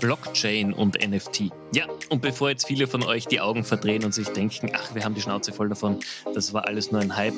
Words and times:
Blockchain 0.00 0.72
und 0.72 0.96
NFT. 0.98 1.50
Ja, 1.74 1.86
und 2.08 2.22
bevor 2.22 2.50
jetzt 2.50 2.66
viele 2.66 2.86
von 2.86 3.02
euch 3.02 3.26
die 3.26 3.40
Augen 3.40 3.64
verdrehen 3.64 4.04
und 4.04 4.14
sich 4.14 4.28
denken, 4.28 4.70
ach, 4.74 4.94
wir 4.94 5.04
haben 5.04 5.14
die 5.14 5.20
Schnauze 5.20 5.52
voll 5.52 5.68
davon, 5.68 6.00
das 6.34 6.52
war 6.52 6.66
alles 6.66 6.92
nur 6.92 7.00
ein 7.00 7.16
Hype. 7.16 7.34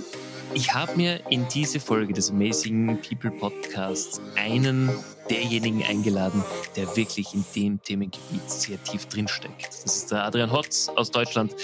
Ich 0.55 0.73
habe 0.75 0.97
mir 0.97 1.21
in 1.31 1.47
diese 1.49 1.79
Folge 1.79 2.15
des 2.15 2.31
Amazing 2.31 2.99
People 3.03 3.31
Podcasts 3.31 4.21
einen 4.37 4.91
derjenigen 5.29 5.83
eingeladen, 5.83 6.43
der 6.75 6.97
wirklich 6.97 7.35
in 7.35 7.45
dem 7.55 7.83
Themengebiet 7.83 8.51
sehr 8.51 8.83
tief 8.83 9.07
drinsteckt. 9.07 9.69
Das 9.85 9.97
ist 9.97 10.11
der 10.11 10.25
Adrian 10.25 10.51
Hotz 10.51 10.91
aus 10.97 11.11
Deutschland, 11.11 11.55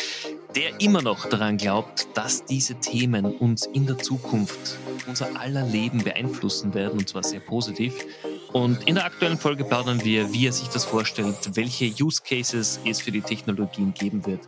der 0.54 0.80
immer 0.80 1.02
noch 1.02 1.26
daran 1.28 1.56
glaubt, 1.56 2.08
dass 2.14 2.44
diese 2.44 2.74
Themen 2.74 3.24
uns 3.24 3.66
in 3.66 3.86
der 3.86 3.98
Zukunft 3.98 4.78
unser 5.06 5.40
aller 5.40 5.64
Leben 5.66 6.04
beeinflussen 6.04 6.74
werden, 6.74 6.98
und 6.98 7.08
zwar 7.08 7.22
sehr 7.22 7.40
positiv. 7.40 7.94
Und 8.54 8.86
in 8.86 8.94
der 8.94 9.04
aktuellen 9.04 9.36
Folge 9.36 9.64
plaudern 9.64 10.04
wir, 10.04 10.32
wie 10.32 10.46
er 10.46 10.52
sich 10.52 10.68
das 10.68 10.84
vorstellt, 10.84 11.56
welche 11.56 11.86
Use 11.86 12.22
Cases 12.22 12.78
es 12.84 13.00
für 13.00 13.10
die 13.10 13.20
Technologien 13.20 13.92
geben 13.94 14.24
wird 14.26 14.42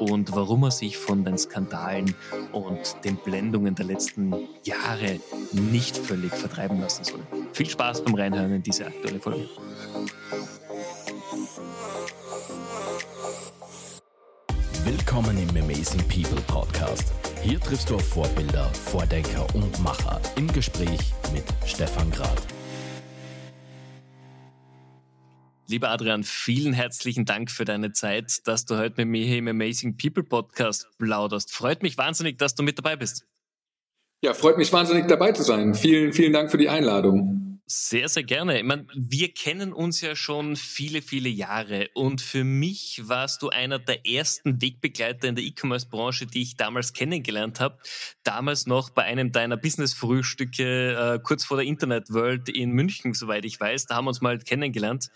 und 0.00 0.34
warum 0.34 0.64
er 0.64 0.72
sich 0.72 0.98
von 0.98 1.24
den 1.24 1.38
Skandalen 1.38 2.12
und 2.50 2.96
den 3.04 3.14
Blendungen 3.18 3.76
der 3.76 3.84
letzten 3.84 4.34
Jahre 4.64 5.20
nicht 5.52 5.96
völlig 5.96 6.34
vertreiben 6.34 6.80
lassen 6.80 7.04
soll. 7.04 7.20
Viel 7.52 7.70
Spaß 7.70 8.02
beim 8.02 8.16
Reinhören 8.16 8.52
in 8.52 8.64
diese 8.64 8.84
aktuelle 8.84 9.20
Folge. 9.20 9.48
Willkommen 14.84 15.38
im 15.38 15.62
Amazing 15.62 16.02
People 16.08 16.42
Podcast. 16.48 17.12
Hier 17.42 17.60
triffst 17.60 17.88
du 17.88 17.94
auf 17.94 18.08
Vorbilder, 18.08 18.68
Vordenker 18.86 19.46
und 19.54 19.80
Macher 19.84 20.20
im 20.34 20.52
Gespräch 20.52 21.12
mit 21.32 21.44
Stefan 21.64 22.10
Grad. 22.10 22.42
Lieber 25.68 25.90
Adrian, 25.90 26.24
vielen 26.24 26.72
herzlichen 26.72 27.24
Dank 27.24 27.50
für 27.50 27.64
deine 27.64 27.92
Zeit, 27.92 28.46
dass 28.46 28.64
du 28.64 28.76
heute 28.76 28.94
mit 28.98 29.08
mir 29.08 29.24
hier 29.24 29.38
im 29.38 29.48
Amazing 29.48 29.96
People 29.96 30.24
Podcast 30.24 30.88
plauderst. 30.98 31.52
Freut 31.52 31.82
mich 31.82 31.96
wahnsinnig, 31.96 32.38
dass 32.38 32.54
du 32.54 32.62
mit 32.62 32.78
dabei 32.78 32.96
bist. 32.96 33.26
Ja, 34.22 34.34
freut 34.34 34.58
mich 34.58 34.72
wahnsinnig 34.72 35.08
dabei 35.08 35.32
zu 35.32 35.42
sein. 35.42 35.74
Vielen, 35.74 36.12
vielen 36.12 36.32
Dank 36.32 36.50
für 36.50 36.58
die 36.58 36.68
Einladung. 36.68 37.41
Sehr, 37.66 38.08
sehr 38.08 38.24
gerne. 38.24 38.58
Ich 38.58 38.64
meine, 38.64 38.86
wir 38.94 39.32
kennen 39.32 39.72
uns 39.72 40.00
ja 40.00 40.14
schon 40.14 40.56
viele, 40.56 41.00
viele 41.00 41.28
Jahre 41.28 41.88
und 41.94 42.20
für 42.20 42.44
mich 42.44 43.00
warst 43.04 43.40
du 43.40 43.48
einer 43.48 43.78
der 43.78 44.06
ersten 44.06 44.60
Wegbegleiter 44.60 45.28
in 45.28 45.36
der 45.36 45.44
E-Commerce-Branche, 45.44 46.26
die 46.26 46.42
ich 46.42 46.56
damals 46.56 46.92
kennengelernt 46.92 47.60
habe. 47.60 47.78
Damals 48.24 48.66
noch 48.66 48.90
bei 48.90 49.04
einem 49.04 49.32
deiner 49.32 49.56
Business-Frühstücke 49.56 51.14
äh, 51.14 51.20
kurz 51.22 51.44
vor 51.44 51.56
der 51.56 51.66
Internet-World 51.66 52.48
in 52.50 52.72
München, 52.72 53.14
soweit 53.14 53.44
ich 53.44 53.58
weiß. 53.58 53.86
Da 53.86 53.94
haben 53.94 54.04
wir 54.04 54.10
uns 54.10 54.20
mal 54.20 54.38
kennengelernt. 54.38 55.08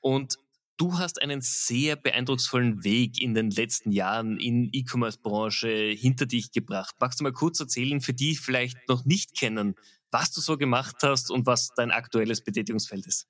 Und 0.00 0.36
du 0.76 0.98
hast 0.98 1.20
einen 1.20 1.40
sehr 1.40 1.96
beeindrucksvollen 1.96 2.84
Weg 2.84 3.20
in 3.20 3.34
den 3.34 3.50
letzten 3.50 3.90
Jahren 3.90 4.38
in 4.38 4.68
E-Commerce-Branche 4.72 5.94
hinter 5.98 6.26
dich 6.26 6.52
gebracht. 6.52 6.94
Magst 7.00 7.18
du 7.18 7.24
mal 7.24 7.32
kurz 7.32 7.58
erzählen, 7.58 8.00
für 8.00 8.14
die 8.14 8.36
vielleicht 8.36 8.88
noch 8.88 9.04
nicht 9.04 9.36
kennen, 9.36 9.74
was 10.10 10.32
du 10.32 10.40
so 10.40 10.56
gemacht 10.56 10.96
hast 11.02 11.30
und 11.30 11.46
was 11.46 11.70
dein 11.76 11.90
aktuelles 11.90 12.42
Betätigungsfeld 12.42 13.06
ist? 13.06 13.26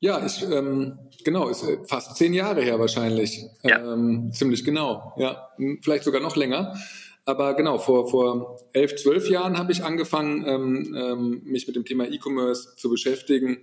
Ja, 0.00 0.24
ich, 0.24 0.42
ähm, 0.42 0.98
genau, 1.24 1.48
ist 1.48 1.64
äh, 1.64 1.78
fast 1.84 2.16
zehn 2.16 2.32
Jahre 2.32 2.62
her 2.62 2.78
wahrscheinlich. 2.78 3.44
Ja. 3.64 3.94
Ähm, 3.94 4.30
ziemlich 4.32 4.64
genau, 4.64 5.12
ja. 5.16 5.48
Vielleicht 5.82 6.04
sogar 6.04 6.20
noch 6.20 6.36
länger. 6.36 6.76
Aber 7.24 7.54
genau, 7.54 7.78
vor, 7.78 8.08
vor 8.08 8.60
elf, 8.72 8.96
zwölf 8.96 9.28
Jahren 9.28 9.58
habe 9.58 9.72
ich 9.72 9.84
angefangen, 9.84 10.46
ähm, 10.46 10.96
ähm, 10.96 11.42
mich 11.44 11.66
mit 11.66 11.76
dem 11.76 11.84
Thema 11.84 12.06
E-Commerce 12.06 12.76
zu 12.76 12.88
beschäftigen 12.88 13.58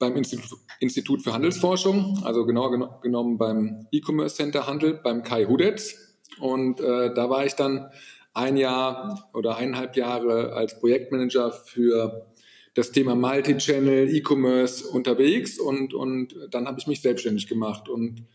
beim 0.00 0.16
Institut, 0.16 0.58
Institut 0.80 1.22
für 1.22 1.32
Handelsforschung, 1.32 2.22
also 2.24 2.46
genauer 2.46 2.72
geno 2.72 2.98
genommen 3.02 3.38
beim 3.38 3.86
E-Commerce 3.92 4.36
Center 4.36 4.66
Handel, 4.66 4.94
beim 4.94 5.22
Kai 5.22 5.44
Hudetz. 5.44 5.94
Und 6.40 6.80
äh, 6.80 7.12
da 7.14 7.28
war 7.28 7.44
ich 7.44 7.54
dann 7.54 7.90
ein 8.32 8.56
Jahr 8.56 9.30
oder 9.34 9.56
eineinhalb 9.56 9.96
Jahre 9.96 10.52
als 10.52 10.78
Projektmanager 10.78 11.52
für 11.52 12.26
das 12.74 12.92
Thema 12.92 13.14
Multi-Channel 13.14 14.14
E-Commerce 14.14 14.86
unterwegs 14.86 15.58
und, 15.58 15.92
und 15.92 16.34
dann 16.50 16.66
habe 16.66 16.78
ich 16.78 16.86
mich 16.86 17.02
selbstständig 17.02 17.48
gemacht. 17.48 17.88
Und 17.88 18.26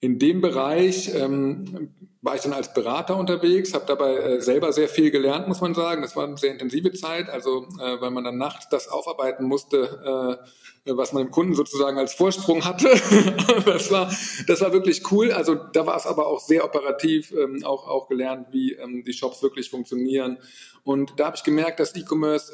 in 0.00 0.18
dem 0.18 0.40
Bereich 0.40 1.14
ähm, 1.14 1.94
war 2.20 2.34
ich 2.34 2.42
dann 2.42 2.52
als 2.52 2.74
Berater 2.74 3.16
unterwegs, 3.16 3.72
habe 3.72 3.86
dabei 3.86 4.16
äh, 4.16 4.40
selber 4.40 4.72
sehr 4.72 4.88
viel 4.88 5.10
gelernt, 5.10 5.48
muss 5.48 5.60
man 5.60 5.74
sagen. 5.74 6.02
Das 6.02 6.16
war 6.16 6.24
eine 6.24 6.36
sehr 6.36 6.52
intensive 6.52 6.92
Zeit, 6.92 7.30
also 7.30 7.66
äh, 7.80 8.00
weil 8.00 8.10
man 8.10 8.24
dann 8.24 8.36
nachts 8.36 8.68
das 8.68 8.88
aufarbeiten 8.88 9.44
musste, 9.44 10.38
äh, 10.84 10.92
was 10.92 11.12
man 11.12 11.24
dem 11.24 11.30
Kunden 11.30 11.54
sozusagen 11.54 11.98
als 11.98 12.14
Vorsprung 12.14 12.64
hatte. 12.64 12.88
das, 13.64 13.90
war, 13.90 14.12
das 14.46 14.60
war 14.60 14.72
wirklich 14.72 15.10
cool. 15.10 15.32
Also 15.32 15.54
da 15.54 15.86
war 15.86 15.96
es 15.96 16.06
aber 16.06 16.26
auch 16.26 16.40
sehr 16.40 16.64
operativ, 16.64 17.32
ähm, 17.32 17.64
auch, 17.64 17.86
auch 17.86 18.08
gelernt, 18.08 18.48
wie 18.50 18.72
ähm, 18.72 19.02
die 19.04 19.12
Shops 19.14 19.42
wirklich 19.42 19.70
funktionieren. 19.70 20.38
Und 20.84 21.14
da 21.18 21.26
habe 21.26 21.36
ich 21.36 21.42
gemerkt, 21.42 21.80
dass 21.80 21.96
E-Commerce 21.96 22.52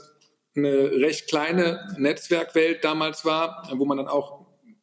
eine 0.55 0.93
recht 0.93 1.29
kleine 1.29 1.95
Netzwerkwelt 1.99 2.85
damals 2.85 3.25
war, 3.25 3.69
wo 3.75 3.85
man 3.85 3.97
dann 3.97 4.09
auch 4.09 4.42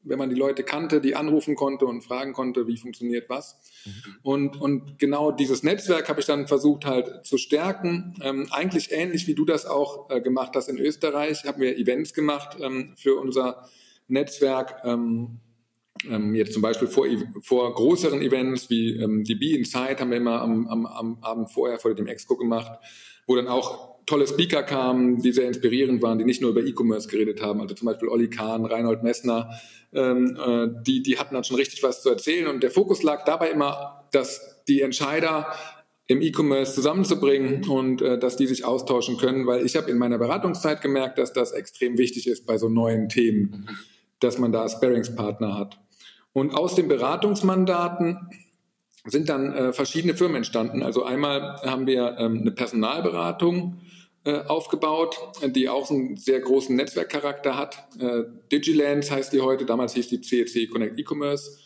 wenn 0.09 0.19
man 0.19 0.29
die 0.29 0.35
Leute 0.35 0.63
kannte, 0.63 0.99
die 0.99 1.15
anrufen 1.15 1.55
konnte 1.55 1.85
und 1.85 2.01
fragen 2.01 2.33
konnte, 2.33 2.67
wie 2.67 2.77
funktioniert 2.77 3.29
was. 3.29 3.59
Mhm. 3.85 3.91
Und, 4.23 4.61
und 4.61 4.99
genau 4.99 5.31
dieses 5.31 5.63
Netzwerk 5.63 6.09
habe 6.09 6.19
ich 6.19 6.25
dann 6.25 6.47
versucht 6.47 6.85
halt 6.85 7.25
zu 7.25 7.37
stärken. 7.37 8.15
Ähm, 8.21 8.47
eigentlich 8.51 8.91
ähnlich 8.91 9.27
wie 9.27 9.35
du 9.35 9.45
das 9.45 9.65
auch 9.65 10.09
äh, 10.09 10.19
gemacht 10.19 10.53
hast 10.55 10.67
in 10.67 10.77
Österreich, 10.77 11.45
haben 11.45 11.61
wir 11.61 11.77
Events 11.77 12.13
gemacht 12.13 12.57
ähm, 12.59 12.93
für 12.97 13.15
unser 13.15 13.69
Netzwerk. 14.07 14.81
Ähm, 14.83 15.39
ähm 16.09 16.33
jetzt 16.33 16.53
zum 16.53 16.61
Beispiel 16.61 16.87
vor, 16.87 17.05
vor 17.41 17.73
größeren 17.73 18.21
Events 18.21 18.69
wie 18.69 18.95
ähm, 18.97 19.23
die 19.23 19.35
Be 19.35 19.57
Inside 19.57 19.97
haben 19.99 20.09
wir 20.09 20.17
immer 20.17 20.41
am, 20.41 20.67
am, 20.67 20.85
am 20.85 21.17
Abend 21.21 21.51
vorher 21.51 21.79
vor 21.79 21.93
dem 21.93 22.07
Expo 22.07 22.35
gemacht, 22.35 22.79
wo 23.27 23.35
dann 23.35 23.47
auch 23.47 23.98
tolle 24.09 24.27
Speaker 24.27 24.63
kamen, 24.63 25.21
die 25.21 25.31
sehr 25.31 25.47
inspirierend 25.47 26.01
waren, 26.01 26.17
die 26.17 26.25
nicht 26.25 26.41
nur 26.41 26.49
über 26.49 26.61
E-Commerce 26.61 27.07
geredet 27.07 27.43
haben. 27.43 27.61
Also 27.61 27.75
zum 27.75 27.85
Beispiel 27.85 28.09
Olli 28.09 28.27
Kahn, 28.27 28.65
Reinhold 28.65 29.03
Messner, 29.03 29.51
ähm, 29.93 30.35
äh, 30.35 30.67
die, 30.83 31.03
die 31.03 31.19
hatten 31.19 31.35
dann 31.35 31.43
schon 31.43 31.57
richtig 31.57 31.83
was 31.83 32.01
zu 32.01 32.09
erzählen. 32.09 32.47
Und 32.47 32.63
der 32.63 32.71
Fokus 32.71 33.03
lag 33.03 33.23
dabei 33.25 33.51
immer, 33.51 34.07
dass 34.11 34.63
die 34.67 34.81
Entscheider 34.81 35.53
im 36.07 36.23
E-Commerce 36.23 36.73
zusammenzubringen 36.73 37.69
und 37.69 38.01
äh, 38.01 38.17
dass 38.17 38.35
die 38.35 38.47
sich 38.47 38.65
austauschen 38.65 39.17
können, 39.17 39.45
weil 39.45 39.63
ich 39.63 39.75
habe 39.75 39.91
in 39.91 39.99
meiner 39.99 40.17
Beratungszeit 40.17 40.81
gemerkt, 40.81 41.19
dass 41.19 41.31
das 41.31 41.51
extrem 41.51 41.99
wichtig 41.99 42.25
ist 42.25 42.47
bei 42.47 42.57
so 42.57 42.67
neuen 42.67 43.09
Themen, 43.09 43.69
dass 44.19 44.39
man 44.39 44.51
da 44.51 44.67
Sparringspartner 44.67 45.55
hat. 45.55 45.79
Und 46.33 46.55
aus 46.55 46.73
den 46.73 46.87
Beratungsmandaten 46.87 48.17
sind 49.05 49.29
dann 49.29 49.53
äh, 49.53 49.71
verschiedene 49.71 50.15
Firmen 50.15 50.37
entstanden. 50.37 50.81
Also 50.81 51.03
einmal 51.03 51.57
haben 51.61 51.85
wir 51.85 52.15
ähm, 52.17 52.39
eine 52.41 52.51
Personalberatung 52.51 53.79
aufgebaut, 54.25 55.17
die 55.43 55.69
auch 55.69 55.89
einen 55.89 56.17
sehr 56.17 56.39
großen 56.39 56.75
Netzwerkcharakter 56.75 57.57
hat. 57.57 57.87
Äh, 57.99 58.23
Digilance 58.51 59.11
heißt 59.11 59.31
die 59.33 59.41
heute, 59.41 59.65
damals 59.65 59.93
hieß 59.93 60.09
die 60.09 60.21
CEC 60.21 60.69
Connect 60.69 60.99
E-Commerce, 60.99 61.57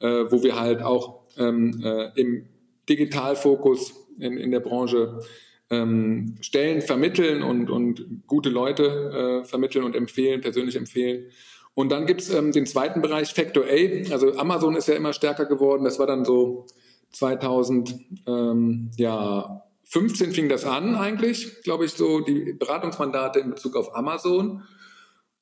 äh, 0.00 0.24
wo 0.30 0.42
wir 0.42 0.60
halt 0.60 0.82
auch 0.82 1.22
ähm, 1.38 1.80
äh, 1.82 2.10
im 2.20 2.48
Digitalfokus 2.88 3.94
in, 4.18 4.36
in 4.36 4.50
der 4.50 4.60
Branche 4.60 5.20
ähm, 5.70 6.36
Stellen 6.40 6.82
vermitteln 6.82 7.42
und, 7.42 7.70
und 7.70 8.22
gute 8.26 8.50
Leute 8.50 9.42
äh, 9.42 9.44
vermitteln 9.44 9.84
und 9.84 9.96
empfehlen, 9.96 10.40
persönlich 10.40 10.76
empfehlen. 10.76 11.30
Und 11.74 11.90
dann 11.90 12.06
gibt's 12.06 12.28
ähm, 12.28 12.52
den 12.52 12.66
zweiten 12.66 13.00
Bereich, 13.00 13.32
Factor 13.32 13.64
A. 13.64 14.12
Also 14.12 14.36
Amazon 14.36 14.76
ist 14.76 14.88
ja 14.88 14.94
immer 14.94 15.14
stärker 15.14 15.46
geworden. 15.46 15.84
Das 15.84 15.98
war 15.98 16.06
dann 16.06 16.24
so 16.24 16.66
2015 17.12 18.22
ähm, 18.26 18.90
ja, 18.96 19.64
fing 19.92 20.48
das 20.48 20.64
an 20.64 20.94
eigentlich, 20.94 21.62
glaube 21.62 21.84
ich, 21.84 21.92
so 21.92 22.20
die 22.20 22.54
Beratungsmandate 22.54 23.40
in 23.40 23.50
Bezug 23.50 23.76
auf 23.76 23.94
Amazon. 23.94 24.62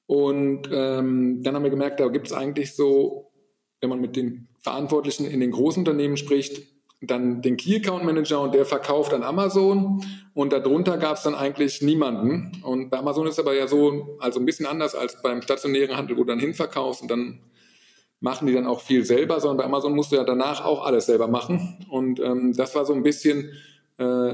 Und 0.06 0.68
ähm, 0.72 1.42
dann 1.42 1.54
haben 1.54 1.62
wir 1.62 1.70
gemerkt, 1.70 2.00
da 2.00 2.08
gibt 2.08 2.26
es 2.26 2.32
eigentlich 2.32 2.74
so, 2.74 3.30
wenn 3.80 3.90
man 3.90 4.00
mit 4.00 4.16
den 4.16 4.48
Verantwortlichen 4.60 5.24
in 5.24 5.40
den 5.40 5.52
großen 5.52 5.80
Unternehmen 5.82 6.16
spricht, 6.16 6.66
dann 7.00 7.40
den 7.40 7.56
Key 7.56 7.76
Account 7.76 8.04
Manager 8.04 8.40
und 8.40 8.54
der 8.54 8.66
verkauft 8.66 9.14
an 9.14 9.22
Amazon 9.22 10.04
und 10.34 10.52
darunter 10.52 10.98
gab 10.98 11.16
es 11.16 11.22
dann 11.22 11.34
eigentlich 11.34 11.80
niemanden. 11.80 12.60
Und 12.62 12.90
bei 12.90 12.98
Amazon 12.98 13.26
ist 13.26 13.38
aber 13.38 13.54
ja 13.54 13.68
so, 13.68 14.18
also 14.18 14.38
ein 14.38 14.44
bisschen 14.44 14.66
anders 14.66 14.94
als 14.94 15.22
beim 15.22 15.40
stationären 15.40 15.96
Handel, 15.96 16.16
wo 16.16 16.24
du 16.24 16.28
dann 16.28 16.40
hinverkaufst 16.40 17.02
und 17.02 17.10
dann 17.10 17.40
machen 18.20 18.46
die 18.46 18.52
dann 18.52 18.66
auch 18.66 18.80
viel 18.80 19.04
selber, 19.04 19.40
sondern 19.40 19.58
bei 19.58 19.64
Amazon 19.64 19.94
musst 19.94 20.12
du 20.12 20.16
ja 20.16 20.24
danach 20.24 20.64
auch 20.64 20.84
alles 20.84 21.06
selber 21.06 21.26
machen. 21.26 21.86
Und 21.88 22.20
ähm, 22.20 22.52
das 22.54 22.74
war 22.74 22.84
so 22.84 22.92
ein 22.92 23.02
bisschen 23.02 23.50
äh, 24.00 24.32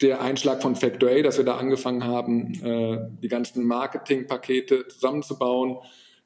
der 0.00 0.20
Einschlag 0.20 0.62
von 0.62 0.74
Factor 0.74 1.10
A, 1.10 1.22
dass 1.22 1.36
wir 1.36 1.44
da 1.44 1.56
angefangen 1.56 2.04
haben, 2.04 2.54
äh, 2.64 2.98
die 3.22 3.28
ganzen 3.28 3.64
Marketingpakete 3.64 4.88
zusammenzubauen, 4.88 5.76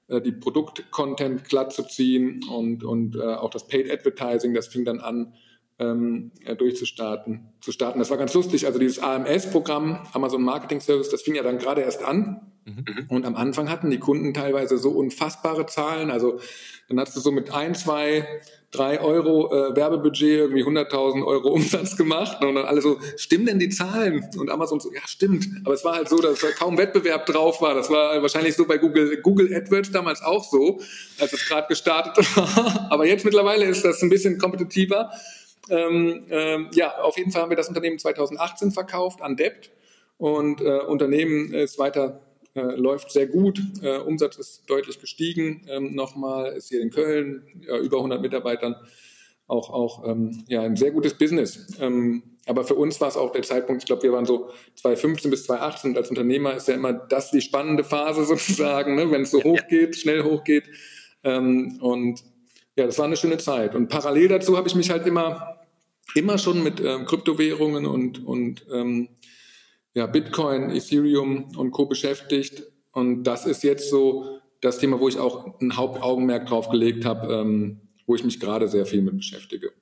äh, 0.08 0.20
die 0.20 0.32
Produktcontent 0.32 1.44
glatt 1.44 1.72
zu 1.72 1.82
ziehen 1.82 2.40
und, 2.50 2.84
und 2.84 3.16
äh, 3.16 3.22
auch 3.22 3.50
das 3.50 3.66
Paid 3.66 3.90
Advertising, 3.90 4.54
das 4.54 4.68
fing 4.68 4.84
dann 4.84 5.00
an, 5.00 5.34
ähm, 5.78 6.32
durchzustarten. 6.56 7.48
Zu 7.60 7.70
starten. 7.70 7.98
Das 7.98 8.08
war 8.08 8.16
ganz 8.16 8.32
lustig. 8.32 8.64
Also 8.64 8.78
dieses 8.78 8.98
AMS-Programm, 8.98 10.06
Amazon 10.14 10.42
Marketing 10.42 10.80
Service, 10.80 11.10
das 11.10 11.20
fing 11.20 11.34
ja 11.34 11.42
dann 11.42 11.58
gerade 11.58 11.82
erst 11.82 12.02
an. 12.02 12.52
Mhm. 12.66 13.06
Und 13.08 13.24
am 13.24 13.36
Anfang 13.36 13.70
hatten 13.70 13.90
die 13.90 14.00
Kunden 14.00 14.34
teilweise 14.34 14.76
so 14.76 14.90
unfassbare 14.90 15.66
Zahlen. 15.66 16.10
Also 16.10 16.40
dann 16.88 16.98
hast 16.98 17.16
du 17.16 17.20
so 17.20 17.30
mit 17.30 17.52
ein, 17.52 17.76
zwei, 17.76 18.26
drei 18.72 19.00
Euro 19.00 19.52
äh, 19.52 19.76
Werbebudget 19.76 20.22
irgendwie 20.22 20.64
100.000 20.64 21.24
Euro 21.24 21.50
Umsatz 21.50 21.96
gemacht. 21.96 22.42
Und 22.42 22.56
dann 22.56 22.64
alle 22.64 22.82
so, 22.82 22.98
stimmen 23.16 23.46
denn 23.46 23.60
die 23.60 23.68
Zahlen? 23.68 24.28
Und 24.36 24.50
Amazon 24.50 24.80
so, 24.80 24.92
ja, 24.92 25.00
stimmt. 25.06 25.46
Aber 25.64 25.74
es 25.74 25.84
war 25.84 25.94
halt 25.94 26.08
so, 26.08 26.18
dass 26.18 26.40
da 26.40 26.48
kaum 26.50 26.76
Wettbewerb 26.76 27.26
drauf 27.26 27.62
war. 27.62 27.74
Das 27.74 27.88
war 27.88 28.20
wahrscheinlich 28.20 28.56
so 28.56 28.66
bei 28.66 28.78
Google, 28.78 29.20
Google 29.22 29.54
AdWords 29.54 29.92
damals 29.92 30.22
auch 30.22 30.44
so, 30.44 30.80
als 31.20 31.32
es 31.32 31.46
gerade 31.46 31.68
gestartet 31.68 32.16
war. 32.36 32.88
Aber 32.90 33.06
jetzt 33.06 33.24
mittlerweile 33.24 33.64
ist 33.66 33.84
das 33.84 34.02
ein 34.02 34.10
bisschen 34.10 34.38
kompetitiver. 34.38 35.12
Ähm, 35.70 36.26
ähm, 36.30 36.70
ja, 36.74 36.98
auf 36.98 37.16
jeden 37.16 37.30
Fall 37.30 37.42
haben 37.42 37.50
wir 37.50 37.56
das 37.56 37.68
Unternehmen 37.68 38.00
2018 38.00 38.72
verkauft 38.72 39.22
an 39.22 39.36
Debt. 39.36 39.70
Und 40.18 40.60
äh, 40.60 40.78
Unternehmen 40.80 41.52
ist 41.52 41.78
weiter 41.78 42.25
äh, 42.56 42.74
läuft 42.74 43.10
sehr 43.10 43.26
gut. 43.26 43.60
Äh, 43.82 43.98
Umsatz 43.98 44.36
ist 44.36 44.68
deutlich 44.68 44.98
gestiegen. 44.98 45.66
Ähm, 45.68 45.94
nochmal 45.94 46.52
ist 46.52 46.70
hier 46.70 46.80
in 46.80 46.90
Köln 46.90 47.42
ja, 47.60 47.78
über 47.78 47.98
100 47.98 48.20
Mitarbeitern 48.20 48.76
auch, 49.46 49.70
auch 49.70 50.06
ähm, 50.06 50.44
ja, 50.48 50.62
ein 50.62 50.76
sehr 50.76 50.90
gutes 50.90 51.14
Business. 51.14 51.66
Ähm, 51.80 52.22
aber 52.46 52.64
für 52.64 52.74
uns 52.74 53.00
war 53.00 53.08
es 53.08 53.16
auch 53.16 53.32
der 53.32 53.42
Zeitpunkt, 53.42 53.82
ich 53.82 53.86
glaube, 53.86 54.02
wir 54.02 54.12
waren 54.12 54.24
so 54.24 54.50
2015 54.76 55.30
bis 55.30 55.44
2018 55.44 55.90
und 55.90 55.96
als 55.96 56.10
Unternehmer 56.10 56.54
ist 56.54 56.68
ja 56.68 56.74
immer 56.74 56.92
das 56.92 57.30
die 57.30 57.40
spannende 57.40 57.84
Phase 57.84 58.24
sozusagen, 58.26 58.94
ne, 58.94 59.10
wenn 59.10 59.22
es 59.22 59.30
so 59.30 59.42
hoch 59.42 59.60
geht, 59.68 59.96
schnell 59.96 60.22
hoch 60.24 60.44
geht. 60.44 60.64
Ähm, 61.24 61.78
und 61.80 62.22
ja, 62.76 62.86
das 62.86 62.98
war 62.98 63.06
eine 63.06 63.16
schöne 63.16 63.38
Zeit. 63.38 63.74
Und 63.74 63.88
parallel 63.88 64.28
dazu 64.28 64.56
habe 64.56 64.68
ich 64.68 64.74
mich 64.74 64.90
halt 64.90 65.06
immer, 65.06 65.60
immer 66.14 66.38
schon 66.38 66.62
mit 66.62 66.80
ähm, 66.80 67.04
Kryptowährungen 67.04 67.86
und, 67.86 68.24
und 68.24 68.66
ähm, 68.72 69.08
ja, 69.96 70.06
Bitcoin, 70.06 70.70
Ethereum 70.70 71.56
und 71.56 71.70
Co. 71.70 71.86
beschäftigt. 71.86 72.64
Und 72.92 73.24
das 73.24 73.46
ist 73.46 73.64
jetzt 73.64 73.88
so 73.88 74.40
das 74.60 74.78
Thema, 74.78 75.00
wo 75.00 75.08
ich 75.08 75.18
auch 75.18 75.58
ein 75.58 75.74
Hauptaugenmerk 75.74 76.46
drauf 76.46 76.68
gelegt 76.68 77.06
habe, 77.06 77.32
ähm, 77.32 77.80
wo 78.04 78.14
ich 78.14 78.22
mich 78.22 78.38
gerade 78.38 78.68
sehr 78.68 78.84
viel 78.84 79.00
mit 79.00 79.16
beschäftige. 79.16 79.72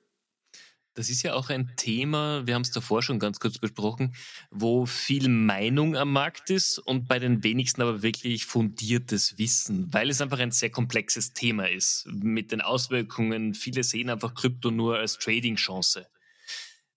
Das 0.93 1.09
ist 1.09 1.23
ja 1.23 1.33
auch 1.33 1.49
ein 1.49 1.73
Thema, 1.75 2.47
wir 2.47 2.55
haben 2.55 2.61
es 2.61 2.71
davor 2.71 3.03
schon 3.03 3.19
ganz 3.19 3.41
kurz 3.41 3.57
besprochen, 3.57 4.15
wo 4.51 4.85
viel 4.85 5.27
Meinung 5.27 5.97
am 5.97 6.13
Markt 6.13 6.49
ist 6.49 6.79
und 6.79 7.09
bei 7.09 7.19
den 7.19 7.43
wenigsten 7.43 7.81
aber 7.81 8.01
wirklich 8.01 8.45
fundiertes 8.45 9.37
Wissen, 9.37 9.93
weil 9.93 10.09
es 10.09 10.21
einfach 10.21 10.39
ein 10.39 10.51
sehr 10.51 10.69
komplexes 10.69 11.33
Thema 11.33 11.69
ist 11.69 12.07
mit 12.07 12.53
den 12.53 12.61
Auswirkungen. 12.61 13.53
Viele 13.53 13.83
sehen 13.83 14.09
einfach 14.09 14.33
Krypto 14.33 14.71
nur 14.71 14.97
als 14.97 15.17
Trading-Chance. 15.17 16.07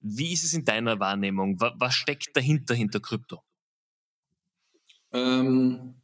Wie 0.00 0.32
ist 0.32 0.44
es 0.44 0.54
in 0.54 0.64
deiner 0.64 1.00
Wahrnehmung? 1.00 1.58
Was 1.58 1.94
steckt 1.94 2.36
dahinter, 2.36 2.74
hinter 2.74 3.00
Krypto? 3.00 3.42
Ähm, 5.12 5.94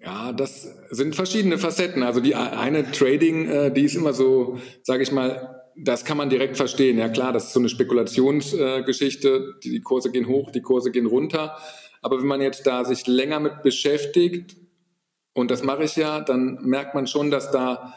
ja, 0.00 0.32
das 0.32 0.68
sind 0.90 1.14
verschiedene 1.14 1.58
Facetten. 1.58 2.02
Also 2.02 2.20
die 2.20 2.34
eine 2.34 2.90
Trading, 2.90 3.48
äh, 3.48 3.72
die 3.72 3.82
ist 3.82 3.94
immer 3.94 4.12
so, 4.12 4.58
sage 4.82 5.02
ich 5.02 5.12
mal, 5.12 5.62
das 5.76 6.04
kann 6.04 6.16
man 6.16 6.28
direkt 6.28 6.56
verstehen. 6.56 6.98
Ja 6.98 7.08
klar, 7.08 7.32
das 7.32 7.46
ist 7.46 7.52
so 7.52 7.60
eine 7.60 7.68
Spekulationsgeschichte. 7.68 9.54
Die, 9.62 9.70
die 9.70 9.80
Kurse 9.80 10.10
gehen 10.10 10.26
hoch, 10.26 10.50
die 10.50 10.62
Kurse 10.62 10.90
gehen 10.90 11.06
runter. 11.06 11.56
Aber 12.02 12.18
wenn 12.18 12.26
man 12.26 12.40
jetzt 12.40 12.66
da 12.66 12.84
sich 12.84 13.06
länger 13.06 13.38
mit 13.38 13.62
beschäftigt, 13.62 14.56
und 15.34 15.50
das 15.50 15.62
mache 15.62 15.84
ich 15.84 15.96
ja, 15.96 16.20
dann 16.20 16.58
merkt 16.62 16.94
man 16.94 17.06
schon, 17.06 17.30
dass 17.30 17.50
da 17.50 17.94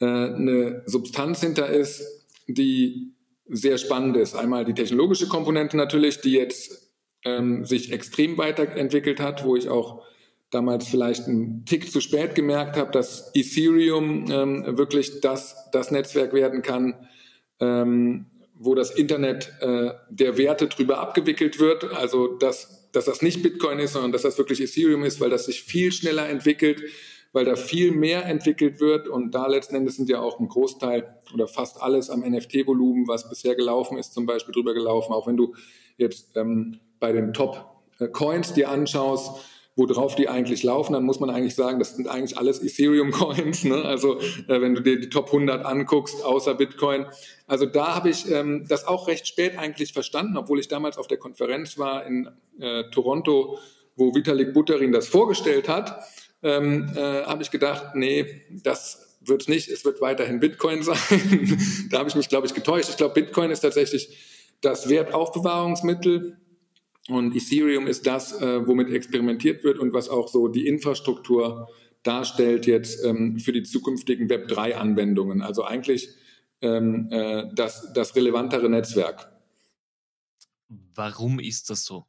äh, 0.00 0.04
eine 0.04 0.82
Substanz 0.86 1.40
hinter 1.40 1.68
ist, 1.68 2.04
die 2.46 3.14
sehr 3.48 3.78
spannend 3.78 4.16
ist. 4.16 4.34
Einmal 4.34 4.64
die 4.64 4.74
technologische 4.74 5.28
Komponente 5.28 5.76
natürlich, 5.76 6.20
die 6.20 6.32
jetzt 6.32 6.92
ähm, 7.24 7.64
sich 7.64 7.92
extrem 7.92 8.38
weiterentwickelt 8.38 9.20
hat, 9.20 9.44
wo 9.44 9.56
ich 9.56 9.68
auch 9.68 10.02
damals 10.50 10.88
vielleicht 10.88 11.26
einen 11.26 11.64
Tick 11.64 11.90
zu 11.90 12.00
spät 12.00 12.34
gemerkt 12.34 12.76
habe, 12.76 12.90
dass 12.90 13.30
Ethereum 13.34 14.30
ähm, 14.30 14.78
wirklich 14.78 15.20
das, 15.20 15.68
das 15.72 15.90
Netzwerk 15.90 16.32
werden 16.32 16.62
kann, 16.62 16.94
ähm, 17.60 18.26
wo 18.54 18.74
das 18.74 18.90
Internet 18.90 19.52
äh, 19.60 19.90
der 20.10 20.38
Werte 20.38 20.68
drüber 20.68 20.98
abgewickelt 20.98 21.60
wird. 21.60 21.84
Also 21.94 22.28
dass, 22.38 22.90
dass 22.92 23.04
das 23.04 23.22
nicht 23.22 23.42
Bitcoin 23.42 23.78
ist, 23.78 23.92
sondern 23.92 24.12
dass 24.12 24.22
das 24.22 24.38
wirklich 24.38 24.60
Ethereum 24.60 25.04
ist, 25.04 25.20
weil 25.20 25.30
das 25.30 25.46
sich 25.46 25.62
viel 25.62 25.92
schneller 25.92 26.28
entwickelt 26.28 26.82
weil 27.32 27.44
da 27.44 27.56
viel 27.56 27.92
mehr 27.92 28.24
entwickelt 28.24 28.80
wird 28.80 29.08
und 29.08 29.34
da 29.34 29.46
letzten 29.46 29.76
Endes 29.76 29.96
sind 29.96 30.08
ja 30.08 30.20
auch 30.20 30.40
ein 30.40 30.48
Großteil 30.48 31.18
oder 31.34 31.46
fast 31.46 31.82
alles 31.82 32.10
am 32.10 32.20
NFT-Volumen, 32.20 33.06
was 33.06 33.28
bisher 33.28 33.54
gelaufen 33.54 33.98
ist, 33.98 34.14
zum 34.14 34.26
Beispiel 34.26 34.54
drüber 34.54 34.74
gelaufen. 34.74 35.12
Auch 35.12 35.26
wenn 35.26 35.36
du 35.36 35.54
jetzt 35.98 36.36
ähm, 36.36 36.80
bei 37.00 37.12
den 37.12 37.34
Top-Coins 37.34 38.54
dir 38.54 38.70
anschaust, 38.70 39.44
worauf 39.76 40.16
die 40.16 40.28
eigentlich 40.28 40.64
laufen, 40.64 40.94
dann 40.94 41.04
muss 41.04 41.20
man 41.20 41.30
eigentlich 41.30 41.54
sagen, 41.54 41.78
das 41.78 41.94
sind 41.94 42.08
eigentlich 42.08 42.36
alles 42.36 42.62
Ethereum-Coins. 42.62 43.64
Ne? 43.68 43.84
Also 43.84 44.18
äh, 44.48 44.60
wenn 44.60 44.74
du 44.74 44.80
dir 44.80 44.98
die 44.98 45.10
Top 45.10 45.26
100 45.26 45.64
anguckst, 45.64 46.24
außer 46.24 46.54
Bitcoin. 46.54 47.06
Also 47.46 47.66
da 47.66 47.94
habe 47.94 48.08
ich 48.08 48.30
ähm, 48.30 48.64
das 48.68 48.86
auch 48.86 49.06
recht 49.06 49.28
spät 49.28 49.58
eigentlich 49.58 49.92
verstanden, 49.92 50.36
obwohl 50.36 50.58
ich 50.58 50.68
damals 50.68 50.96
auf 50.96 51.06
der 51.06 51.18
Konferenz 51.18 51.78
war 51.78 52.06
in 52.06 52.28
äh, 52.58 52.84
Toronto, 52.90 53.58
wo 53.94 54.14
Vitalik 54.14 54.54
Buterin 54.54 54.90
das 54.90 55.06
vorgestellt 55.06 55.68
hat 55.68 56.02
ähm, 56.42 56.90
äh, 56.94 57.24
habe 57.24 57.42
ich 57.42 57.50
gedacht, 57.50 57.94
nee, 57.94 58.42
das 58.50 59.18
wird 59.20 59.48
nicht, 59.48 59.68
es 59.68 59.84
wird 59.84 60.00
weiterhin 60.00 60.40
Bitcoin 60.40 60.82
sein. 60.84 61.58
da 61.90 61.98
habe 61.98 62.08
ich 62.08 62.14
mich, 62.14 62.28
glaube 62.28 62.46
ich, 62.46 62.54
getäuscht. 62.54 62.88
Ich 62.90 62.96
glaube, 62.96 63.14
Bitcoin 63.14 63.50
ist 63.50 63.60
tatsächlich 63.60 64.16
das 64.60 64.88
Wertaufbewahrungsmittel 64.88 66.38
und 67.08 67.34
Ethereum 67.34 67.86
ist 67.86 68.06
das, 68.06 68.40
äh, 68.40 68.66
womit 68.66 68.90
experimentiert 68.90 69.64
wird 69.64 69.78
und 69.78 69.92
was 69.92 70.08
auch 70.08 70.28
so 70.28 70.48
die 70.48 70.66
Infrastruktur 70.66 71.68
darstellt 72.02 72.66
jetzt 72.66 73.04
ähm, 73.04 73.38
für 73.38 73.52
die 73.52 73.62
zukünftigen 73.62 74.28
Web3-Anwendungen. 74.28 75.42
Also 75.42 75.64
eigentlich 75.64 76.08
ähm, 76.60 77.08
äh, 77.10 77.44
das, 77.54 77.92
das 77.92 78.14
relevantere 78.14 78.68
Netzwerk. 78.68 79.32
Warum 80.94 81.38
ist 81.38 81.70
das 81.70 81.84
so? 81.84 82.06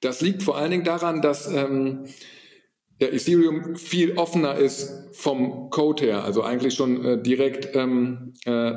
Das 0.00 0.20
liegt 0.20 0.42
vor 0.42 0.56
allen 0.56 0.70
Dingen 0.70 0.84
daran, 0.84 1.22
dass 1.22 1.50
ähm, 1.52 2.04
ja, 3.00 3.08
Ethereum 3.08 3.76
viel 3.76 4.16
offener 4.16 4.56
ist 4.56 5.08
vom 5.12 5.70
Code 5.70 6.04
her, 6.04 6.24
also 6.24 6.42
eigentlich 6.42 6.74
schon 6.74 7.04
äh, 7.04 7.22
direkt 7.22 7.74
ähm, 7.74 8.34
äh, 8.44 8.72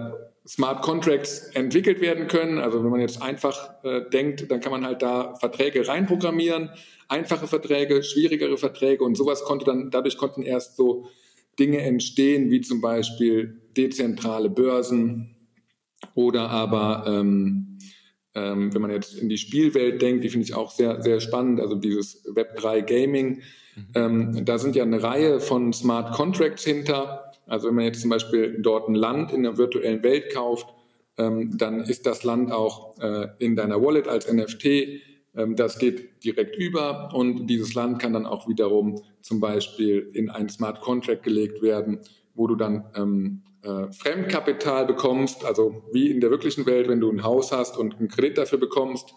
Smart 0.48 0.82
Contracts 0.82 1.50
entwickelt 1.54 2.02
werden 2.02 2.28
können. 2.28 2.60
Also 2.60 2.84
wenn 2.84 2.90
man 2.90 3.00
jetzt 3.00 3.22
einfach 3.22 3.84
äh, 3.84 4.02
denkt, 4.10 4.50
dann 4.50 4.60
kann 4.60 4.72
man 4.72 4.86
halt 4.86 5.02
da 5.02 5.36
Verträge 5.36 5.88
reinprogrammieren, 5.88 6.72
einfache 7.08 7.48
Verträge, 7.48 8.04
schwierigere 8.04 8.58
Verträge 8.58 9.04
und 9.04 9.16
sowas 9.16 9.44
konnte 9.44 9.66
dann, 9.66 9.92
dadurch 9.92 10.18
konnten 10.18 10.42
erst 10.42 10.76
so 10.78 11.06
Dinge 11.60 11.82
entstehen, 11.82 12.50
wie 12.50 12.62
zum 12.62 12.82
Beispiel 12.82 13.62
dezentrale 13.78 14.50
Börsen 14.50 15.36
oder 16.16 16.50
aber 16.50 17.06
ähm, 17.08 17.71
ähm, 18.34 18.74
wenn 18.74 18.82
man 18.82 18.92
jetzt 18.92 19.16
in 19.16 19.30
die 19.30 19.38
Spielwelt 19.38 20.02
denkt, 20.02 20.24
die 20.24 20.30
finde 20.30 20.46
ich 20.46 20.54
auch 20.54 20.72
sehr, 20.72 21.02
sehr 21.02 21.20
spannend, 21.20 21.60
also 21.60 21.76
dieses 21.76 22.26
Web3 22.26 22.82
Gaming, 22.82 23.42
mhm. 23.76 23.86
ähm, 23.96 24.46
da 24.46 24.58
sind 24.58 24.76
ja 24.76 24.84
eine 24.84 25.04
Reihe 25.04 25.40
von 25.40 25.74
Smart 25.74 26.14
Contracts 26.14 26.64
hinter. 26.64 27.32
Also 27.48 27.68
wenn 27.68 27.76
man 27.76 27.86
jetzt 27.86 28.02
zum 28.02 28.10
Beispiel 28.10 28.60
dort 28.62 28.88
ein 28.88 28.96
Land 28.96 29.34
in 29.34 29.44
der 29.44 29.58
virtuellen 29.58 30.04
Welt 30.04 30.34
kauft, 30.34 30.68
ähm, 31.18 31.58
dann 31.58 31.82
ist 31.82 32.06
das 32.06 32.24
Land 32.24 32.52
auch 32.52 32.98
äh, 33.00 33.28
in 33.40 33.56
deiner 33.56 33.82
Wallet 33.82 34.08
als 34.08 34.32
NFT. 34.32 34.66
Ähm, 35.36 35.56
das 35.56 35.78
geht 35.78 36.24
direkt 36.24 36.56
über 36.56 37.14
und 37.14 37.48
dieses 37.48 37.74
Land 37.74 38.00
kann 38.00 38.14
dann 38.14 38.26
auch 38.26 38.48
wiederum 38.48 39.02
zum 39.22 39.40
Beispiel 39.42 40.10
in 40.14 40.30
ein 40.30 40.48
Smart 40.48 40.80
Contract 40.82 41.24
gelegt 41.24 41.62
werden, 41.62 42.00
wo 42.34 42.48
du 42.48 42.56
dann 42.56 42.86
ähm, 42.96 43.42
äh, 43.64 43.92
Fremdkapital 43.92 44.86
bekommst, 44.86 45.46
also 45.46 45.84
wie 45.92 46.10
in 46.10 46.20
der 46.20 46.32
wirklichen 46.32 46.66
Welt, 46.66 46.88
wenn 46.88 47.00
du 47.00 47.12
ein 47.12 47.24
Haus 47.24 47.52
hast 47.52 47.78
und 47.78 48.00
einen 48.00 48.08
Kredit 48.08 48.38
dafür 48.38 48.58
bekommst, 48.58 49.14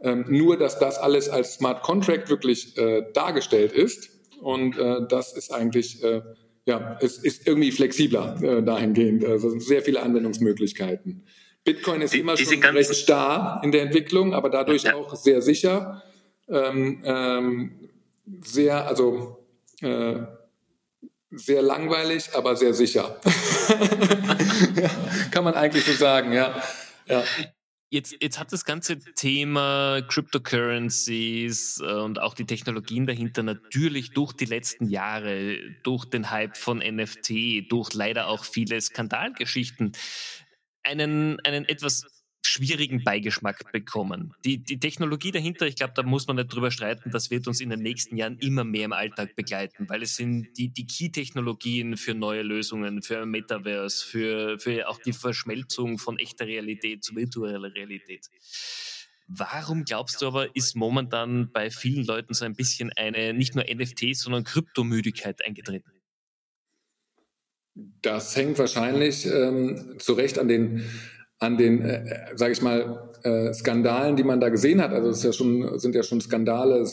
ähm, 0.00 0.24
nur 0.28 0.56
dass 0.56 0.78
das 0.78 0.98
alles 0.98 1.28
als 1.28 1.54
Smart 1.54 1.82
Contract 1.82 2.30
wirklich 2.30 2.76
äh, 2.78 3.02
dargestellt 3.12 3.72
ist. 3.72 4.10
Und 4.40 4.78
äh, 4.78 5.00
das 5.08 5.36
ist 5.36 5.52
eigentlich, 5.52 6.02
äh, 6.02 6.22
ja, 6.64 6.98
es 7.00 7.18
ist 7.18 7.46
irgendwie 7.46 7.72
flexibler 7.72 8.40
äh, 8.42 8.62
dahingehend. 8.62 9.24
Also 9.24 9.58
sehr 9.58 9.82
viele 9.82 10.02
Anwendungsmöglichkeiten. 10.02 11.24
Bitcoin 11.64 12.00
ist 12.00 12.14
Die, 12.14 12.20
immer 12.20 12.36
schon 12.36 12.62
recht 12.62 12.94
starr 12.94 13.60
in 13.62 13.72
der 13.72 13.82
Entwicklung, 13.82 14.34
aber 14.34 14.48
dadurch 14.48 14.84
ja. 14.84 14.94
auch 14.94 15.14
sehr 15.14 15.42
sicher. 15.42 16.02
Ähm, 16.48 17.02
ähm, 17.04 17.90
sehr, 18.40 18.86
also 18.86 19.44
äh, 19.82 20.22
sehr 21.30 21.62
langweilig, 21.62 22.34
aber 22.34 22.56
sehr 22.56 22.74
sicher. 22.74 23.20
Kann 25.30 25.44
man 25.44 25.54
eigentlich 25.54 25.84
so 25.84 25.92
sagen, 25.92 26.32
ja. 26.32 26.60
ja. 27.06 27.22
Jetzt, 27.92 28.16
jetzt 28.20 28.38
hat 28.38 28.52
das 28.52 28.64
ganze 28.64 28.98
Thema 28.98 30.00
Cryptocurrencies 30.02 31.82
äh, 31.84 31.92
und 31.92 32.20
auch 32.20 32.34
die 32.34 32.46
Technologien 32.46 33.06
dahinter 33.06 33.42
natürlich 33.42 34.12
durch 34.12 34.32
die 34.32 34.44
letzten 34.44 34.88
Jahre, 34.88 35.58
durch 35.82 36.04
den 36.04 36.30
Hype 36.30 36.56
von 36.56 36.78
NFT, 36.78 37.68
durch 37.68 37.92
leider 37.92 38.28
auch 38.28 38.44
viele 38.44 38.80
Skandalgeschichten 38.80 39.92
einen, 40.84 41.40
einen 41.40 41.68
etwas 41.68 42.04
schwierigen 42.46 43.04
Beigeschmack 43.04 43.72
bekommen. 43.72 44.34
Die, 44.44 44.58
die 44.58 44.80
Technologie 44.80 45.30
dahinter, 45.30 45.66
ich 45.66 45.76
glaube, 45.76 45.92
da 45.94 46.02
muss 46.02 46.26
man 46.26 46.36
nicht 46.36 46.52
drüber 46.52 46.70
streiten, 46.70 47.10
das 47.10 47.30
wird 47.30 47.46
uns 47.46 47.60
in 47.60 47.70
den 47.70 47.80
nächsten 47.80 48.16
Jahren 48.16 48.38
immer 48.38 48.64
mehr 48.64 48.86
im 48.86 48.92
Alltag 48.92 49.36
begleiten, 49.36 49.88
weil 49.88 50.02
es 50.02 50.16
sind 50.16 50.48
die, 50.56 50.68
die 50.68 50.86
Key-Technologien 50.86 51.96
für 51.96 52.14
neue 52.14 52.42
Lösungen, 52.42 53.02
für 53.02 53.24
Metaverse, 53.26 54.04
für, 54.04 54.58
für 54.58 54.88
auch 54.88 54.98
die 54.98 55.12
Verschmelzung 55.12 55.98
von 55.98 56.18
echter 56.18 56.46
Realität 56.46 57.04
zu 57.04 57.14
virtueller 57.14 57.74
Realität. 57.74 58.26
Warum 59.32 59.84
glaubst 59.84 60.20
du 60.20 60.26
aber, 60.26 60.56
ist 60.56 60.74
momentan 60.74 61.52
bei 61.52 61.70
vielen 61.70 62.04
Leuten 62.04 62.34
so 62.34 62.44
ein 62.44 62.54
bisschen 62.54 62.90
eine 62.96 63.32
nicht 63.32 63.54
nur 63.54 63.64
NFT, 63.64 64.16
sondern 64.16 64.42
Kryptomüdigkeit 64.42 65.44
eingetreten? 65.46 65.92
Das 68.02 68.34
hängt 68.34 68.58
wahrscheinlich 68.58 69.26
ähm, 69.26 69.96
zu 69.98 70.14
Recht 70.14 70.38
an 70.38 70.48
den 70.48 70.84
an 71.40 71.56
den, 71.56 71.82
äh, 71.82 72.04
sage 72.36 72.52
ich 72.52 72.62
mal, 72.62 73.10
äh, 73.24 73.52
Skandalen, 73.52 74.16
die 74.16 74.24
man 74.24 74.40
da 74.40 74.50
gesehen 74.50 74.80
hat. 74.80 74.92
Also 74.92 75.08
es 75.08 75.22
ja 75.22 75.32
schon, 75.32 75.78
sind 75.78 75.94
ja 75.94 76.02
schon 76.02 76.20
Skandale 76.20 76.86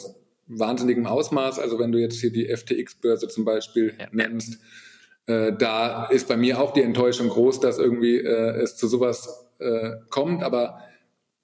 wahnsinnigem 0.48 1.06
Ausmaß. 1.06 1.60
Also 1.60 1.78
wenn 1.80 1.92
du 1.92 2.00
jetzt 2.00 2.20
hier 2.20 2.32
die 2.32 2.48
FTX-Börse 2.48 3.28
zum 3.28 3.46
Beispiel 3.46 3.94
ja. 4.00 4.08
nennst, 4.12 4.60
äh, 5.28 5.52
da 5.54 6.06
ist 6.06 6.28
bei 6.28 6.38
mir 6.38 6.60
auch 6.60 6.74
die 6.74 6.82
Enttäuschung 6.82 7.30
groß, 7.30 7.60
dass 7.60 7.78
irgendwie 7.78 8.18
äh, 8.18 8.62
es 8.62 8.78
zu 8.78 8.88
sowas 8.88 9.48
äh, 9.60 9.92
kommt. 10.10 10.44
Aber 10.44 10.80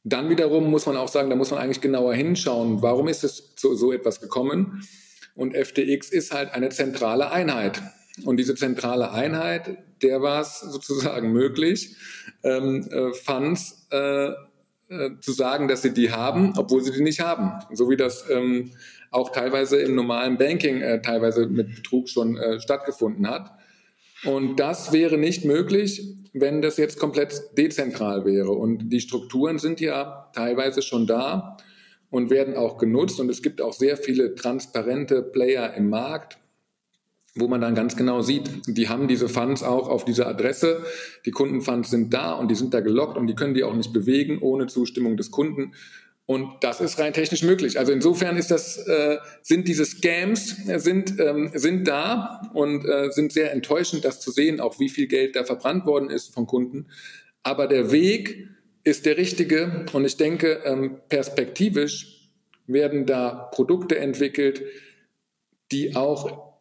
dann 0.06 0.30
wiederum 0.30 0.70
muss 0.70 0.86
man 0.86 0.96
auch 0.96 1.10
sagen, 1.10 1.30
da 1.30 1.36
muss 1.36 1.52
man 1.52 1.60
eigentlich 1.60 1.82
genauer 1.82 2.14
hinschauen, 2.14 2.82
warum 2.82 3.08
ist 3.10 3.24
es 3.24 3.56
zu 3.56 3.76
so 3.76 3.92
etwas 3.92 4.22
gekommen? 4.22 4.84
Und 5.36 5.56
FTX 5.56 6.10
ist 6.10 6.34
halt 6.34 6.54
eine 6.54 6.70
zentrale 6.70 7.32
Einheit. 7.32 7.82
Und 8.24 8.38
diese 8.38 8.56
zentrale 8.56 9.12
Einheit, 9.12 9.78
der 10.04 10.22
war 10.22 10.42
es 10.42 10.60
sozusagen 10.60 11.32
möglich, 11.32 11.96
ähm, 12.44 12.88
äh, 12.92 13.14
Funds 13.14 13.88
äh, 13.92 14.32
äh, 14.90 15.20
zu 15.22 15.32
sagen, 15.32 15.68
dass 15.68 15.82
sie 15.82 15.94
die 15.94 16.12
haben, 16.12 16.54
obwohl 16.58 16.84
sie 16.84 16.92
die 16.92 17.02
nicht 17.02 17.22
haben. 17.22 17.52
So 17.74 17.90
wie 17.90 17.98
das 17.98 18.30
ähm, 18.30 18.72
auch 19.12 19.32
teilweise 19.32 19.78
im 19.78 19.96
normalen 19.96 20.38
Banking 20.38 20.82
äh, 20.82 21.02
teilweise 21.02 21.48
mit 21.48 21.76
Betrug 21.76 22.10
schon 22.10 22.38
äh, 22.38 22.60
stattgefunden 22.60 23.28
hat. 23.28 23.52
Und 24.26 24.60
das 24.60 24.92
wäre 24.92 25.18
nicht 25.18 25.46
möglich, 25.46 26.16
wenn 26.34 26.62
das 26.62 26.78
jetzt 26.78 27.00
komplett 27.00 27.58
dezentral 27.58 28.26
wäre. 28.26 28.52
Und 28.52 28.90
die 28.90 29.02
Strukturen 29.02 29.60
sind 29.60 29.80
ja 29.80 30.30
teilweise 30.34 30.82
schon 30.82 31.08
da 31.08 31.58
und 32.10 32.30
werden 32.30 32.56
auch 32.56 32.78
genutzt. 32.78 33.20
Und 33.20 33.30
es 33.30 33.42
gibt 33.42 33.62
auch 33.62 33.74
sehr 33.74 33.98
viele 33.98 34.36
transparente 34.36 35.22
Player 35.22 35.74
im 35.76 35.90
Markt, 35.90 36.38
wo 37.36 37.48
man 37.48 37.62
dann 37.62 37.74
ganz 37.74 37.96
genau 37.96 38.22
sieht, 38.22 38.44
die 38.68 38.90
haben 38.90 39.08
diese 39.08 39.28
Funds 39.28 39.64
auch 39.64 39.90
auf 39.90 40.06
dieser 40.06 40.28
Adresse. 40.28 40.84
Die 41.26 41.32
Kundenfunds 41.32 41.90
sind 41.90 42.14
da 42.14 42.34
und 42.34 42.50
die 42.50 42.56
sind 42.56 42.74
da 42.74 42.80
gelockt 42.80 43.18
und 43.18 43.28
die 43.28 43.36
können 43.36 43.56
die 43.56 43.64
auch 43.64 43.74
nicht 43.74 43.92
bewegen 43.92 44.40
ohne 44.40 44.68
Zustimmung 44.68 45.18
des 45.18 45.32
Kunden. 45.32 45.74
Und 46.26 46.64
das 46.64 46.80
ist 46.80 47.00
rein 47.00 47.12
technisch 47.12 47.44
möglich. 47.44 47.80
Also 47.80 47.92
insofern 47.92 48.38
ist 48.38 48.50
das, 48.50 48.78
äh, 48.78 49.18
sind 49.42 49.68
diese 49.68 49.84
Scams 49.84 50.70
äh, 50.70 50.80
sind, 50.80 51.20
ähm, 51.20 51.52
sind 51.54 51.88
da 51.88 52.50
und 52.54 52.86
äh, 52.86 53.12
sind 53.12 53.34
sehr 53.34 53.52
enttäuschend, 53.52 54.06
das 54.06 54.22
zu 54.22 54.32
sehen, 54.32 54.62
auch 54.62 54.80
wie 54.80 54.88
viel 54.88 55.08
Geld 55.08 55.36
da 55.36 55.44
verbrannt 55.44 55.86
worden 55.86 56.10
ist 56.10 56.34
von 56.34 56.48
Kunden. 56.48 56.88
Aber 57.42 57.68
der 57.68 57.92
Weg 57.92 58.48
ist 58.86 59.06
der 59.06 59.18
richtige 59.18 59.86
und 59.92 60.06
ich 60.06 60.16
denke, 60.16 60.62
ähm, 60.64 61.00
perspektivisch 61.10 62.30
werden 62.68 63.06
da 63.06 63.50
Produkte 63.52 63.98
entwickelt, 63.98 64.62
die 65.72 65.96
auch 65.96 66.53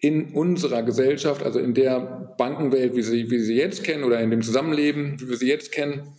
in 0.00 0.32
unserer 0.32 0.82
Gesellschaft, 0.82 1.42
also 1.42 1.58
in 1.58 1.74
der 1.74 2.34
Bankenwelt, 2.38 2.96
wie 2.96 3.02
sie, 3.02 3.30
wie 3.30 3.38
sie 3.38 3.56
jetzt 3.56 3.84
kennen, 3.84 4.04
oder 4.04 4.18
in 4.20 4.30
dem 4.30 4.42
Zusammenleben, 4.42 5.20
wie 5.20 5.28
wir 5.28 5.36
sie 5.36 5.48
jetzt 5.48 5.72
kennen, 5.72 6.14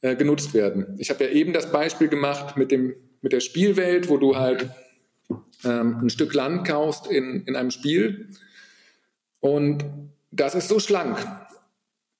äh, 0.00 0.16
genutzt 0.16 0.54
werden. 0.54 0.96
Ich 0.98 1.10
habe 1.10 1.24
ja 1.24 1.30
eben 1.30 1.52
das 1.52 1.70
Beispiel 1.70 2.08
gemacht 2.08 2.56
mit, 2.56 2.70
dem, 2.70 2.94
mit 3.20 3.32
der 3.32 3.40
Spielwelt, 3.40 4.08
wo 4.08 4.16
du 4.16 4.36
halt 4.36 4.70
ähm, 5.64 5.98
ein 6.02 6.10
Stück 6.10 6.32
Land 6.32 6.66
kaufst 6.66 7.06
in, 7.06 7.44
in 7.44 7.54
einem 7.54 7.70
Spiel. 7.70 8.28
Und 9.40 9.84
das 10.30 10.54
ist 10.54 10.68
so 10.68 10.78
schlank, 10.78 11.18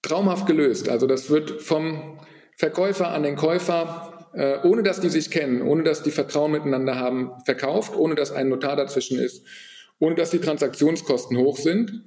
traumhaft 0.03 0.47
gelöst. 0.47 0.91
Also 0.91 1.07
das 1.07 1.31
wird 1.31 1.63
vom 1.63 2.21
Verkäufer 2.57 3.13
an 3.13 3.23
den 3.23 3.37
Käufer, 3.37 4.29
äh, 4.35 4.59
ohne 4.63 4.83
dass 4.83 5.01
die 5.01 5.09
sich 5.09 5.31
kennen, 5.31 5.63
ohne 5.63 5.85
dass 5.85 6.03
die 6.03 6.11
Vertrauen 6.11 6.53
miteinander 6.53 6.97
haben, 6.97 7.31
verkauft, 7.47 7.97
ohne 7.97 8.15
dass 8.15 8.31
ein 8.31 8.51
Notar 8.51 8.77
dazwischen 8.77 9.19
ist 9.19 9.47
ohne 10.01 10.15
dass 10.15 10.31
die 10.31 10.41
Transaktionskosten 10.41 11.37
hoch 11.37 11.59
sind. 11.59 12.03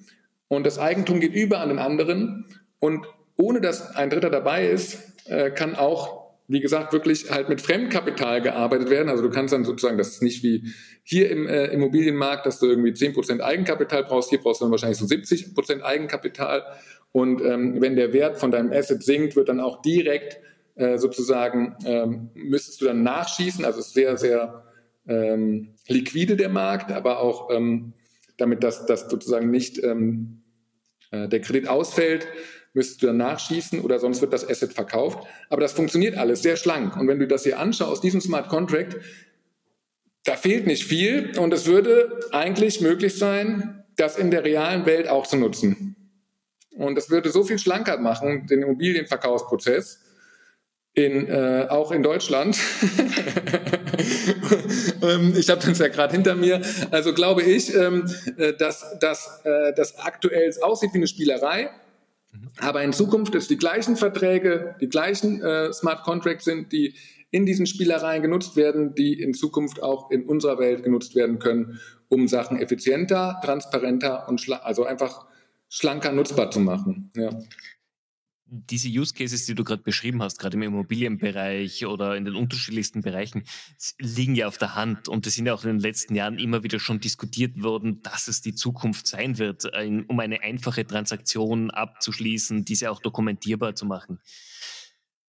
Und 0.47 0.65
das 0.65 0.79
Eigentum 0.79 1.19
geht 1.19 1.33
über 1.33 1.59
an 1.59 1.69
den 1.69 1.79
anderen. 1.79 2.45
Und 2.79 3.05
ohne 3.37 3.61
dass 3.61 3.95
ein 3.95 4.09
Dritter 4.09 4.29
dabei 4.29 4.67
ist, 4.67 4.99
äh, 5.25 5.51
kann 5.51 5.75
auch, 5.75 6.31
wie 6.47 6.59
gesagt, 6.59 6.93
wirklich 6.93 7.31
halt 7.31 7.49
mit 7.49 7.61
Fremdkapital 7.61 8.41
gearbeitet 8.41 8.89
werden. 8.89 9.09
Also 9.09 9.23
du 9.23 9.29
kannst 9.29 9.53
dann 9.53 9.63
sozusagen, 9.63 9.97
das 9.97 10.09
ist 10.09 10.23
nicht 10.23 10.43
wie 10.43 10.73
hier 11.03 11.29
im 11.29 11.47
äh, 11.47 11.67
Immobilienmarkt, 11.67 12.45
dass 12.45 12.59
du 12.59 12.67
irgendwie 12.67 12.91
10% 12.91 13.39
Eigenkapital 13.39 14.03
brauchst. 14.03 14.29
Hier 14.29 14.39
brauchst 14.39 14.61
du 14.61 14.65
dann 14.65 14.71
wahrscheinlich 14.71 14.97
so 14.97 15.05
70% 15.05 15.81
Eigenkapital. 15.81 16.63
Und 17.11 17.41
ähm, 17.41 17.81
wenn 17.81 17.95
der 17.95 18.13
Wert 18.13 18.37
von 18.37 18.51
deinem 18.51 18.71
Asset 18.71 19.03
sinkt, 19.03 19.35
wird 19.35 19.49
dann 19.49 19.59
auch 19.59 19.81
direkt 19.81 20.39
äh, 20.75 20.97
sozusagen, 20.97 21.75
ähm, 21.85 22.29
müsstest 22.33 22.81
du 22.81 22.85
dann 22.85 23.03
nachschießen. 23.03 23.65
Also 23.65 23.79
es 23.79 23.87
ist 23.87 23.93
sehr, 23.93 24.17
sehr 24.17 24.63
ähm, 25.07 25.75
liquide 25.87 26.35
der 26.35 26.49
Markt, 26.49 26.91
aber 26.91 27.19
auch 27.19 27.49
ähm, 27.51 27.93
damit 28.37 28.63
das, 28.63 28.85
das 28.85 29.09
sozusagen 29.09 29.49
nicht 29.51 29.83
ähm, 29.83 30.41
äh, 31.11 31.27
der 31.27 31.41
Kredit 31.41 31.67
ausfällt, 31.67 32.27
müsstest 32.73 33.03
du 33.03 33.07
dann 33.07 33.17
nachschießen 33.17 33.81
oder 33.81 33.99
sonst 33.99 34.21
wird 34.21 34.33
das 34.33 34.47
Asset 34.47 34.73
verkauft. 34.73 35.27
Aber 35.49 35.61
das 35.61 35.73
funktioniert 35.73 36.17
alles 36.17 36.41
sehr 36.41 36.55
schlank. 36.55 36.95
Und 36.97 37.07
wenn 37.07 37.19
du 37.19 37.27
das 37.27 37.43
hier 37.43 37.59
anschaust, 37.59 38.03
diesen 38.03 38.21
Smart 38.21 38.47
Contract, 38.49 38.97
da 40.23 40.35
fehlt 40.35 40.67
nicht 40.67 40.85
viel 40.85 41.37
und 41.37 41.53
es 41.53 41.65
würde 41.65 42.19
eigentlich 42.31 42.79
möglich 42.81 43.17
sein, 43.17 43.83
das 43.95 44.17
in 44.17 44.31
der 44.31 44.43
realen 44.43 44.85
Welt 44.85 45.07
auch 45.07 45.27
zu 45.27 45.37
nutzen. 45.37 45.95
Und 46.75 46.95
das 46.95 47.09
würde 47.09 47.29
so 47.31 47.43
viel 47.43 47.59
schlanker 47.59 47.97
machen, 47.97 48.47
den 48.47 48.61
Immobilienverkaufsprozess, 48.61 49.99
in, 50.93 51.27
äh, 51.27 51.67
auch 51.69 51.91
in 51.91 52.03
Deutschland. 52.03 52.57
Ähm, 55.01 55.33
ich 55.35 55.49
habe 55.49 55.61
das 55.65 55.79
ja 55.79 55.87
gerade 55.87 56.13
hinter 56.13 56.35
mir. 56.35 56.61
Also 56.91 57.13
glaube 57.13 57.43
ich, 57.43 57.73
ähm, 57.75 58.05
äh, 58.37 58.53
dass, 58.53 58.97
dass 58.99 59.41
äh, 59.43 59.73
das 59.75 59.97
aktuell 59.99 60.51
aussieht 60.61 60.91
wie 60.93 60.97
eine 60.97 61.07
Spielerei. 61.07 61.69
Aber 62.59 62.81
in 62.83 62.93
Zukunft 62.93 63.35
es 63.35 63.47
die 63.47 63.57
gleichen 63.57 63.97
Verträge, 63.97 64.75
die 64.79 64.87
gleichen 64.87 65.41
äh, 65.41 65.73
Smart 65.73 66.03
Contracts 66.03 66.45
sind, 66.45 66.71
die 66.71 66.95
in 67.29 67.45
diesen 67.45 67.65
Spielereien 67.65 68.21
genutzt 68.21 68.55
werden, 68.55 68.95
die 68.95 69.19
in 69.21 69.33
Zukunft 69.33 69.81
auch 69.81 70.11
in 70.11 70.25
unserer 70.25 70.59
Welt 70.59 70.83
genutzt 70.83 71.15
werden 71.15 71.39
können, 71.39 71.79
um 72.09 72.27
Sachen 72.27 72.59
effizienter, 72.59 73.39
transparenter 73.43 74.27
und 74.27 74.45
also 74.63 74.85
einfach 74.85 75.25
schlanker 75.69 76.11
nutzbar 76.11 76.51
zu 76.51 76.59
machen. 76.59 77.09
Ja 77.15 77.29
diese 78.53 78.89
Use 78.89 79.13
Cases, 79.13 79.45
die 79.45 79.55
du 79.55 79.63
gerade 79.63 79.81
beschrieben 79.81 80.21
hast, 80.21 80.37
gerade 80.37 80.57
im 80.57 80.63
Immobilienbereich 80.63 81.85
oder 81.85 82.17
in 82.17 82.25
den 82.25 82.35
unterschiedlichsten 82.35 83.01
Bereichen, 83.01 83.43
liegen 83.97 84.35
ja 84.35 84.47
auf 84.47 84.57
der 84.57 84.75
Hand 84.75 85.07
und 85.07 85.25
es 85.25 85.35
sind 85.35 85.45
ja 85.45 85.53
auch 85.53 85.63
in 85.63 85.69
den 85.69 85.79
letzten 85.79 86.15
Jahren 86.15 86.37
immer 86.37 86.61
wieder 86.61 86.79
schon 86.79 86.99
diskutiert 86.99 87.63
worden, 87.63 88.01
dass 88.01 88.27
es 88.27 88.41
die 88.41 88.53
Zukunft 88.53 89.07
sein 89.07 89.37
wird, 89.37 89.65
um 90.07 90.19
eine 90.19 90.41
einfache 90.41 90.85
Transaktion 90.85 91.71
abzuschließen, 91.71 92.65
diese 92.65 92.91
auch 92.91 92.99
dokumentierbar 92.99 93.73
zu 93.73 93.85
machen. 93.85 94.19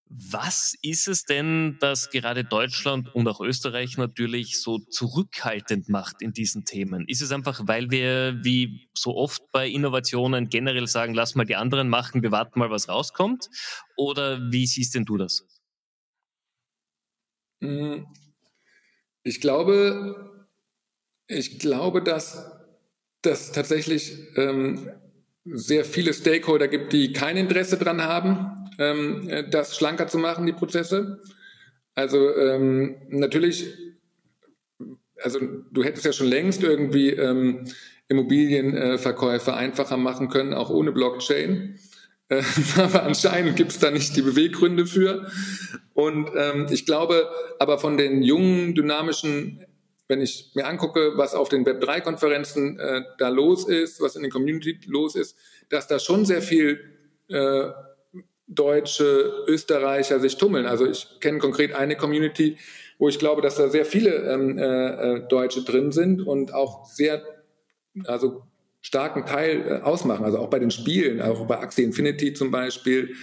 Was 0.09 0.75
ist 0.81 1.07
es 1.07 1.25
denn, 1.25 1.77
das 1.79 2.09
gerade 2.11 2.43
Deutschland 2.43 3.13
und 3.15 3.27
auch 3.27 3.41
Österreich 3.41 3.97
natürlich 3.97 4.61
so 4.61 4.77
zurückhaltend 4.77 5.89
macht 5.89 6.21
in 6.21 6.33
diesen 6.33 6.65
Themen? 6.65 7.07
Ist 7.07 7.21
es 7.21 7.31
einfach, 7.31 7.61
weil 7.65 7.89
wir 7.89 8.37
wie 8.43 8.89
so 8.93 9.15
oft 9.15 9.41
bei 9.51 9.67
Innovationen 9.67 10.49
generell 10.49 10.87
sagen, 10.87 11.13
lass 11.13 11.35
mal 11.35 11.45
die 11.45 11.55
anderen 11.55 11.89
machen, 11.89 12.21
wir 12.21 12.31
warten 12.31 12.59
mal, 12.59 12.69
was 12.69 12.89
rauskommt? 12.89 13.49
Oder 13.97 14.51
wie 14.51 14.67
siehst 14.67 14.93
denn 14.93 15.05
du 15.05 15.17
das? 15.17 15.47
Hm, 17.61 18.05
ich 19.23 19.39
glaube, 19.39 20.47
ich 21.27 21.59
glaube, 21.59 22.03
dass 22.03 22.51
das 23.21 23.51
tatsächlich 23.53 24.17
ähm, 24.35 24.91
sehr 25.45 25.85
viele 25.85 26.13
Stakeholder 26.13 26.67
gibt, 26.67 26.93
die 26.93 27.13
kein 27.13 27.37
Interesse 27.37 27.77
daran 27.77 28.01
haben, 28.01 28.62
ähm, 28.79 29.45
das 29.49 29.75
schlanker 29.75 30.07
zu 30.07 30.17
machen, 30.17 30.45
die 30.45 30.53
Prozesse. 30.53 31.21
Also 31.95 32.35
ähm, 32.35 32.95
natürlich, 33.09 33.67
also 35.21 35.39
du 35.71 35.83
hättest 35.83 36.05
ja 36.05 36.13
schon 36.13 36.27
längst 36.27 36.63
irgendwie 36.63 37.09
ähm, 37.09 37.65
Immobilienverkäufe 38.07 39.53
einfacher 39.53 39.97
machen 39.97 40.29
können, 40.29 40.53
auch 40.53 40.69
ohne 40.69 40.91
Blockchain. 40.91 41.79
Äh, 42.29 42.41
aber 42.77 43.03
anscheinend 43.03 43.55
gibt 43.55 43.71
es 43.71 43.79
da 43.79 43.91
nicht 43.91 44.15
die 44.15 44.21
Beweggründe 44.21 44.85
für. 44.85 45.27
Und 45.93 46.31
ähm, 46.35 46.67
ich 46.71 46.85
glaube, 46.85 47.29
aber 47.59 47.77
von 47.77 47.97
den 47.97 48.23
jungen, 48.23 48.73
dynamischen 48.73 49.65
wenn 50.07 50.21
ich 50.21 50.51
mir 50.53 50.67
angucke, 50.67 51.13
was 51.15 51.33
auf 51.33 51.49
den 51.49 51.65
Web3-Konferenzen 51.65 52.77
äh, 52.77 53.01
da 53.17 53.29
los 53.29 53.67
ist, 53.67 54.01
was 54.01 54.15
in 54.15 54.23
der 54.23 54.31
Community 54.31 54.79
los 54.85 55.15
ist, 55.15 55.37
dass 55.69 55.87
da 55.87 55.97
schon 55.97 56.25
sehr 56.25 56.41
viel 56.41 56.79
äh, 57.29 57.69
Deutsche, 58.47 59.45
Österreicher 59.47 60.19
sich 60.19 60.37
tummeln. 60.37 60.65
Also 60.65 60.85
ich 60.85 61.07
kenne 61.21 61.39
konkret 61.39 61.73
eine 61.73 61.95
Community, 61.95 62.57
wo 62.97 63.09
ich 63.09 63.19
glaube, 63.19 63.41
dass 63.41 63.55
da 63.55 63.69
sehr 63.69 63.85
viele 63.85 64.11
ähm, 64.31 64.57
äh, 64.57 64.63
äh 65.17 65.27
Deutsche 65.27 65.63
drin 65.63 65.91
sind 65.91 66.21
und 66.21 66.53
auch 66.53 66.85
sehr, 66.85 67.23
also 68.05 68.43
starken 68.81 69.25
Teil 69.25 69.65
äh, 69.67 69.81
ausmachen. 69.81 70.25
Also 70.25 70.39
auch 70.39 70.49
bei 70.49 70.59
den 70.59 70.71
Spielen, 70.71 71.21
auch 71.21 71.47
bei 71.47 71.59
Axie 71.59 71.83
Infinity 71.83 72.33
zum 72.33 72.51
Beispiel, 72.51 73.15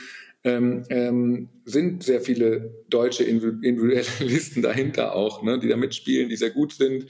ähm, 0.43 0.85
ähm, 0.89 1.49
sind 1.67 2.03
sehr 2.03 2.23
viele 2.23 2.85
deutsche 2.89 3.25
Individualisten 3.25 4.63
dahinter 4.63 5.15
auch, 5.15 5.43
ne, 5.43 5.59
die 5.59 5.69
da 5.69 5.77
mitspielen, 5.77 6.31
die 6.31 6.37
sehr 6.37 6.51
gut 6.51 6.73
sind, 6.73 7.07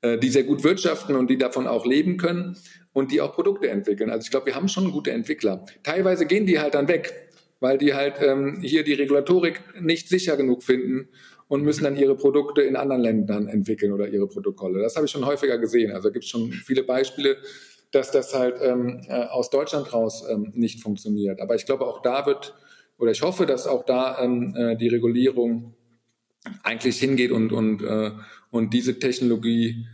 äh, 0.00 0.18
die 0.18 0.28
sehr 0.28 0.42
gut 0.42 0.64
wirtschaften 0.64 1.14
und 1.14 1.30
die 1.30 1.38
davon 1.38 1.68
auch 1.68 1.86
leben 1.86 2.16
können 2.16 2.56
und 2.92 3.12
die 3.12 3.20
auch 3.20 3.34
Produkte 3.34 3.68
entwickeln. 3.68 4.10
Also 4.10 4.24
ich 4.24 4.30
glaube, 4.30 4.46
wir 4.46 4.56
haben 4.56 4.68
schon 4.68 4.90
gute 4.90 5.12
Entwickler. 5.12 5.64
Teilweise 5.84 6.26
gehen 6.26 6.44
die 6.44 6.58
halt 6.58 6.74
dann 6.74 6.88
weg, 6.88 7.21
weil 7.62 7.78
die 7.78 7.94
halt 7.94 8.16
ähm, 8.20 8.58
hier 8.60 8.82
die 8.82 8.94
Regulatorik 8.94 9.62
nicht 9.80 10.08
sicher 10.08 10.36
genug 10.36 10.64
finden 10.64 11.08
und 11.46 11.62
müssen 11.62 11.84
dann 11.84 11.96
ihre 11.96 12.16
Produkte 12.16 12.62
in 12.62 12.74
anderen 12.74 13.02
Ländern 13.02 13.46
entwickeln 13.46 13.92
oder 13.92 14.08
ihre 14.08 14.26
Protokolle. 14.26 14.82
Das 14.82 14.96
habe 14.96 15.06
ich 15.06 15.12
schon 15.12 15.24
häufiger 15.24 15.58
gesehen. 15.58 15.92
Also 15.92 16.10
gibt 16.10 16.24
es 16.24 16.30
schon 16.30 16.50
viele 16.50 16.82
Beispiele, 16.82 17.36
dass 17.92 18.10
das 18.10 18.34
halt 18.34 18.56
ähm, 18.60 19.02
äh, 19.06 19.26
aus 19.26 19.48
Deutschland 19.50 19.92
raus 19.92 20.24
ähm, 20.28 20.50
nicht 20.56 20.82
funktioniert. 20.82 21.40
Aber 21.40 21.54
ich 21.54 21.64
glaube, 21.64 21.86
auch 21.86 22.02
da 22.02 22.26
wird, 22.26 22.52
oder 22.98 23.12
ich 23.12 23.22
hoffe, 23.22 23.46
dass 23.46 23.68
auch 23.68 23.84
da 23.84 24.18
ähm, 24.20 24.56
äh, 24.56 24.76
die 24.76 24.88
Regulierung 24.88 25.74
eigentlich 26.64 26.98
hingeht 26.98 27.30
und, 27.30 27.52
und, 27.52 27.80
äh, 27.82 28.10
und 28.50 28.74
diese 28.74 28.98
Technologie 28.98 29.86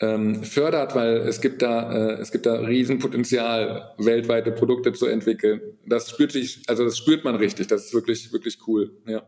ähm, 0.00 0.44
fördert, 0.44 0.94
weil 0.94 1.16
es 1.18 1.40
gibt 1.40 1.62
da 1.62 1.92
äh, 1.92 2.20
es 2.20 2.30
gibt 2.30 2.46
da 2.46 2.54
Riesenpotenzial, 2.60 3.94
weltweite 3.98 4.52
Produkte 4.52 4.92
zu 4.92 5.06
entwickeln. 5.06 5.60
Das 5.86 6.10
spürt 6.10 6.32
sich, 6.32 6.62
also 6.68 6.84
das 6.84 6.98
spürt 6.98 7.24
man 7.24 7.36
richtig. 7.36 7.66
Das 7.66 7.86
ist 7.86 7.94
wirklich 7.94 8.32
wirklich 8.32 8.58
cool. 8.66 8.96
Ja. 9.06 9.22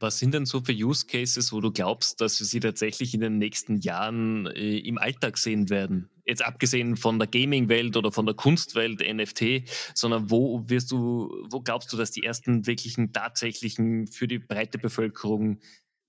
Was 0.00 0.18
sind 0.18 0.34
denn 0.34 0.44
so 0.44 0.60
für 0.60 0.72
Use 0.72 1.06
Cases, 1.06 1.52
wo 1.52 1.60
du 1.60 1.70
glaubst, 1.70 2.20
dass 2.20 2.38
wir 2.40 2.46
sie 2.46 2.60
tatsächlich 2.60 3.14
in 3.14 3.20
den 3.20 3.38
nächsten 3.38 3.78
Jahren 3.78 4.46
äh, 4.46 4.78
im 4.78 4.98
Alltag 4.98 5.38
sehen 5.38 5.70
werden? 5.70 6.10
Jetzt 6.26 6.44
abgesehen 6.44 6.96
von 6.96 7.18
der 7.18 7.28
Gaming-Welt 7.28 7.96
oder 7.96 8.10
von 8.10 8.26
der 8.26 8.34
Kunstwelt, 8.34 9.00
NFT, 9.00 9.68
sondern 9.94 10.30
wo 10.30 10.68
wirst 10.68 10.90
du, 10.90 11.46
wo 11.48 11.60
glaubst 11.60 11.92
du, 11.92 11.96
dass 11.96 12.10
die 12.10 12.24
ersten 12.24 12.66
wirklichen, 12.66 13.12
tatsächlichen, 13.12 14.06
für 14.06 14.26
die 14.26 14.38
breite 14.38 14.78
Bevölkerung 14.78 15.60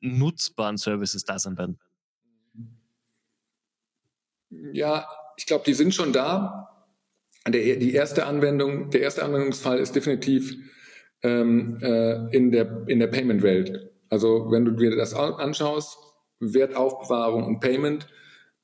nutzbaren 0.01 0.77
Services 0.77 1.23
da 1.23 1.37
sein 1.37 1.57
werden? 1.57 1.79
Ja, 4.73 5.07
ich 5.37 5.45
glaube, 5.45 5.63
die 5.65 5.73
sind 5.73 5.93
schon 5.93 6.13
da. 6.13 6.69
Der, 7.47 7.75
die 7.75 7.93
erste 7.93 8.25
Anwendung, 8.25 8.89
der 8.89 9.01
erste 9.01 9.23
Anwendungsfall 9.23 9.79
ist 9.79 9.95
definitiv 9.95 10.55
ähm, 11.21 11.79
äh, 11.81 12.35
in 12.35 12.51
der, 12.51 12.83
in 12.87 12.99
der 12.99 13.07
Payment-Welt. 13.07 13.91
Also 14.09 14.51
wenn 14.51 14.65
du 14.65 14.71
dir 14.71 14.95
das 14.95 15.13
anschaust, 15.13 15.97
Wertaufbewahrung 16.39 17.43
und 17.45 17.59
Payment, 17.59 18.07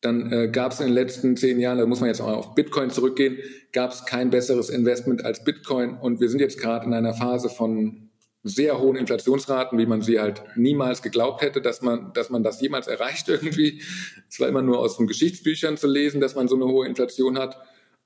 dann 0.02 0.32
äh, 0.32 0.48
gab 0.50 0.72
es 0.72 0.80
in 0.80 0.88
den 0.88 0.96
letzten 0.96 1.38
zehn 1.38 1.60
Jahren, 1.60 1.78
da 1.78 1.86
muss 1.86 2.00
man 2.00 2.10
jetzt 2.10 2.22
auch 2.22 2.36
auf 2.36 2.56
Bitcoin 2.56 2.90
zurückgehen, 2.90 3.38
gab 3.72 3.92
es 3.92 4.06
kein 4.06 4.32
besseres 4.32 4.70
Investment 4.70 5.24
als 5.24 5.44
Bitcoin. 5.44 5.96
Und 5.96 6.20
wir 6.20 6.30
sind 6.30 6.40
jetzt 6.40 6.60
gerade 6.60 6.86
in 6.86 6.94
einer 6.94 7.14
Phase 7.14 7.50
von 7.50 8.11
sehr 8.44 8.80
hohen 8.80 8.96
Inflationsraten, 8.96 9.78
wie 9.78 9.86
man 9.86 10.02
sie 10.02 10.20
halt 10.20 10.42
niemals 10.56 11.02
geglaubt 11.02 11.42
hätte, 11.42 11.62
dass 11.62 11.82
man, 11.82 12.12
dass 12.14 12.30
man 12.30 12.44
das 12.44 12.60
jemals 12.62 12.88
erreicht 12.88 13.28
irgendwie. 13.30 13.82
Es 14.30 14.40
war 14.40 14.48
immer 14.48 14.62
nur 14.62 14.80
aus 14.80 14.98
den 14.98 15.08
Geschichtsbüchern 15.08 15.78
zu 15.78 15.88
lesen, 15.88 16.22
dass 16.22 16.36
man 16.36 16.48
so 16.48 16.56
eine 16.56 16.66
hohe 16.66 16.88
Inflation 16.88 17.38
hat. 17.38 17.58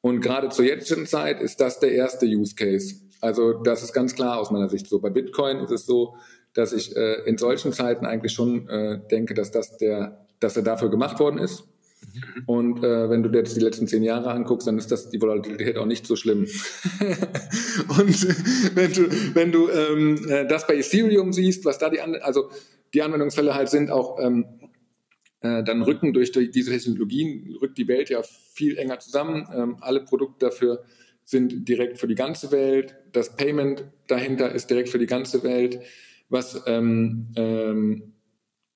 Und 0.02 0.22
gerade 0.22 0.50
zur 0.50 0.66
jetzigen 0.66 1.08
Zeit 1.08 1.42
ist 1.42 1.60
das 1.62 1.80
der 1.80 1.92
erste 1.92 2.26
Use 2.26 2.56
Case. 2.56 2.96
Also 3.22 3.54
das 3.54 3.82
ist 3.82 3.94
ganz 3.94 4.14
klar 4.14 4.40
aus 4.40 4.52
meiner 4.52 4.70
Sicht 4.70 4.88
so. 4.88 5.00
Bei 5.00 5.10
Bitcoin 5.10 5.60
ist 5.60 5.72
es 5.72 5.86
so, 5.86 6.16
dass 6.54 6.74
ich 6.74 6.96
äh, 6.96 7.24
in 7.26 7.38
solchen 7.38 7.74
Zeiten 7.74 8.06
eigentlich 8.06 8.34
schon 8.34 8.70
äh, 8.70 9.00
denke, 9.10 9.34
dass 9.34 9.52
das 9.52 9.78
der, 9.78 10.26
dass 10.40 10.58
er 10.58 10.64
dafür 10.64 10.90
gemacht 10.90 11.20
worden 11.20 11.40
ist. 11.40 11.68
Mhm. 12.14 12.44
Und 12.46 12.84
äh, 12.84 13.10
wenn 13.10 13.24
du 13.24 13.30
dir 13.30 13.40
jetzt 13.40 13.56
die 13.56 13.62
letzten 13.62 13.88
zehn 13.88 14.04
Jahre 14.04 14.32
anguckst, 14.32 14.68
dann 14.68 14.78
ist 14.78 14.92
das 14.92 15.10
die 15.10 15.22
Volatilität 15.22 15.78
auch 15.78 15.86
nicht 15.86 16.06
so 16.06 16.16
schlimm. 16.16 16.46
und 17.98 18.76
wenn 18.76 18.94
du, 18.94 19.10
wenn 19.34 19.52
du 19.52 19.70
ähm, 19.70 20.30
äh, 20.30 20.48
das 20.48 20.68
bei 20.68 20.76
Ethereum 20.78 21.34
siehst, 21.34 21.66
was 21.66 21.78
da 21.78 21.90
die, 21.90 22.02
An 22.02 22.16
also 22.16 22.50
die 22.94 23.02
Anwendungsfälle 23.02 23.54
halt 23.54 23.70
sind, 23.70 23.92
auch 23.92 24.20
ähm, 24.20 24.46
äh, 25.42 25.64
dann 25.64 25.82
rücken 25.82 26.14
durch, 26.14 26.32
durch 26.32 26.52
diese 26.52 26.72
Technologien, 26.72 27.56
rückt 27.62 27.78
die 27.78 27.88
Welt 27.88 28.10
ja 28.10 28.22
viel 28.24 28.78
enger 28.78 29.00
zusammen. 29.00 29.48
Ähm, 29.54 29.78
alle 29.82 30.02
Produkte 30.02 30.46
dafür 30.46 30.84
sind 31.24 31.68
direkt 31.68 31.98
für 31.98 32.08
die 32.08 32.16
ganze 32.16 32.52
Welt. 32.52 32.96
Das 33.12 33.36
Payment 33.36 33.86
dahinter 34.08 34.52
ist 34.52 34.70
direkt 34.70 34.90
für 34.90 35.00
die 35.00 35.08
ganze 35.08 35.44
Welt. 35.44 35.80
Was 36.30 36.64
ähm, 36.68 37.28
ähm, 37.36 38.14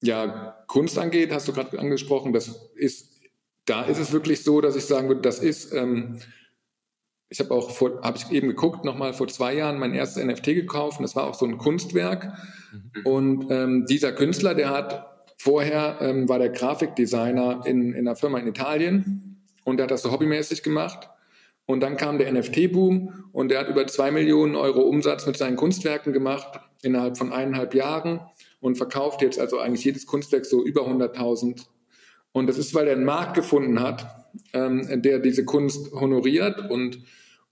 ja, 0.01 0.63
Kunst 0.67 0.97
angeht, 0.97 1.31
hast 1.31 1.47
du 1.47 1.53
gerade 1.53 1.77
angesprochen, 1.79 2.33
das 2.33 2.71
ist 2.75 3.18
da 3.69 3.83
ist 3.83 3.99
es 3.99 4.11
wirklich 4.11 4.43
so, 4.43 4.61
dass 4.61 4.75
ich 4.75 4.85
sagen 4.85 5.07
würde, 5.07 5.21
das 5.21 5.39
ist, 5.39 5.73
ähm, 5.73 6.19
ich 7.29 7.39
habe 7.39 7.53
auch 7.53 7.69
vor, 7.69 8.01
habe 8.01 8.17
ich 8.17 8.31
eben 8.31 8.47
geguckt, 8.47 8.83
nochmal 8.83 9.13
vor 9.13 9.27
zwei 9.27 9.53
Jahren 9.53 9.77
mein 9.77 9.93
erstes 9.93 10.23
NFT 10.23 10.45
gekauft 10.45 10.99
und 10.99 11.03
das 11.03 11.15
war 11.15 11.27
auch 11.27 11.35
so 11.35 11.45
ein 11.45 11.57
Kunstwerk. 11.57 12.33
Mhm. 12.71 13.05
Und 13.05 13.51
ähm, 13.51 13.85
dieser 13.85 14.11
Künstler, 14.11 14.55
der 14.55 14.69
hat 14.69 15.05
vorher, 15.37 15.97
ähm, 16.01 16.27
war 16.27 16.39
der 16.39 16.49
Grafikdesigner 16.49 17.61
in, 17.65 17.93
in 17.93 18.07
einer 18.07 18.15
Firma 18.15 18.39
in 18.39 18.47
Italien 18.47 19.45
und 19.63 19.77
der 19.77 19.83
hat 19.83 19.91
das 19.91 20.01
so 20.01 20.11
hobbymäßig 20.11 20.63
gemacht. 20.63 21.09
Und 21.65 21.81
dann 21.81 21.97
kam 21.97 22.17
der 22.17 22.31
NFT-Boom 22.31 23.29
und 23.31 23.51
der 23.51 23.59
hat 23.59 23.69
über 23.69 23.85
zwei 23.85 24.09
Millionen 24.09 24.55
Euro 24.55 24.81
Umsatz 24.81 25.27
mit 25.27 25.37
seinen 25.37 25.55
Kunstwerken 25.55 26.13
gemacht 26.13 26.59
innerhalb 26.81 27.15
von 27.15 27.31
eineinhalb 27.31 27.75
Jahren 27.75 28.21
und 28.59 28.77
verkauft 28.77 29.21
jetzt 29.21 29.39
also 29.39 29.59
eigentlich 29.59 29.85
jedes 29.85 30.07
Kunstwerk 30.07 30.47
so 30.47 30.65
über 30.65 30.87
100.000 30.87 31.67
und 32.31 32.47
das 32.47 32.57
ist, 32.57 32.73
weil 32.75 32.87
er 32.87 32.95
einen 32.95 33.05
Markt 33.05 33.35
gefunden 33.35 33.79
hat, 33.79 34.05
ähm, 34.53 35.01
der 35.01 35.19
diese 35.19 35.45
Kunst 35.45 35.91
honoriert 35.93 36.69
und, 36.69 36.99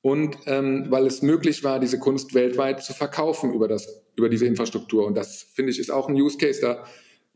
und 0.02 0.38
ähm, 0.46 0.86
weil 0.90 1.06
es 1.08 1.22
möglich 1.22 1.63
war, 1.63 1.80
diese 1.80 2.00
Kunst 2.00 2.34
weltweit 2.34 2.84
zu 2.84 2.94
verkaufen 2.94 3.54
über, 3.54 3.68
das, 3.68 4.04
über 4.16 4.30
diese 4.30 4.46
Infrastruktur. 4.46 5.06
Und 5.06 5.16
das, 5.16 5.48
finde 5.54 5.72
ich, 5.72 5.80
ist 5.80 5.90
auch 5.90 6.08
ein 6.08 6.16
Use 6.16 6.38
Case, 6.38 6.62
da, 6.62 6.84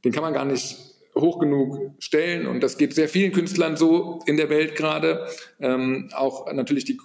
den 0.03 0.11
kann 0.11 0.23
man 0.23 0.33
gar 0.33 0.45
nicht 0.45 0.77
hoch 1.15 1.39
genug 1.39 1.93
stellen. 1.99 2.47
Und 2.47 2.61
das 2.61 2.77
geht 2.77 2.93
sehr 2.93 3.09
vielen 3.09 3.31
Künstlern 3.31 3.75
so 3.75 4.19
in 4.25 4.37
der 4.37 4.49
Welt 4.49 4.75
gerade. 4.75 5.27
Ähm, 5.59 6.09
auch 6.13 6.51
natürlich 6.53 6.85
die 6.85 6.97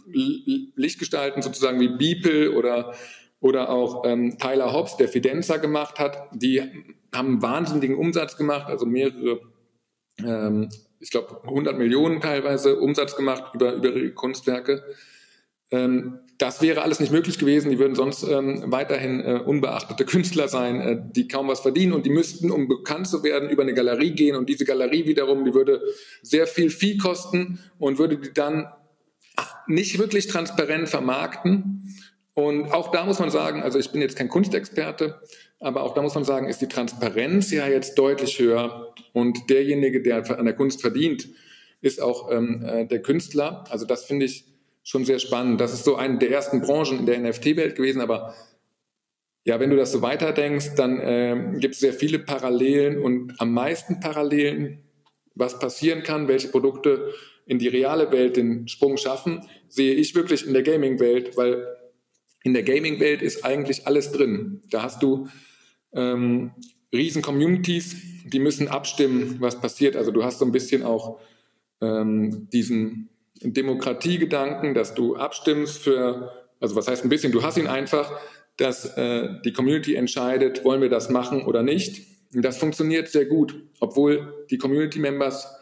Lichtgestalten 0.76 1.42
sozusagen 1.42 1.80
wie 1.80 1.88
Beeple 1.88 2.52
oder, 2.52 2.94
oder 3.40 3.70
auch 3.70 4.04
ähm, 4.04 4.38
Tyler 4.38 4.72
Hobbs, 4.72 4.96
der 4.96 5.08
Fidenza 5.08 5.56
gemacht 5.56 5.98
hat, 5.98 6.28
die 6.32 6.60
haben 7.12 7.28
einen 7.28 7.42
wahnsinnigen 7.42 7.96
Umsatz 7.96 8.36
gemacht, 8.36 8.68
also 8.68 8.86
mehrere 8.86 9.40
ähm, 10.24 10.68
ich 11.00 11.10
glaube, 11.10 11.40
100 11.44 11.78
Millionen 11.78 12.20
teilweise 12.20 12.78
Umsatz 12.78 13.16
gemacht 13.16 13.54
über, 13.54 13.74
über 13.74 13.88
ihre 13.88 14.12
Kunstwerke. 14.12 14.82
Ähm, 15.70 16.20
das 16.38 16.60
wäre 16.62 16.82
alles 16.82 17.00
nicht 17.00 17.12
möglich 17.12 17.38
gewesen. 17.38 17.70
Die 17.70 17.78
würden 17.78 17.94
sonst 17.94 18.22
ähm, 18.22 18.64
weiterhin 18.66 19.20
äh, 19.20 19.40
unbeachtete 19.44 20.04
Künstler 20.04 20.48
sein, 20.48 20.80
äh, 20.80 20.98
die 21.00 21.28
kaum 21.28 21.48
was 21.48 21.60
verdienen 21.60 21.92
und 21.92 22.06
die 22.06 22.10
müssten, 22.10 22.50
um 22.50 22.68
bekannt 22.68 23.08
zu 23.08 23.22
werden, 23.22 23.50
über 23.50 23.62
eine 23.62 23.74
Galerie 23.74 24.12
gehen 24.12 24.36
und 24.36 24.48
diese 24.48 24.64
Galerie 24.64 25.06
wiederum, 25.06 25.44
die 25.44 25.54
würde 25.54 25.82
sehr 26.22 26.46
viel 26.46 26.70
Vieh 26.70 26.98
kosten 26.98 27.58
und 27.78 27.98
würde 27.98 28.18
die 28.18 28.32
dann 28.32 28.68
nicht 29.66 29.98
wirklich 29.98 30.28
transparent 30.28 30.88
vermarkten. 30.88 31.94
Und 32.36 32.70
auch 32.70 32.90
da 32.90 33.06
muss 33.06 33.18
man 33.18 33.30
sagen, 33.30 33.62
also 33.62 33.78
ich 33.78 33.90
bin 33.92 34.02
jetzt 34.02 34.14
kein 34.14 34.28
Kunstexperte, 34.28 35.22
aber 35.58 35.82
auch 35.82 35.94
da 35.94 36.02
muss 36.02 36.14
man 36.14 36.24
sagen, 36.24 36.50
ist 36.50 36.60
die 36.60 36.68
Transparenz 36.68 37.50
ja 37.50 37.66
jetzt 37.66 37.94
deutlich 37.96 38.38
höher. 38.38 38.92
Und 39.14 39.48
derjenige, 39.48 40.02
der 40.02 40.38
an 40.38 40.44
der 40.44 40.54
Kunst 40.54 40.82
verdient, 40.82 41.30
ist 41.80 41.98
auch 42.02 42.30
ähm, 42.30 42.62
äh, 42.62 42.84
der 42.84 43.00
Künstler. 43.00 43.64
Also 43.70 43.86
das 43.86 44.04
finde 44.04 44.26
ich 44.26 44.44
schon 44.82 45.06
sehr 45.06 45.18
spannend. 45.18 45.62
Das 45.62 45.72
ist 45.72 45.84
so 45.84 45.96
eine 45.96 46.18
der 46.18 46.30
ersten 46.30 46.60
Branchen 46.60 46.98
in 46.98 47.06
der 47.06 47.18
NFT-Welt 47.20 47.74
gewesen. 47.74 48.02
Aber 48.02 48.34
ja, 49.44 49.58
wenn 49.58 49.70
du 49.70 49.76
das 49.76 49.92
so 49.92 50.02
weiterdenkst, 50.02 50.74
dann 50.76 51.00
äh, 51.00 51.58
gibt 51.58 51.72
es 51.72 51.80
sehr 51.80 51.94
viele 51.94 52.18
Parallelen 52.18 53.00
und 53.00 53.32
am 53.38 53.54
meisten 53.54 53.98
Parallelen, 53.98 54.84
was 55.34 55.58
passieren 55.58 56.02
kann, 56.02 56.28
welche 56.28 56.48
Produkte 56.48 57.14
in 57.46 57.58
die 57.58 57.68
reale 57.68 58.12
Welt 58.12 58.36
den 58.36 58.68
Sprung 58.68 58.98
schaffen, 58.98 59.40
sehe 59.68 59.94
ich 59.94 60.14
wirklich 60.14 60.46
in 60.46 60.52
der 60.52 60.62
Gaming-Welt, 60.62 61.38
weil 61.38 61.75
in 62.46 62.54
der 62.54 62.62
Gaming-Welt 62.62 63.22
ist 63.22 63.44
eigentlich 63.44 63.88
alles 63.88 64.12
drin. 64.12 64.62
Da 64.70 64.84
hast 64.84 65.02
du 65.02 65.26
ähm, 65.92 66.52
riesen 66.92 67.20
Communities, 67.20 67.96
die 68.24 68.38
müssen 68.38 68.68
abstimmen, 68.68 69.38
was 69.40 69.60
passiert. 69.60 69.96
Also 69.96 70.12
du 70.12 70.22
hast 70.22 70.38
so 70.38 70.44
ein 70.44 70.52
bisschen 70.52 70.84
auch 70.84 71.18
ähm, 71.80 72.48
diesen 72.52 73.08
Demokratiegedanken, 73.42 74.74
dass 74.74 74.94
du 74.94 75.16
abstimmst 75.16 75.78
für, 75.78 76.30
also 76.60 76.76
was 76.76 76.86
heißt 76.86 77.02
ein 77.02 77.08
bisschen, 77.08 77.32
du 77.32 77.42
hast 77.42 77.58
ihn 77.58 77.66
einfach, 77.66 78.12
dass 78.58 78.96
äh, 78.96 79.28
die 79.44 79.52
Community 79.52 79.96
entscheidet, 79.96 80.64
wollen 80.64 80.80
wir 80.80 80.88
das 80.88 81.10
machen 81.10 81.46
oder 81.46 81.64
nicht. 81.64 82.06
Und 82.32 82.42
das 82.42 82.58
funktioniert 82.58 83.08
sehr 83.08 83.24
gut, 83.24 83.60
obwohl 83.80 84.46
die 84.52 84.58
Community-Members 84.58 85.52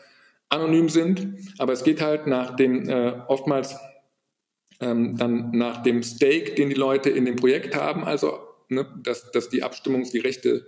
anonym 0.51 0.91
sind, 0.91 1.29
aber 1.57 1.73
es 1.73 1.83
geht 1.83 2.03
halt 2.03 2.27
nach 2.27 2.57
den 2.57 2.91
äh, 2.91 3.15
oftmals 3.27 3.75
ähm, 4.81 5.17
dann 5.17 5.51
nach 5.53 5.83
dem 5.83 6.03
Stake, 6.03 6.55
den 6.55 6.69
die 6.69 6.75
Leute 6.75 7.11
in 7.11 7.25
dem 7.25 7.37
Projekt 7.37 7.75
haben, 7.75 8.05
also 8.05 8.39
ne, 8.69 8.87
dass, 9.03 9.31
dass 9.31 9.49
die 9.49 9.63
Abstimmungs-, 9.63 10.13
die 10.13 10.19
Rechte 10.19 10.67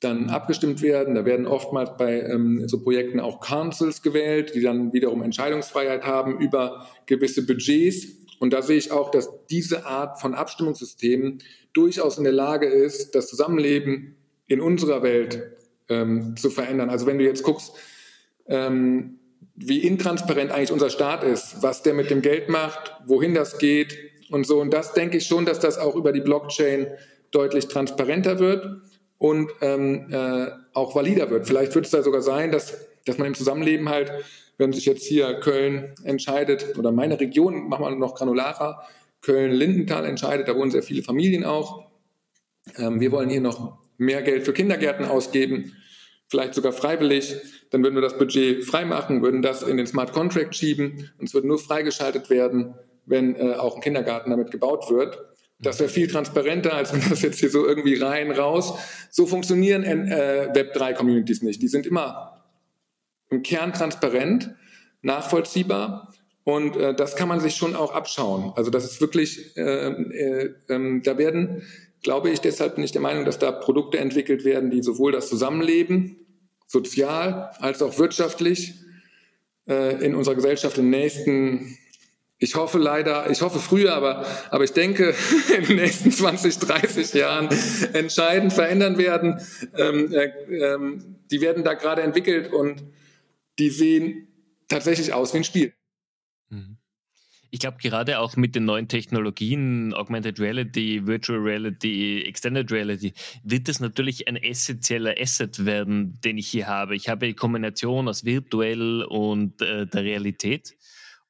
dann 0.00 0.28
abgestimmt 0.28 0.82
werden. 0.82 1.14
Da 1.14 1.24
werden 1.24 1.46
oftmals 1.46 1.96
bei 1.96 2.20
ähm, 2.20 2.68
so 2.68 2.82
Projekten 2.82 3.18
auch 3.20 3.40
Councils 3.40 4.02
gewählt, 4.02 4.54
die 4.54 4.60
dann 4.60 4.92
wiederum 4.92 5.22
Entscheidungsfreiheit 5.22 6.04
haben 6.04 6.38
über 6.38 6.86
gewisse 7.06 7.46
Budgets. 7.46 8.06
Und 8.38 8.52
da 8.52 8.60
sehe 8.60 8.76
ich 8.76 8.92
auch, 8.92 9.10
dass 9.10 9.46
diese 9.46 9.86
Art 9.86 10.20
von 10.20 10.34
Abstimmungssystemen 10.34 11.38
durchaus 11.72 12.18
in 12.18 12.24
der 12.24 12.34
Lage 12.34 12.66
ist, 12.66 13.14
das 13.14 13.28
Zusammenleben 13.28 14.16
in 14.46 14.60
unserer 14.60 15.02
Welt 15.02 15.56
ähm, 15.88 16.36
zu 16.36 16.50
verändern. 16.50 16.90
Also 16.90 17.06
wenn 17.06 17.18
du 17.18 17.24
jetzt 17.24 17.42
guckst, 17.42 17.72
ähm, 18.48 19.15
wie 19.56 19.78
intransparent 19.78 20.52
eigentlich 20.52 20.72
unser 20.72 20.90
Staat 20.90 21.24
ist, 21.24 21.62
was 21.62 21.82
der 21.82 21.94
mit 21.94 22.10
dem 22.10 22.22
Geld 22.22 22.48
macht, 22.48 22.92
wohin 23.06 23.34
das 23.34 23.58
geht 23.58 23.96
und 24.30 24.46
so. 24.46 24.60
Und 24.60 24.72
das 24.72 24.92
denke 24.92 25.16
ich 25.16 25.26
schon, 25.26 25.46
dass 25.46 25.60
das 25.60 25.78
auch 25.78 25.94
über 25.94 26.12
die 26.12 26.20
Blockchain 26.20 26.86
deutlich 27.30 27.68
transparenter 27.68 28.38
wird 28.38 28.66
und 29.18 29.50
ähm, 29.62 30.12
äh, 30.12 30.48
auch 30.74 30.94
valider 30.94 31.30
wird. 31.30 31.46
Vielleicht 31.46 31.74
wird 31.74 31.86
es 31.86 31.90
da 31.90 32.02
sogar 32.02 32.22
sein, 32.22 32.52
dass, 32.52 32.86
dass 33.06 33.18
man 33.18 33.28
im 33.28 33.34
Zusammenleben 33.34 33.88
halt, 33.88 34.12
wenn 34.58 34.72
sich 34.72 34.86
jetzt 34.86 35.06
hier 35.06 35.40
Köln 35.40 35.94
entscheidet 36.04 36.78
oder 36.78 36.92
meine 36.92 37.18
Region, 37.18 37.68
machen 37.68 37.84
wir 37.84 37.90
noch 37.96 38.14
granularer, 38.14 38.82
Köln-Lindenthal 39.22 40.04
entscheidet, 40.04 40.48
da 40.48 40.56
wohnen 40.56 40.70
sehr 40.70 40.82
viele 40.82 41.02
Familien 41.02 41.44
auch. 41.44 41.86
Ähm, 42.78 43.00
wir 43.00 43.10
wollen 43.12 43.30
hier 43.30 43.40
noch 43.40 43.78
mehr 43.98 44.22
Geld 44.22 44.44
für 44.44 44.52
Kindergärten 44.52 45.06
ausgeben, 45.06 45.72
vielleicht 46.28 46.54
sogar 46.54 46.72
freiwillig. 46.72 47.36
Dann 47.70 47.82
würden 47.82 47.94
wir 47.94 48.02
das 48.02 48.18
Budget 48.18 48.64
freimachen, 48.64 49.22
würden 49.22 49.42
das 49.42 49.62
in 49.62 49.76
den 49.76 49.86
Smart 49.86 50.12
Contract 50.12 50.54
schieben 50.54 51.10
und 51.18 51.26
es 51.28 51.34
würde 51.34 51.48
nur 51.48 51.58
freigeschaltet 51.58 52.30
werden, 52.30 52.74
wenn 53.06 53.36
äh, 53.36 53.54
auch 53.54 53.76
ein 53.76 53.82
Kindergarten 53.82 54.30
damit 54.30 54.50
gebaut 54.50 54.90
wird. 54.90 55.18
Das 55.58 55.80
wäre 55.80 55.88
viel 55.88 56.06
transparenter, 56.06 56.74
als 56.74 56.92
wenn 56.92 57.00
das 57.08 57.22
jetzt 57.22 57.40
hier 57.40 57.50
so 57.50 57.66
irgendwie 57.66 57.94
rein, 57.94 58.30
raus. 58.30 58.74
So 59.10 59.26
funktionieren 59.26 59.84
äh, 59.84 60.50
Web3-Communities 60.52 61.42
nicht. 61.42 61.62
Die 61.62 61.68
sind 61.68 61.86
immer 61.86 62.44
im 63.30 63.42
Kern 63.42 63.72
transparent, 63.72 64.54
nachvollziehbar 65.02 66.12
und 66.44 66.76
äh, 66.76 66.94
das 66.94 67.16
kann 67.16 67.28
man 67.28 67.40
sich 67.40 67.56
schon 67.56 67.74
auch 67.74 67.92
abschauen. 67.92 68.52
Also 68.54 68.70
das 68.70 68.84
ist 68.84 69.00
wirklich, 69.00 69.56
äh, 69.56 69.88
äh, 69.88 70.54
äh, 70.68 71.00
da 71.02 71.18
werden, 71.18 71.62
glaube 72.02 72.30
ich, 72.30 72.40
deshalb 72.40 72.76
bin 72.76 72.84
ich 72.84 72.92
der 72.92 73.00
Meinung, 73.00 73.24
dass 73.24 73.38
da 73.38 73.50
Produkte 73.50 73.98
entwickelt 73.98 74.44
werden, 74.44 74.70
die 74.70 74.82
sowohl 74.82 75.10
das 75.10 75.28
Zusammenleben 75.28 76.25
sozial 76.66 77.52
als 77.60 77.82
auch 77.82 77.98
wirtschaftlich 77.98 78.74
äh, 79.68 80.04
in 80.04 80.14
unserer 80.14 80.34
Gesellschaft 80.34 80.76
den 80.76 80.90
nächsten 80.90 81.78
ich 82.38 82.54
hoffe 82.54 82.76
leider, 82.76 83.30
ich 83.30 83.40
hoffe 83.40 83.58
früher, 83.58 83.94
aber, 83.94 84.26
aber 84.50 84.64
ich 84.64 84.72
denke, 84.72 85.14
in 85.56 85.64
den 85.64 85.76
nächsten 85.76 86.12
20, 86.12 86.58
30 86.58 87.14
Jahren 87.14 87.48
entscheidend 87.94 88.52
verändern 88.52 88.98
werden. 88.98 89.40
Ähm, 89.76 90.12
äh, 90.12 90.26
ähm, 90.54 91.16
die 91.30 91.40
werden 91.40 91.64
da 91.64 91.74
gerade 91.74 92.02
entwickelt 92.02 92.52
und 92.52 92.84
die 93.58 93.70
sehen 93.70 94.28
tatsächlich 94.68 95.14
aus 95.14 95.32
wie 95.32 95.38
ein 95.38 95.44
Spiel. 95.44 95.72
Ich 97.50 97.60
glaube, 97.60 97.78
gerade 97.78 98.18
auch 98.18 98.36
mit 98.36 98.54
den 98.54 98.64
neuen 98.64 98.88
Technologien, 98.88 99.94
Augmented 99.94 100.40
Reality, 100.40 101.06
Virtual 101.06 101.38
Reality, 101.38 102.22
Extended 102.22 102.70
Reality, 102.72 103.12
wird 103.44 103.68
es 103.68 103.80
natürlich 103.80 104.26
ein 104.28 104.36
essentieller 104.36 105.14
Asset 105.18 105.64
werden, 105.64 106.18
den 106.24 106.38
ich 106.38 106.48
hier 106.48 106.66
habe. 106.66 106.96
Ich 106.96 107.08
habe 107.08 107.26
die 107.26 107.34
Kombination 107.34 108.08
aus 108.08 108.24
virtuell 108.24 109.02
und 109.04 109.62
äh, 109.62 109.86
der 109.86 110.02
Realität. 110.02 110.76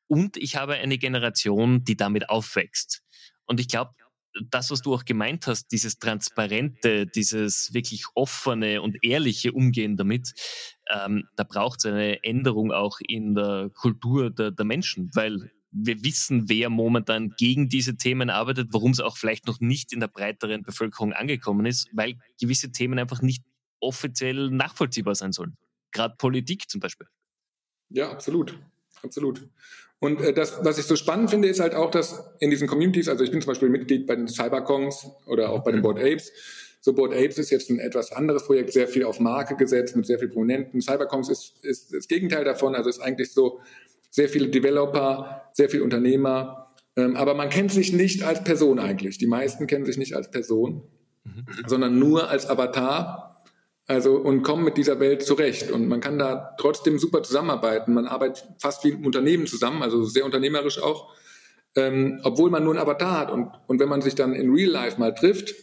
Und 0.08 0.36
ich 0.36 0.56
habe 0.56 0.74
eine 0.74 0.98
Generation, 0.98 1.84
die 1.84 1.96
damit 1.96 2.30
aufwächst. 2.30 3.02
Und 3.44 3.60
ich 3.60 3.68
glaube, 3.68 3.92
das, 4.50 4.70
was 4.70 4.82
du 4.82 4.94
auch 4.94 5.04
gemeint 5.04 5.46
hast, 5.46 5.68
dieses 5.72 5.98
transparente, 5.98 7.06
dieses 7.06 7.72
wirklich 7.72 8.04
offene 8.14 8.82
und 8.82 8.96
ehrliche 9.02 9.52
Umgehen 9.52 9.96
damit, 9.96 10.32
ähm, 10.90 11.24
da 11.36 11.44
braucht 11.44 11.80
es 11.80 11.86
eine 11.86 12.22
Änderung 12.22 12.72
auch 12.72 12.98
in 13.06 13.34
der 13.34 13.70
Kultur 13.74 14.30
der, 14.30 14.50
der 14.50 14.64
Menschen, 14.64 15.10
weil 15.14 15.50
wir 15.70 16.02
wissen, 16.04 16.48
wer 16.48 16.70
momentan 16.70 17.34
gegen 17.36 17.68
diese 17.68 17.96
Themen 17.96 18.30
arbeitet, 18.30 18.68
warum 18.72 18.92
es 18.92 19.00
auch 19.00 19.16
vielleicht 19.16 19.46
noch 19.46 19.60
nicht 19.60 19.92
in 19.92 20.00
der 20.00 20.08
breiteren 20.08 20.62
Bevölkerung 20.62 21.12
angekommen 21.12 21.66
ist, 21.66 21.88
weil 21.92 22.16
gewisse 22.40 22.72
Themen 22.72 22.98
einfach 22.98 23.22
nicht 23.22 23.44
offiziell 23.80 24.50
nachvollziehbar 24.50 25.14
sein 25.14 25.32
sollen. 25.32 25.56
Gerade 25.92 26.14
Politik 26.16 26.68
zum 26.70 26.80
Beispiel. 26.80 27.06
Ja, 27.90 28.10
absolut. 28.10 28.58
Absolut. 29.02 29.48
Und 29.98 30.20
äh, 30.20 30.32
das, 30.32 30.64
was 30.64 30.78
ich 30.78 30.84
so 30.84 30.96
spannend 30.96 31.30
finde, 31.30 31.48
ist 31.48 31.60
halt 31.60 31.74
auch, 31.74 31.90
dass 31.90 32.22
in 32.40 32.50
diesen 32.50 32.68
Communities, 32.68 33.08
also 33.08 33.24
ich 33.24 33.30
bin 33.30 33.40
zum 33.40 33.50
Beispiel 33.50 33.68
Mitglied 33.68 34.06
bei 34.06 34.16
den 34.16 34.28
Cyberkongs 34.28 35.06
oder 35.26 35.50
auch 35.50 35.62
bei 35.62 35.72
den 35.72 35.82
Board 35.82 35.98
Apes. 35.98 36.32
So 36.80 36.92
Board 36.92 37.12
Apes 37.12 37.38
ist 37.38 37.50
jetzt 37.50 37.70
ein 37.70 37.78
etwas 37.78 38.12
anderes 38.12 38.44
Projekt, 38.44 38.72
sehr 38.72 38.88
viel 38.88 39.04
auf 39.04 39.20
Marke 39.20 39.56
gesetzt, 39.56 39.96
mit 39.96 40.06
sehr 40.06 40.18
viel 40.18 40.28
Prominenten. 40.28 40.80
Cyberkongs 40.80 41.28
ist, 41.30 41.54
ist 41.62 41.92
das 41.92 42.08
Gegenteil 42.08 42.44
davon, 42.44 42.74
also 42.74 42.90
ist 42.90 43.00
eigentlich 43.00 43.32
so 43.32 43.60
sehr 44.16 44.30
viele 44.30 44.48
Developer, 44.48 45.42
sehr 45.52 45.68
viele 45.68 45.84
Unternehmer. 45.84 46.72
Ähm, 46.96 47.16
aber 47.16 47.34
man 47.34 47.50
kennt 47.50 47.70
sich 47.70 47.92
nicht 47.92 48.22
als 48.22 48.42
Person 48.42 48.78
eigentlich. 48.78 49.18
Die 49.18 49.26
meisten 49.26 49.66
kennen 49.66 49.84
sich 49.84 49.98
nicht 49.98 50.16
als 50.16 50.30
Person, 50.30 50.84
mhm. 51.24 51.44
sondern 51.66 51.98
nur 51.98 52.30
als 52.30 52.48
Avatar 52.48 53.26
also 53.86 54.16
und 54.16 54.42
kommen 54.42 54.64
mit 54.64 54.78
dieser 54.78 54.98
Welt 55.00 55.22
zurecht. 55.22 55.70
Und 55.70 55.86
man 55.86 56.00
kann 56.00 56.18
da 56.18 56.54
trotzdem 56.58 56.98
super 56.98 57.22
zusammenarbeiten. 57.22 57.92
Man 57.92 58.06
arbeitet 58.06 58.44
fast 58.58 58.82
wie 58.84 58.88
im 58.88 59.04
Unternehmen 59.04 59.46
zusammen, 59.46 59.82
also 59.82 60.02
sehr 60.04 60.24
unternehmerisch 60.24 60.82
auch, 60.82 61.12
ähm, 61.76 62.18
obwohl 62.24 62.50
man 62.50 62.64
nur 62.64 62.74
ein 62.74 62.80
Avatar 62.80 63.18
hat. 63.18 63.30
Und, 63.30 63.52
und 63.66 63.78
wenn 63.78 63.90
man 63.90 64.00
sich 64.00 64.14
dann 64.14 64.32
in 64.32 64.50
Real 64.50 64.70
Life 64.70 64.98
mal 64.98 65.14
trifft, 65.14 65.54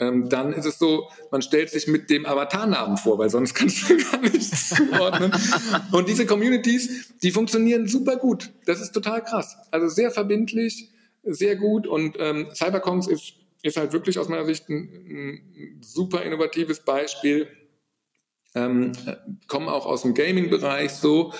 ähm, 0.00 0.28
dann 0.28 0.52
ist 0.52 0.66
es 0.66 0.78
so, 0.78 1.08
man 1.30 1.42
stellt 1.42 1.70
sich 1.70 1.86
mit 1.86 2.10
dem 2.10 2.26
Avatarnamen 2.26 2.96
vor, 2.96 3.18
weil 3.18 3.30
sonst 3.30 3.54
kannst 3.54 3.88
du 3.88 3.96
gar 3.96 4.20
nichts 4.20 4.70
zuordnen. 4.70 5.32
und 5.92 6.08
diese 6.08 6.26
Communities, 6.26 7.14
die 7.22 7.30
funktionieren 7.30 7.86
super 7.86 8.16
gut. 8.16 8.52
Das 8.66 8.80
ist 8.80 8.92
total 8.92 9.22
krass. 9.22 9.56
Also 9.70 9.88
sehr 9.88 10.10
verbindlich, 10.10 10.90
sehr 11.22 11.56
gut. 11.56 11.86
Und 11.86 12.16
ähm, 12.18 12.48
Cybercoms 12.52 13.06
ist 13.06 13.34
ist 13.64 13.78
halt 13.78 13.94
wirklich 13.94 14.18
aus 14.18 14.28
meiner 14.28 14.44
Sicht 14.44 14.68
ein, 14.68 14.76
ein 14.76 15.80
super 15.82 16.22
innovatives 16.22 16.80
Beispiel. 16.80 17.48
Ähm, 18.54 18.92
kommen 19.48 19.68
auch 19.68 19.86
aus 19.86 20.02
dem 20.02 20.12
Gaming-Bereich 20.12 20.92
so, 20.92 21.32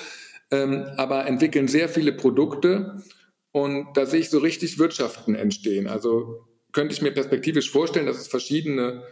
ähm, 0.51 0.87
aber 0.97 1.27
entwickeln 1.27 1.69
sehr 1.69 1.89
viele 1.89 2.13
Produkte 2.13 3.03
und 3.53 3.97
da 3.97 4.07
sehe 4.07 4.21
ich 4.21 4.31
so 4.31 4.39
richtig 4.39 4.79
Wirtschaften 4.79 5.35
entstehen. 5.35 5.87
Also 5.87 6.47
könnte 6.75 6.93
ich 6.93 7.01
mir 7.01 7.13
perspektivisch 7.13 7.71
vorstellen, 7.71 8.05
dass 8.05 8.19
es 8.19 8.29
verschiedene 8.29 9.05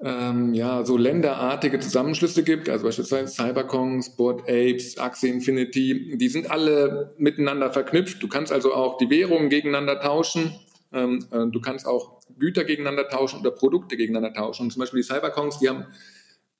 ähm, 0.00 0.54
ja, 0.54 0.84
so 0.84 0.96
länderartige 0.96 1.78
Zusammenschlüsse 1.78 2.42
gibt, 2.42 2.70
also 2.70 2.86
beispielsweise 2.86 3.32
Cyberkongs, 3.32 4.16
Board 4.16 4.42
Apes, 4.42 4.96
Axie 4.96 5.28
Infinity, 5.28 6.16
die 6.16 6.28
sind 6.28 6.50
alle 6.50 7.14
miteinander 7.18 7.70
verknüpft. 7.70 8.22
Du 8.22 8.28
kannst 8.28 8.52
also 8.52 8.72
auch 8.72 8.96
die 8.96 9.10
Währungen 9.10 9.50
gegeneinander 9.50 10.00
tauschen 10.00 10.54
ähm, 10.92 11.26
äh, 11.30 11.46
du 11.46 11.60
kannst 11.60 11.86
auch 11.86 12.20
Güter 12.38 12.64
gegeneinander 12.64 13.08
tauschen 13.08 13.40
oder 13.40 13.50
Produkte 13.50 13.96
gegeneinander 13.96 14.34
tauschen. 14.34 14.64
Und 14.64 14.72
zum 14.72 14.80
Beispiel 14.80 15.00
die 15.00 15.06
Cyberkongs, 15.06 15.58
die 15.58 15.68
haben 15.68 15.86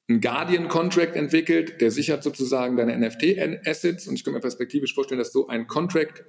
einen 0.09 0.21
Guardian-Contract 0.21 1.17
entwickelt, 1.17 1.81
der 1.81 1.91
sichert 1.91 2.23
sozusagen 2.23 2.77
deine 2.77 2.97
NFT-Assets. 2.97 4.07
Und 4.07 4.15
ich 4.15 4.25
kann 4.25 4.35
mir 4.35 4.41
perspektivisch 4.41 4.95
vorstellen, 4.95 5.19
dass 5.19 5.33
so 5.33 5.49
ein 5.49 5.67
Contract 5.67 6.25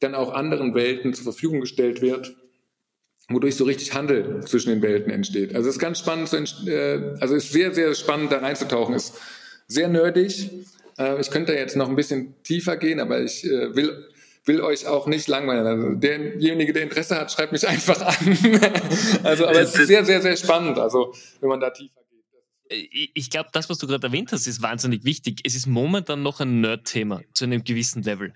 dann 0.00 0.14
auch 0.14 0.32
anderen 0.32 0.74
Welten 0.74 1.14
zur 1.14 1.24
Verfügung 1.24 1.60
gestellt 1.60 2.02
wird, 2.02 2.36
wodurch 3.28 3.56
so 3.56 3.64
richtig 3.64 3.94
Handel 3.94 4.44
zwischen 4.44 4.70
den 4.70 4.82
Welten 4.82 5.10
entsteht. 5.10 5.54
Also 5.54 5.68
es 5.68 5.76
ist 5.76 5.80
ganz 5.80 5.98
spannend, 5.98 6.32
äh, 6.66 7.14
also 7.20 7.34
es 7.34 7.44
ist 7.44 7.52
sehr, 7.52 7.74
sehr 7.74 7.94
spannend, 7.94 8.32
da 8.32 8.38
reinzutauchen. 8.38 8.94
Es 8.94 9.10
Ist 9.10 9.18
sehr 9.66 9.88
nerdig. 9.88 10.50
Äh, 10.98 11.20
ich 11.20 11.30
könnte 11.30 11.54
jetzt 11.54 11.76
noch 11.76 11.88
ein 11.88 11.96
bisschen 11.96 12.34
tiefer 12.42 12.76
gehen, 12.76 13.00
aber 13.00 13.20
ich 13.20 13.44
will 13.44 14.06
will 14.46 14.60
euch 14.60 14.86
auch 14.86 15.06
nicht 15.06 15.28
langweilen. 15.28 15.66
Also 15.66 15.90
derjenige, 15.90 16.72
der 16.72 16.84
Interesse 16.84 17.16
hat, 17.16 17.32
schreibt 17.32 17.52
mich 17.52 17.66
einfach 17.66 18.00
an. 18.00 18.38
also, 19.24 19.46
aber 19.46 19.60
es 19.60 19.74
ist 19.74 19.88
sehr, 19.88 20.04
sehr, 20.04 20.22
sehr 20.22 20.36
spannend. 20.36 20.78
Also, 20.78 21.12
wenn 21.40 21.48
man 21.48 21.60
da 21.60 21.70
tiefer 21.70 22.00
geht. 22.68 23.10
Ich 23.14 23.30
glaube, 23.30 23.50
das, 23.52 23.68
was 23.68 23.78
du 23.78 23.86
gerade 23.86 24.06
erwähnt 24.06 24.32
hast, 24.32 24.46
ist 24.46 24.62
wahnsinnig 24.62 25.04
wichtig. 25.04 25.40
Es 25.44 25.54
ist 25.54 25.66
momentan 25.66 26.22
noch 26.22 26.40
ein 26.40 26.60
Nerd-Thema 26.60 27.22
zu 27.32 27.44
einem 27.44 27.64
gewissen 27.64 28.02
Level. 28.02 28.32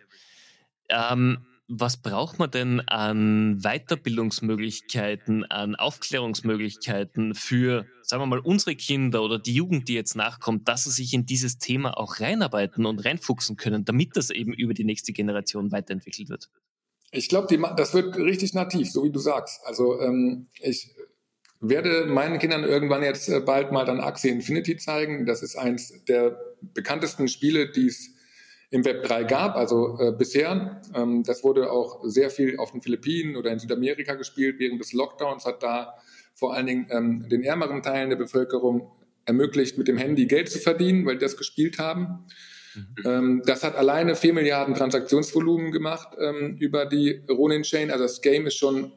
Ähm, 0.88 1.46
was 1.72 1.96
braucht 1.96 2.40
man 2.40 2.50
denn 2.50 2.80
an 2.80 3.60
Weiterbildungsmöglichkeiten, 3.62 5.44
an 5.44 5.76
Aufklärungsmöglichkeiten 5.76 7.36
für, 7.36 7.86
sagen 8.02 8.22
wir 8.22 8.26
mal, 8.26 8.40
unsere 8.40 8.74
Kinder 8.74 9.22
oder 9.22 9.38
die 9.38 9.54
Jugend, 9.54 9.88
die 9.88 9.94
jetzt 9.94 10.16
nachkommt, 10.16 10.66
dass 10.66 10.84
sie 10.84 10.90
sich 10.90 11.14
in 11.14 11.26
dieses 11.26 11.58
Thema 11.58 11.96
auch 11.96 12.18
reinarbeiten 12.18 12.86
und 12.86 13.04
reinfuchsen 13.04 13.56
können, 13.56 13.84
damit 13.84 14.16
das 14.16 14.30
eben 14.30 14.52
über 14.52 14.74
die 14.74 14.82
nächste 14.84 15.12
Generation 15.12 15.70
weiterentwickelt 15.70 16.28
wird? 16.28 16.50
Ich 17.12 17.28
glaube, 17.28 17.56
das 17.76 17.94
wird 17.94 18.16
richtig 18.16 18.52
nativ, 18.52 18.90
so 18.90 19.04
wie 19.04 19.12
du 19.12 19.20
sagst. 19.20 19.60
Also 19.64 20.00
ähm, 20.00 20.48
ich 20.60 20.92
werde 21.60 22.06
meinen 22.06 22.40
Kindern 22.40 22.64
irgendwann 22.64 23.04
jetzt 23.04 23.28
äh, 23.28 23.38
bald 23.38 23.70
mal 23.70 23.84
dann 23.84 24.00
Axie 24.00 24.30
Infinity 24.30 24.76
zeigen. 24.76 25.24
Das 25.24 25.42
ist 25.42 25.56
eins 25.56 25.92
der 26.08 26.36
bekanntesten 26.62 27.28
Spiele, 27.28 27.70
die 27.70 27.86
es 27.86 28.10
im 28.70 28.84
Web 28.84 29.02
3 29.04 29.24
gab, 29.24 29.56
also 29.56 29.98
äh, 29.98 30.12
bisher. 30.12 30.80
Ähm, 30.94 31.24
das 31.24 31.42
wurde 31.42 31.70
auch 31.70 32.00
sehr 32.04 32.30
viel 32.30 32.58
auf 32.58 32.70
den 32.70 32.82
Philippinen 32.82 33.36
oder 33.36 33.50
in 33.50 33.58
Südamerika 33.58 34.14
gespielt. 34.14 34.56
Während 34.58 34.80
des 34.80 34.92
Lockdowns 34.92 35.44
hat 35.44 35.62
da 35.62 35.94
vor 36.34 36.54
allen 36.54 36.66
Dingen 36.66 36.86
ähm, 36.90 37.28
den 37.28 37.42
ärmeren 37.42 37.82
Teilen 37.82 38.10
der 38.10 38.16
Bevölkerung 38.16 38.92
ermöglicht, 39.26 39.76
mit 39.76 39.88
dem 39.88 39.98
Handy 39.98 40.26
Geld 40.26 40.48
zu 40.50 40.58
verdienen, 40.58 41.04
weil 41.04 41.16
die 41.16 41.24
das 41.24 41.36
gespielt 41.36 41.78
haben. 41.78 42.26
Mhm. 42.74 42.86
Ähm, 43.04 43.42
das 43.44 43.64
hat 43.64 43.74
alleine 43.74 44.14
4 44.14 44.34
Milliarden 44.34 44.74
Transaktionsvolumen 44.74 45.72
gemacht 45.72 46.16
ähm, 46.20 46.56
über 46.58 46.86
die 46.86 47.22
Ronin 47.28 47.62
Chain. 47.62 47.90
Also 47.90 48.04
das 48.04 48.20
Game 48.20 48.46
ist 48.46 48.56
schon 48.56 48.92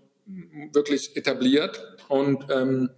wirklich 0.72 1.18
etabliert 1.18 1.98
und 2.08 2.46
ähm, 2.50 2.90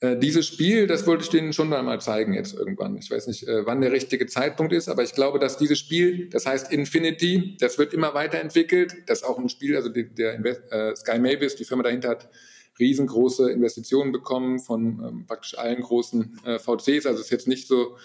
äh, 0.00 0.16
dieses 0.18 0.46
Spiel, 0.46 0.86
das 0.86 1.06
wollte 1.06 1.24
ich 1.24 1.30
denen 1.30 1.54
schon 1.54 1.70
mal 1.70 2.00
zeigen 2.00 2.34
jetzt 2.34 2.54
irgendwann. 2.54 2.96
Ich 2.98 3.10
weiß 3.10 3.26
nicht, 3.28 3.48
äh, 3.48 3.64
wann 3.64 3.80
der 3.80 3.92
richtige 3.92 4.26
Zeitpunkt 4.26 4.74
ist, 4.74 4.88
aber 4.88 5.02
ich 5.02 5.14
glaube, 5.14 5.38
dass 5.38 5.56
dieses 5.56 5.78
Spiel, 5.78 6.28
das 6.28 6.44
heißt 6.44 6.70
Infinity, 6.70 7.56
das 7.60 7.78
wird 7.78 7.94
immer 7.94 8.12
weiterentwickelt. 8.12 8.94
Das 9.06 9.22
ist 9.22 9.24
auch 9.24 9.38
ein 9.38 9.48
Spiel, 9.48 9.74
also 9.74 9.88
die, 9.88 10.12
der 10.14 10.34
Invest, 10.34 10.60
äh, 10.70 10.94
Sky 10.96 11.18
Mavis, 11.18 11.56
die 11.56 11.64
Firma 11.64 11.82
dahinter 11.82 12.10
hat 12.10 12.28
riesengroße 12.78 13.50
Investitionen 13.50 14.12
bekommen 14.12 14.58
von 14.58 15.02
ähm, 15.02 15.26
praktisch 15.26 15.56
allen 15.56 15.80
großen 15.80 16.40
äh, 16.44 16.58
VCs. 16.58 17.06
Also 17.06 17.20
es 17.20 17.26
ist 17.26 17.30
jetzt 17.30 17.48
nicht 17.48 17.66
so, 17.66 17.96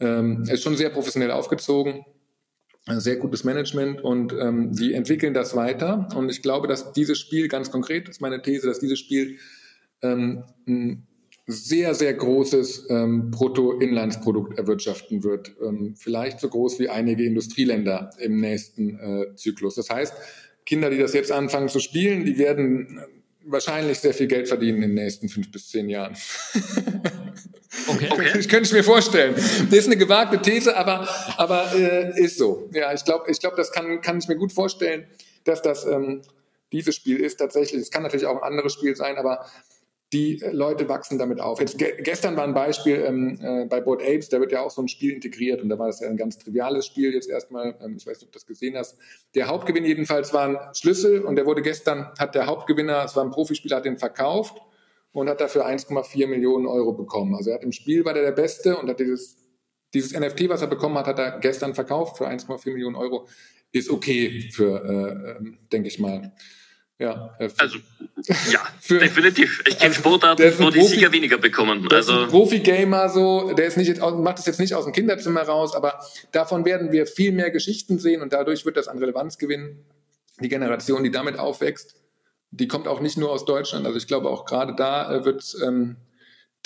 ähm, 0.00 0.44
ist 0.50 0.62
schon 0.62 0.76
sehr 0.76 0.88
professionell 0.88 1.30
aufgezogen 1.30 2.04
sehr 2.86 3.16
gutes 3.16 3.44
Management 3.44 4.00
und 4.00 4.32
ähm, 4.32 4.72
die 4.72 4.94
entwickeln 4.94 5.34
das 5.34 5.54
weiter. 5.54 6.08
Und 6.16 6.30
ich 6.30 6.42
glaube, 6.42 6.66
dass 6.66 6.92
dieses 6.92 7.18
Spiel 7.18 7.46
ganz 7.46 7.70
konkret 7.70 8.08
ist 8.08 8.20
meine 8.20 8.42
These, 8.42 8.66
dass 8.66 8.80
dieses 8.80 8.98
Spiel 8.98 9.38
ähm, 10.02 10.44
ein 10.66 11.06
sehr, 11.50 11.94
sehr 11.94 12.14
großes 12.14 12.86
ähm, 12.90 13.30
Bruttoinlandsprodukt 13.30 14.58
erwirtschaften 14.58 15.24
wird. 15.24 15.52
Ähm, 15.62 15.94
vielleicht 15.96 16.40
so 16.40 16.48
groß 16.48 16.78
wie 16.78 16.88
einige 16.88 17.24
Industrieländer 17.24 18.10
im 18.18 18.40
nächsten 18.40 18.98
äh, 18.98 19.34
Zyklus. 19.36 19.74
Das 19.74 19.90
heißt, 19.90 20.14
Kinder, 20.64 20.90
die 20.90 20.98
das 20.98 21.14
jetzt 21.14 21.32
anfangen 21.32 21.68
zu 21.68 21.80
spielen, 21.80 22.24
die 22.24 22.38
werden 22.38 23.00
wahrscheinlich 23.44 23.98
sehr 23.98 24.14
viel 24.14 24.26
Geld 24.26 24.48
verdienen 24.48 24.82
in 24.82 24.90
den 24.90 25.04
nächsten 25.04 25.28
fünf 25.28 25.50
bis 25.50 25.68
zehn 25.68 25.88
Jahren. 25.88 26.16
Okay. 27.86 28.08
okay. 28.10 28.38
Ich 28.38 28.48
könnte 28.48 28.64
es 28.64 28.72
mir 28.72 28.82
vorstellen. 28.82 29.34
Das 29.34 29.78
ist 29.78 29.86
eine 29.86 29.96
gewagte 29.96 30.40
These, 30.42 30.76
aber, 30.76 31.08
aber 31.36 31.72
äh, 31.74 32.20
ist 32.20 32.36
so. 32.36 32.68
Ja, 32.72 32.92
ich 32.92 33.04
glaube, 33.04 33.30
ich 33.30 33.38
glaub, 33.38 33.56
das 33.56 33.70
kann, 33.70 34.00
kann 34.00 34.18
ich 34.18 34.28
mir 34.28 34.36
gut 34.36 34.52
vorstellen, 34.52 35.06
dass 35.44 35.62
das 35.62 35.86
ähm, 35.86 36.22
dieses 36.72 36.94
Spiel 36.96 37.18
ist 37.18 37.38
tatsächlich. 37.38 37.80
Es 37.80 37.90
kann 37.90 38.02
natürlich 38.02 38.26
auch 38.26 38.42
ein 38.42 38.42
anderes 38.42 38.72
Spiel 38.72 38.96
sein, 38.96 39.16
aber 39.16 39.46
die 40.12 40.42
Leute 40.50 40.88
wachsen 40.88 41.18
damit 41.18 41.40
auf. 41.40 41.60
Jetzt, 41.60 41.78
ge 41.78 41.94
gestern 42.02 42.36
war 42.36 42.44
ein 42.44 42.54
Beispiel 42.54 42.96
ähm, 43.06 43.38
äh, 43.40 43.66
bei 43.66 43.80
Board 43.80 44.02
Apes, 44.02 44.28
da 44.28 44.40
wird 44.40 44.50
ja 44.50 44.62
auch 44.62 44.70
so 44.70 44.82
ein 44.82 44.88
Spiel 44.88 45.12
integriert 45.12 45.62
und 45.62 45.68
da 45.68 45.78
war 45.78 45.86
das 45.86 46.00
ja 46.00 46.08
ein 46.08 46.16
ganz 46.16 46.36
triviales 46.38 46.86
Spiel 46.86 47.14
jetzt 47.14 47.28
erstmal. 47.28 47.76
Ähm, 47.80 47.94
ich 47.96 48.06
weiß 48.06 48.18
nicht, 48.18 48.24
ob 48.24 48.32
du 48.32 48.38
das 48.38 48.46
gesehen 48.46 48.76
hast. 48.76 48.96
Der 49.34 49.46
Hauptgewinn 49.46 49.84
jedenfalls 49.84 50.32
war 50.32 50.48
ein 50.48 50.58
Schlüssel 50.74 51.20
und 51.20 51.36
der 51.36 51.46
wurde 51.46 51.62
gestern, 51.62 52.10
hat 52.18 52.34
der 52.34 52.46
Hauptgewinner, 52.46 53.04
es 53.04 53.14
war 53.14 53.24
ein 53.24 53.30
Profispieler, 53.30 53.76
hat 53.76 53.84
den 53.84 53.98
verkauft 53.98 54.60
und 55.12 55.28
hat 55.28 55.40
dafür 55.40 55.66
1,4 55.66 56.26
Millionen 56.26 56.66
Euro 56.66 56.92
bekommen. 56.92 57.36
Also 57.36 57.50
er 57.50 57.56
hat 57.56 57.64
im 57.64 57.72
Spiel 57.72 58.04
war 58.04 58.14
der 58.14 58.24
der 58.24 58.32
Beste 58.32 58.76
und 58.78 58.88
hat 58.88 58.98
dieses, 58.98 59.36
dieses 59.94 60.18
NFT, 60.18 60.48
was 60.48 60.62
er 60.62 60.68
bekommen 60.68 60.96
hat, 60.96 61.06
hat 61.06 61.20
er 61.20 61.38
gestern 61.38 61.74
verkauft 61.74 62.18
für 62.18 62.28
1,4 62.28 62.72
Millionen 62.72 62.96
Euro. 62.96 63.28
Ist 63.70 63.90
okay 63.90 64.50
für, 64.52 64.84
äh, 64.84 65.38
ähm, 65.38 65.58
denke 65.72 65.86
ich 65.86 66.00
mal. 66.00 66.32
Ja, 67.00 67.34
also 67.56 67.78
ja, 68.50 68.60
für, 68.80 68.98
definitiv. 68.98 69.62
Ich 69.66 69.78
kenne 69.78 69.88
also, 69.88 70.00
Sportarten, 70.00 70.52
wo 70.58 70.68
die 70.68 70.82
Sieger 70.82 71.10
weniger 71.10 71.38
bekommen. 71.38 71.88
Also 71.90 72.26
Profi-Gamer 72.26 73.08
so, 73.08 73.54
der 73.54 73.68
ist 73.68 73.78
nicht 73.78 73.98
macht 73.98 74.38
das 74.38 74.44
jetzt 74.44 74.60
nicht 74.60 74.74
aus 74.74 74.84
dem 74.84 74.92
Kinderzimmer 74.92 75.40
raus, 75.40 75.74
aber 75.74 75.98
davon 76.30 76.66
werden 76.66 76.92
wir 76.92 77.06
viel 77.06 77.32
mehr 77.32 77.50
Geschichten 77.50 77.98
sehen 77.98 78.20
und 78.20 78.34
dadurch 78.34 78.66
wird 78.66 78.76
das 78.76 78.86
an 78.86 78.98
Relevanz 78.98 79.38
gewinnen. 79.38 79.82
Die 80.40 80.50
Generation, 80.50 81.02
die 81.02 81.10
damit 81.10 81.38
aufwächst, 81.38 81.96
die 82.50 82.68
kommt 82.68 82.86
auch 82.86 83.00
nicht 83.00 83.16
nur 83.16 83.30
aus 83.30 83.46
Deutschland. 83.46 83.86
Also 83.86 83.96
ich 83.96 84.06
glaube 84.06 84.28
auch 84.28 84.44
gerade 84.44 84.74
da 84.76 85.10
äh, 85.10 85.24
wird 85.24 85.42
ähm, 85.64 85.96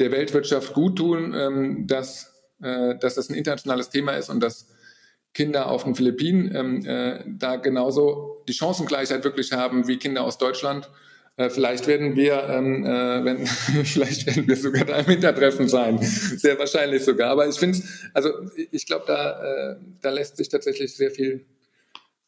der 0.01 0.11
Weltwirtschaft 0.11 0.75
gut 0.75 0.97
tun, 0.97 1.33
ähm, 1.33 1.87
dass, 1.87 2.33
äh, 2.61 2.97
dass 2.99 3.15
das 3.15 3.29
ein 3.29 3.35
internationales 3.35 3.89
Thema 3.89 4.15
ist 4.15 4.31
und 4.31 4.41
dass 4.41 4.67
Kinder 5.35 5.69
auf 5.69 5.85
den 5.85 5.95
Philippinen 5.95 6.55
ähm, 6.55 6.87
äh, 6.87 7.23
da 7.27 7.57
genauso 7.57 8.43
die 8.49 8.55
Chancengleichheit 8.55 9.25
wirklich 9.25 9.53
haben 9.53 9.87
wie 9.89 9.99
Kinder 9.99 10.23
aus 10.23 10.39
Deutschland. 10.39 10.91
Äh, 11.37 11.51
vielleicht 11.51 11.89
werden 11.89 12.15
wir, 12.15 12.49
ähm, 12.49 12.87
äh, 12.87 13.25
wenn, 13.25 13.47
vielleicht 13.85 14.27
werden 14.27 14.47
wir 14.47 14.57
sogar 14.57 14.85
da 14.85 14.99
im 15.01 15.07
Hintertreffen 15.07 15.69
sein, 15.69 15.99
sehr 16.01 16.59
wahrscheinlich 16.59 17.05
sogar. 17.05 17.31
Aber 17.31 17.49
ich 17.49 17.57
finde, 17.57 17.83
also 18.13 18.31
ich 18.71 18.87
glaube, 18.87 19.05
da, 19.07 19.73
äh, 19.73 19.77
da 20.01 20.11
lässt 20.11 20.37
sich 20.37 20.49
tatsächlich 20.49 20.95
sehr 20.95 21.11
viel, 21.11 21.45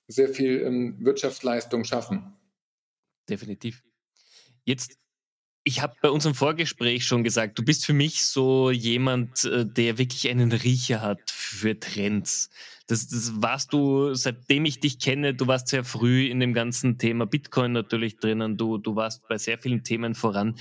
sehr 0.09 0.29
viel 0.29 0.63
ähm, 0.63 0.97
Wirtschaftsleistung 0.99 1.85
schaffen. 1.85 2.35
Definitiv. 3.29 3.83
Jetzt 4.65 4.99
ich 5.69 5.83
habe 5.83 5.97
bei 6.01 6.11
unserem 6.11 6.37
Vorgespräch 6.37 7.05
schon 7.05 7.25
gesagt, 7.25 7.59
du 7.59 7.65
bist 7.65 7.85
für 7.85 7.93
mich 7.93 8.25
so 8.25 8.71
jemand, 8.71 9.45
äh, 9.45 9.67
der 9.67 9.99
wirklich 9.99 10.29
einen 10.29 10.53
Riecher 10.53 11.01
hat 11.03 11.29
für 11.29 11.79
Trends. 11.79 12.51
Das, 12.87 13.09
das 13.09 13.43
warst 13.43 13.73
du, 13.73 14.15
seitdem 14.15 14.65
ich 14.65 14.79
dich 14.79 15.01
kenne, 15.01 15.35
du 15.35 15.47
warst 15.49 15.69
sehr 15.69 15.83
früh 15.83 16.27
in 16.27 16.39
dem 16.39 16.55
ganzen 16.55 16.99
Thema 16.99 17.27
Bitcoin 17.27 17.73
natürlich 17.73 18.19
drinnen, 18.19 18.57
du, 18.57 18.79
du 18.79 18.95
warst 18.95 19.27
bei 19.29 19.39
sehr 19.39 19.59
vielen 19.59 19.83
Themen 19.83 20.15
voran. 20.15 20.57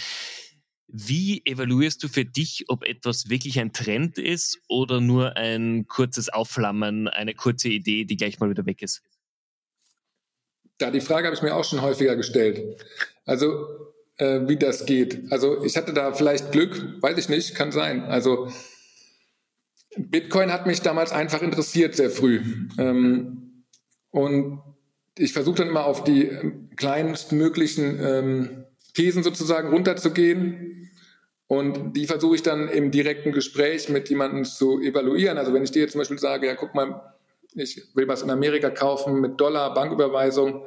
Wie 0.88 1.45
evaluierst 1.45 2.03
du 2.03 2.07
für 2.07 2.25
dich, 2.25 2.65
ob 2.67 2.83
etwas 2.83 3.29
wirklich 3.29 3.59
ein 3.59 3.73
Trend 3.73 4.17
ist 4.17 4.59
oder 4.67 5.01
nur 5.01 5.35
ein 5.35 5.88
kurzes 5.88 6.29
Aufflammen, 6.29 7.07
eine 7.07 7.33
kurze 7.35 7.69
Idee, 7.69 8.05
die 8.05 8.17
gleich 8.17 8.39
mal 8.39 8.49
wieder 8.49 8.65
weg 8.65 8.81
ist? 8.81 9.03
Da 10.77 10.91
die 10.91 11.01
Frage 11.01 11.27
habe 11.27 11.35
ich 11.35 11.41
mir 11.41 11.55
auch 11.55 11.63
schon 11.63 11.81
häufiger 11.81 12.15
gestellt. 12.15 12.83
Also 13.25 13.93
äh, 14.17 14.41
wie 14.47 14.57
das 14.57 14.85
geht. 14.85 15.31
Also 15.31 15.63
ich 15.63 15.77
hatte 15.77 15.93
da 15.93 16.13
vielleicht 16.13 16.51
Glück, 16.51 17.01
weiß 17.01 17.17
ich 17.17 17.29
nicht, 17.29 17.55
kann 17.55 17.71
sein. 17.71 18.03
Also 18.03 18.51
Bitcoin 19.97 20.51
hat 20.51 20.67
mich 20.67 20.81
damals 20.81 21.12
einfach 21.12 21.41
interessiert, 21.41 21.95
sehr 21.95 22.10
früh. 22.10 22.41
Ähm, 22.77 23.63
und 24.12 24.62
ich 25.17 25.34
versuche 25.34 25.55
dann 25.55 25.69
immer 25.69 25.86
auf 25.86 26.03
die 26.03 26.23
ähm, 26.23 26.69
kleinstmöglichen 26.75 27.99
ähm, 28.01 28.65
Thesen 28.93 29.23
sozusagen 29.23 29.69
runterzugehen. 29.69 30.89
Und 31.47 31.93
die 31.95 32.08
versuche 32.08 32.36
ich 32.36 32.43
dann 32.43 32.69
im 32.69 32.91
direkten 32.91 33.31
Gespräch 33.31 33.89
mit 33.89 34.10
jemandem 34.10 34.45
zu 34.45 34.81
evaluieren. 34.81 35.38
Also 35.38 35.53
wenn 35.53 35.63
ich 35.63 35.71
dir 35.71 35.84
jetzt 35.84 35.91
zum 35.91 35.99
Beispiel 35.99 36.17
sage, 36.17 36.47
ja, 36.47 36.55
guck 36.55 36.73
mal, 36.73 37.13
ich 37.53 37.81
will 37.93 38.08
was 38.08 38.23
in 38.23 38.29
Amerika 38.29 38.69
kaufen 38.69 39.21
mit 39.21 39.39
Dollar, 39.39 39.73
Banküberweisung, 39.73 40.65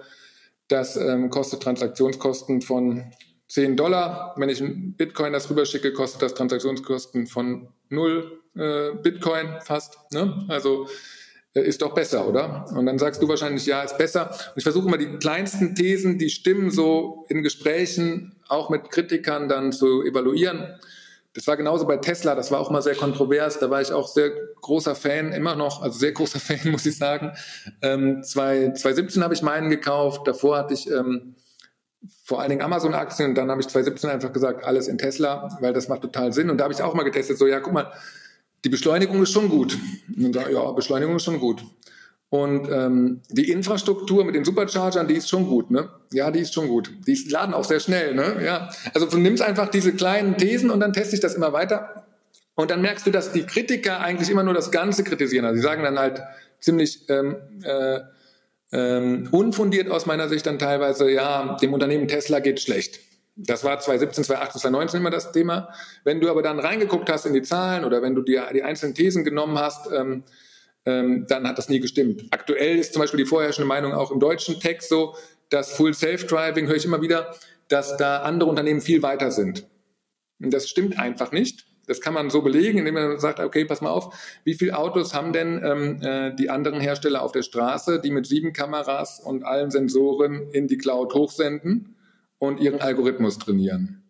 das 0.69 0.97
ähm, 0.97 1.31
kostet 1.31 1.63
Transaktionskosten 1.63 2.61
von 2.61 3.13
10 3.49 3.77
Dollar. 3.77 4.35
Wenn 4.37 4.49
ich 4.49 4.61
ein 4.61 4.95
Bitcoin 4.95 5.33
das 5.33 5.51
rüberschicke, 5.51 5.93
kostet 5.93 6.23
das 6.23 6.35
Transaktionskosten 6.35 7.27
von 7.27 7.69
0 7.89 8.41
äh, 8.57 8.91
Bitcoin 9.03 9.61
fast. 9.63 9.99
Ne? 10.13 10.45
Also 10.49 10.87
äh, 11.55 11.61
ist 11.61 11.83
doch 11.83 11.95
besser, 11.95 12.29
oder? 12.29 12.67
Und 12.75 12.87
dann 12.87 12.99
sagst 12.99 13.23
du 13.23 13.29
wahrscheinlich, 13.29 13.67
ja, 13.67 13.83
ist 13.83 13.99
besser. 13.99 14.31
Und 14.31 14.57
ich 14.57 14.63
versuche 14.63 14.87
immer 14.87 14.99
die 14.99 15.19
kleinsten 15.19 15.75
Thesen, 15.75 16.19
die 16.19 16.31
stimmen, 16.31 16.71
so 16.71 17.27
in 17.29 17.43
Gesprächen, 17.43 18.35
auch 18.49 18.71
mit 18.71 18.91
Kritikern 18.91 19.49
dann 19.49 19.73
zu 19.73 20.03
evaluieren. 20.03 20.79
Das 21.35 21.47
war 21.47 21.57
genauso 21.57 21.87
bei 21.87 21.99
Tesla, 21.99 22.35
das 22.35 22.51
war 22.51 22.59
auch 22.59 22.71
mal 22.71 22.83
sehr 22.83 22.97
kontrovers, 22.97 23.61
da 23.61 23.71
war 23.71 23.81
ich 23.81 23.93
auch 23.93 24.09
sehr 24.09 24.31
großer 24.61 24.97
Fan, 24.97 25.33
immer 25.33 25.55
noch, 25.55 25.83
also 25.83 25.97
sehr 25.99 26.13
großer 26.13 26.41
Fan, 26.41 26.71
muss 26.71 26.85
ich 26.85 26.97
sagen. 26.97 27.33
Ähm, 27.81 28.23
2017 28.23 29.23
habe 29.23 29.35
ich 29.35 29.43
meinen 29.43 29.71
gekauft, 29.71 30.27
davor 30.27 30.59
hatte 30.59 30.75
ich 30.75 30.91
ähm, 30.91 31.37
vor 32.25 32.41
allen 32.41 32.51
Dingen 32.51 32.63
Amazon-Aktien 32.63 33.31
und 33.31 33.35
dann 33.35 33.51
habe 33.51 33.61
ich 33.61 33.69
2017 33.69 34.11
einfach 34.11 34.33
gesagt, 34.33 34.65
alles 34.65 34.89
in 34.89 34.99
Tesla, 34.99 35.57
weil 35.61 35.73
das 35.73 35.89
macht 35.89 36.03
total 36.03 36.33
Sinn. 36.33 36.51
Und 36.51 36.59
da 36.59 36.65
habe 36.65 36.75
ich 36.75 36.83
auch 36.83 36.95
mal 36.95 37.03
getestet, 37.03 37.39
so 37.39 37.47
ja, 37.47 37.61
guck 37.61 37.73
mal, 37.73 37.93
die 38.65 38.69
Beschleunigung 38.69 39.23
ist 39.23 39.33
schon 39.33 39.49
gut. 39.49 39.79
Und 40.17 40.33
dann, 40.33 40.53
ja, 40.53 40.71
Beschleunigung 40.73 41.17
ist 41.17 41.25
schon 41.25 41.41
gut. 41.41 41.65
Und 42.31 42.69
ähm, 42.71 43.23
die 43.31 43.51
Infrastruktur 43.51 44.25
mit 44.25 44.35
den 44.35 44.45
Superchargern, 44.45 45.09
die 45.09 45.15
ist 45.15 45.31
schon 45.31 45.47
gut, 45.47 45.71
ne? 45.71 45.89
Ja, 46.13 46.31
die 46.31 46.41
ist 46.41 46.53
schon 46.53 46.69
gut. 46.69 46.93
Die 47.07 47.15
laden 47.31 47.55
auch 47.55 47.65
sehr 47.65 47.81
schnell, 47.81 48.15
ne? 48.15 48.45
Ja. 48.45 48.69
Also 48.93 49.07
du 49.07 49.17
nimmst 49.17 49.43
einfach 49.43 49.69
diese 49.69 49.95
kleinen 49.95 50.37
Thesen 50.37 50.71
und 50.71 50.81
dann 50.81 50.93
teste 50.93 51.15
ich 51.15 51.21
das 51.21 51.35
immer 51.35 51.55
weiter. 51.55 52.05
Und 52.55 52.71
dann 52.71 52.83
merkst 52.83 53.07
du, 53.07 53.11
dass 53.11 53.33
die 53.33 53.45
Kritiker 53.45 54.01
eigentlich 54.01 54.29
immer 54.29 54.43
nur 54.43 54.53
das 54.53 54.71
Ganze 54.71 55.05
kritisieren. 55.05 55.47
Also 55.47 55.57
sie 55.57 55.63
sagen 55.63 55.83
dann 55.85 55.99
halt 55.99 56.21
ziemlich 56.61 57.09
ähm, 57.09 57.37
äh, 57.63 58.01
ähm, 58.73 59.29
unfundiert 59.33 59.91
aus 59.91 60.07
meiner 60.07 60.29
Sicht 60.29 60.47
dann 60.47 60.59
teilweise, 60.59 61.11
ja, 61.11 61.57
dem 61.61 61.73
Unternehmen 61.73 62.09
Tesla 62.09 62.41
geht 62.41 62.61
schlecht. 62.61 63.01
Das 63.37 63.63
war 63.63 63.79
2017, 63.79 64.25
2018, 64.25 64.61
2019 64.61 65.01
immer 65.01 65.11
das 65.11 65.33
Thema. 65.33 65.73
Wenn 66.05 66.21
du 66.21 66.29
aber 66.29 66.43
dann 66.43 66.59
reingeguckt 66.59 67.09
hast 67.09 67.25
in 67.25 67.35
die 67.35 67.43
Zahlen 67.43 67.85
oder 67.85 68.03
wenn 68.03 68.15
du 68.15 68.23
dir 68.23 68.49
die 68.53 68.65
einzelnen 68.65 68.95
Thesen 68.95 69.25
genommen 69.25 69.59
hast, 69.59 69.91
ähm, 69.93 70.25
ähm, 70.85 71.27
dann 71.29 71.47
hat 71.47 71.57
das 71.57 71.69
nie 71.69 71.81
gestimmt. 71.81 72.25
Aktuell 72.31 72.79
ist 72.79 72.95
zum 72.95 73.01
Beispiel 73.01 73.19
die 73.19 73.27
vorherrschende 73.27 73.69
Meinung 73.69 73.93
auch 73.93 74.11
im 74.11 74.19
deutschen 74.19 74.59
Text 74.59 74.89
so, 74.89 75.15
dass 75.51 75.73
Full 75.73 75.95
Self-Driving, 75.95 76.67
höre 76.67 76.77
ich 76.77 76.85
immer 76.85 77.01
wieder, 77.01 77.35
dass 77.69 77.97
da 77.97 78.23
andere 78.23 78.51
Unternehmen 78.51 78.81
viel 78.81 79.03
weiter 79.03 79.31
sind. 79.31 79.67
Und 80.41 80.53
das 80.53 80.69
stimmt 80.69 80.99
einfach 80.99 81.31
nicht. 81.31 81.68
Das 81.89 82.01
kann 82.01 82.15
man 82.15 82.31
so 82.31 82.43
belegen, 82.43 82.79
indem 82.79 82.95
man 82.95 83.19
sagt, 83.19 83.41
okay, 83.41 83.65
pass 83.65 83.81
mal 83.81 83.91
auf, 83.91 84.15
wie 84.45 84.55
viele 84.55 84.77
Autos 84.77 85.15
haben 85.15 85.33
denn 85.33 85.61
ähm, 85.65 86.03
äh, 86.03 86.35
die 86.37 86.51
anderen 86.51 86.81
Hersteller 86.81 87.23
auf 87.23 87.33
der 87.33 87.43
Straße, 87.43 88.01
die 88.01 88.11
mit 88.11 88.27
sieben 88.27 88.53
Kameras 88.53 89.21
und 89.21 89.45
allen 89.45 89.71
Sensoren 89.71 90.51
in 90.53 90.69
die 90.69 90.79
Cloud 90.79 91.15
hochsenden 91.15 91.97
und 92.39 92.61
ihren 92.61 92.81
Algorithmus 92.81 93.39
trainieren? 93.39 94.05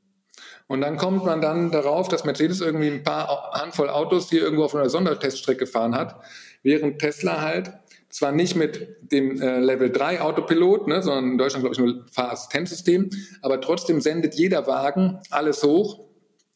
Und 0.67 0.83
dann 0.83 0.99
kommt 0.99 1.25
man 1.25 1.41
dann 1.41 1.71
darauf, 1.71 2.09
dass 2.09 2.25
Mercedes 2.25 2.61
irgendwie 2.61 2.91
ein 2.91 3.03
paar 3.03 3.53
Handvoll 3.53 3.89
Autos 3.89 4.29
hier 4.29 4.43
irgendwo 4.43 4.65
auf 4.65 4.75
einer 4.75 4.91
Sonderteststrecke 4.91 5.61
gefahren 5.61 5.95
hat, 5.95 6.21
während 6.63 6.99
Tesla 6.99 7.41
halt 7.41 7.73
zwar 8.11 8.33
nicht 8.33 8.57
mit 8.57 8.97
dem 9.13 9.41
äh, 9.41 9.61
Level 9.61 9.91
3 9.91 10.21
Autopilot, 10.21 10.89
ne, 10.89 11.03
sondern 11.03 11.33
in 11.33 11.39
Deutschland 11.39 11.65
glaube 11.65 11.75
ich 11.75 11.81
nur 11.81 12.07
Fahrassistenzsystem, 12.11 13.11
aber 13.43 13.61
trotzdem 13.61 14.01
sendet 14.01 14.35
jeder 14.35 14.67
Wagen 14.67 15.21
alles 15.31 15.63
hoch. 15.63 16.08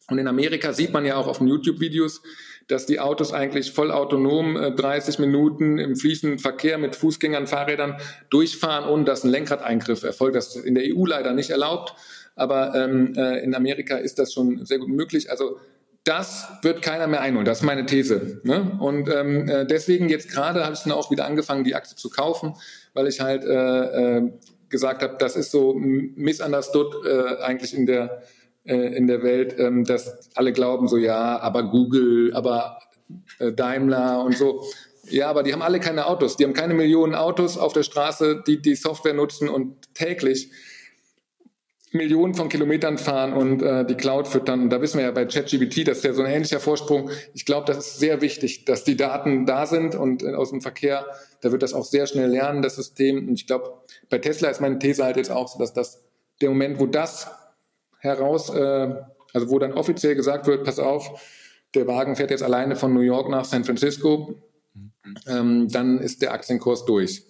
Und 0.08 0.18
in 0.18 0.28
Amerika 0.28 0.72
sieht 0.72 0.92
man 0.92 1.04
ja 1.04 1.16
auch 1.16 1.26
auf 1.26 1.38
den 1.38 1.48
YouTube-Videos, 1.48 2.22
dass 2.68 2.86
die 2.86 3.00
Autos 3.00 3.32
eigentlich 3.32 3.72
vollautonom 3.72 4.56
äh, 4.56 4.72
30 4.72 5.18
Minuten 5.18 5.78
im 5.78 5.96
fließenden 5.96 6.38
Verkehr 6.38 6.78
mit 6.78 6.96
Fußgängern, 6.96 7.46
Fahrrädern 7.46 7.98
durchfahren, 8.30 8.88
ohne 8.88 9.04
dass 9.04 9.24
ein 9.24 9.30
Lenkradeingriff 9.30 10.02
erfolgt. 10.02 10.36
Das 10.36 10.56
ist 10.56 10.64
in 10.64 10.74
der 10.74 10.84
EU 10.84 11.06
leider 11.06 11.32
nicht 11.32 11.50
erlaubt, 11.50 11.94
aber 12.34 12.74
ähm, 12.74 13.14
äh, 13.16 13.42
in 13.42 13.54
Amerika 13.54 13.96
ist 13.96 14.18
das 14.18 14.32
schon 14.32 14.64
sehr 14.64 14.78
gut 14.78 14.88
möglich. 14.88 15.30
Also 15.30 15.58
das 16.04 16.48
wird 16.62 16.82
keiner 16.82 17.06
mehr 17.06 17.20
einholen. 17.20 17.44
Das 17.44 17.58
ist 17.58 17.64
meine 17.64 17.86
These. 17.86 18.40
Ne? 18.42 18.76
Und 18.80 19.08
ähm, 19.08 19.48
äh, 19.48 19.66
deswegen 19.66 20.08
jetzt 20.08 20.30
gerade 20.30 20.64
habe 20.64 20.74
ich 20.74 20.80
dann 20.80 20.92
auch 20.92 21.10
wieder 21.10 21.26
angefangen, 21.26 21.64
die 21.64 21.74
Aktie 21.74 21.96
zu 21.96 22.10
kaufen, 22.10 22.54
weil 22.94 23.06
ich 23.06 23.20
halt 23.20 23.44
äh, 23.44 24.16
äh, 24.18 24.32
gesagt 24.68 25.02
habe, 25.02 25.16
das 25.18 25.36
ist 25.36 25.50
so 25.50 25.74
misunderstood 25.74 27.06
äh, 27.06 27.42
eigentlich 27.42 27.74
in 27.76 27.86
der 27.86 28.04
äh, 28.04 28.41
in 28.64 29.06
der 29.06 29.22
Welt, 29.22 29.56
ähm, 29.58 29.84
dass 29.84 30.30
alle 30.34 30.52
glauben 30.52 30.88
so 30.88 30.96
ja, 30.96 31.38
aber 31.40 31.64
Google, 31.64 32.32
aber 32.34 32.78
äh, 33.38 33.52
Daimler 33.52 34.24
und 34.24 34.36
so. 34.36 34.62
Ja, 35.08 35.28
aber 35.28 35.42
die 35.42 35.52
haben 35.52 35.62
alle 35.62 35.80
keine 35.80 36.06
Autos. 36.06 36.36
Die 36.36 36.44
haben 36.44 36.52
keine 36.52 36.74
Millionen 36.74 37.14
Autos 37.14 37.58
auf 37.58 37.72
der 37.72 37.82
Straße, 37.82 38.42
die 38.46 38.62
die 38.62 38.76
Software 38.76 39.14
nutzen 39.14 39.48
und 39.48 39.94
täglich 39.94 40.50
Millionen 41.90 42.34
von 42.34 42.48
Kilometern 42.48 42.96
fahren 42.96 43.34
und 43.34 43.62
äh, 43.62 43.84
die 43.84 43.96
Cloud 43.96 44.26
füttern. 44.26 44.70
Da 44.70 44.80
wissen 44.80 44.98
wir 44.98 45.04
ja 45.04 45.10
bei 45.10 45.26
ChatGPT, 45.26 45.86
das 45.86 45.98
ist 45.98 46.04
ja 46.04 46.14
so 46.14 46.22
ein 46.22 46.32
ähnlicher 46.32 46.58
Vorsprung. 46.58 47.10
Ich 47.34 47.44
glaube, 47.44 47.66
das 47.66 47.78
ist 47.78 47.98
sehr 47.98 48.22
wichtig, 48.22 48.64
dass 48.64 48.84
die 48.84 48.96
Daten 48.96 49.44
da 49.44 49.66
sind 49.66 49.94
und 49.94 50.22
äh, 50.22 50.32
aus 50.34 50.50
dem 50.50 50.62
Verkehr, 50.62 51.04
da 51.42 51.52
wird 51.52 51.62
das 51.62 51.74
auch 51.74 51.84
sehr 51.84 52.06
schnell 52.06 52.30
lernen, 52.30 52.62
das 52.62 52.76
System. 52.76 53.28
Und 53.28 53.34
ich 53.34 53.46
glaube, 53.46 53.74
bei 54.08 54.18
Tesla 54.18 54.48
ist 54.48 54.60
meine 54.62 54.78
These 54.78 55.04
halt 55.04 55.18
jetzt 55.18 55.30
auch 55.30 55.48
so, 55.48 55.58
dass 55.58 55.74
das 55.74 56.02
der 56.40 56.48
Moment, 56.48 56.80
wo 56.80 56.86
das 56.86 57.28
heraus, 58.02 58.50
äh, 58.50 58.94
also 59.32 59.50
wo 59.50 59.58
dann 59.58 59.72
offiziell 59.72 60.14
gesagt 60.14 60.46
wird, 60.46 60.64
pass 60.64 60.78
auf, 60.78 61.20
der 61.74 61.86
Wagen 61.86 62.16
fährt 62.16 62.30
jetzt 62.30 62.42
alleine 62.42 62.76
von 62.76 62.92
New 62.92 63.00
York 63.00 63.30
nach 63.30 63.46
San 63.46 63.64
Francisco, 63.64 64.34
ähm, 65.26 65.68
dann 65.68 65.98
ist 65.98 66.20
der 66.22 66.32
Aktienkurs 66.32 66.84
durch 66.84 67.24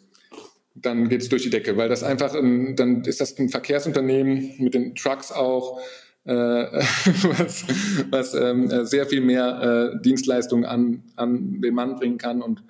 dann 0.74 1.08
geht 1.08 1.22
es 1.22 1.28
durch 1.28 1.42
die 1.42 1.50
Decke, 1.50 1.76
weil 1.76 1.88
das 1.88 2.02
einfach, 2.02 2.34
ein, 2.34 2.76
dann 2.76 3.04
ist 3.04 3.20
das 3.20 3.38
ein 3.38 3.48
Verkehrsunternehmen 3.48 4.54
mit 4.58 4.74
den 4.74 4.94
Trucks 4.94 5.30
auch, 5.32 5.80
äh, 6.24 6.32
was, 6.32 7.66
was 8.10 8.34
ähm, 8.34 8.84
sehr 8.84 9.06
viel 9.06 9.20
mehr 9.20 9.92
äh, 9.94 10.02
Dienstleistungen 10.02 10.64
an, 10.64 11.04
an 11.16 11.60
den 11.60 11.74
Mann 11.74 11.96
bringen 11.96 12.18
kann 12.18 12.42
und 12.42 12.62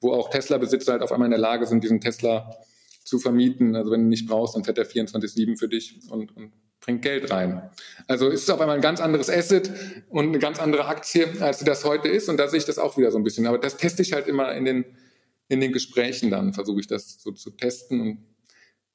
wo 0.00 0.12
auch 0.12 0.30
Tesla-Besitzer 0.30 0.92
halt 0.92 1.02
auf 1.02 1.12
einmal 1.12 1.26
in 1.26 1.32
der 1.32 1.40
Lage 1.40 1.66
sind, 1.66 1.84
diesen 1.84 2.00
Tesla 2.00 2.50
zu 3.04 3.18
vermieten. 3.18 3.76
Also 3.76 3.90
wenn 3.90 4.02
du 4.02 4.08
nicht 4.08 4.26
brauchst, 4.26 4.56
dann 4.56 4.64
fährt 4.64 4.78
der 4.78 4.86
24-7 4.86 5.58
für 5.58 5.68
dich 5.68 6.00
und, 6.10 6.36
und 6.36 6.52
bringt 6.84 7.02
Geld 7.02 7.30
rein. 7.30 7.70
Also 8.06 8.28
ist 8.28 8.42
es 8.42 8.50
auf 8.50 8.60
einmal 8.60 8.76
ein 8.76 8.82
ganz 8.82 9.00
anderes 9.00 9.30
Asset 9.30 9.70
und 10.10 10.28
eine 10.28 10.38
ganz 10.38 10.60
andere 10.60 10.86
Aktie, 10.86 11.28
als 11.40 11.60
das 11.60 11.84
heute 11.84 12.08
ist. 12.08 12.28
Und 12.28 12.36
da 12.36 12.48
sehe 12.48 12.58
ich 12.58 12.66
das 12.66 12.78
auch 12.78 12.96
wieder 12.96 13.10
so 13.10 13.18
ein 13.18 13.24
bisschen. 13.24 13.46
Aber 13.46 13.58
das 13.58 13.76
teste 13.76 14.02
ich 14.02 14.12
halt 14.12 14.28
immer 14.28 14.54
in 14.54 14.64
den 14.64 14.84
in 15.48 15.60
den 15.60 15.72
Gesprächen 15.72 16.30
dann 16.30 16.52
versuche 16.52 16.80
ich 16.80 16.86
das 16.86 17.22
so 17.22 17.32
zu 17.32 17.50
testen 17.50 18.00
und 18.00 18.18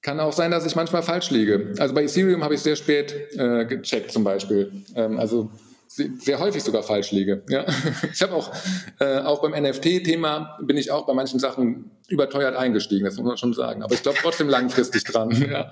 kann 0.02 0.20
auch 0.20 0.34
sein, 0.34 0.52
dass 0.52 0.66
ich 0.66 0.76
manchmal 0.76 1.04
falsch 1.04 1.30
liege. 1.30 1.74
Also 1.78 1.94
bei 1.94 2.04
Ethereum 2.04 2.44
habe 2.44 2.56
ich 2.56 2.62
sehr 2.62 2.78
spät 2.78 3.14
äh, 3.38 3.66
gecheckt 3.66 4.12
zum 4.12 4.24
Beispiel. 4.24 4.72
Ähm, 4.96 5.20
also 5.20 5.52
sehr 5.88 6.40
häufig 6.40 6.64
sogar 6.64 6.84
falsch 6.84 7.12
liege. 7.12 7.44
Ja. 7.50 7.66
Ich 8.14 8.22
habe 8.22 8.34
auch, 8.34 8.54
äh, 9.00 9.20
auch 9.20 9.42
beim 9.42 9.52
NFT-Thema 9.52 10.58
bin 10.62 10.78
ich 10.78 10.92
auch 10.92 11.06
bei 11.06 11.14
manchen 11.14 11.40
Sachen 11.40 11.92
überteuert 12.08 12.56
eingestiegen, 12.56 13.06
das 13.06 13.18
muss 13.18 13.26
man 13.26 13.38
schon 13.38 13.54
sagen. 13.54 13.84
Aber 13.84 13.94
ich 13.94 14.02
glaube 14.02 14.18
trotzdem 14.22 14.48
langfristig 14.48 15.04
dran. 15.04 15.32
Ja. 15.50 15.72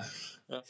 Ja. 0.49 0.63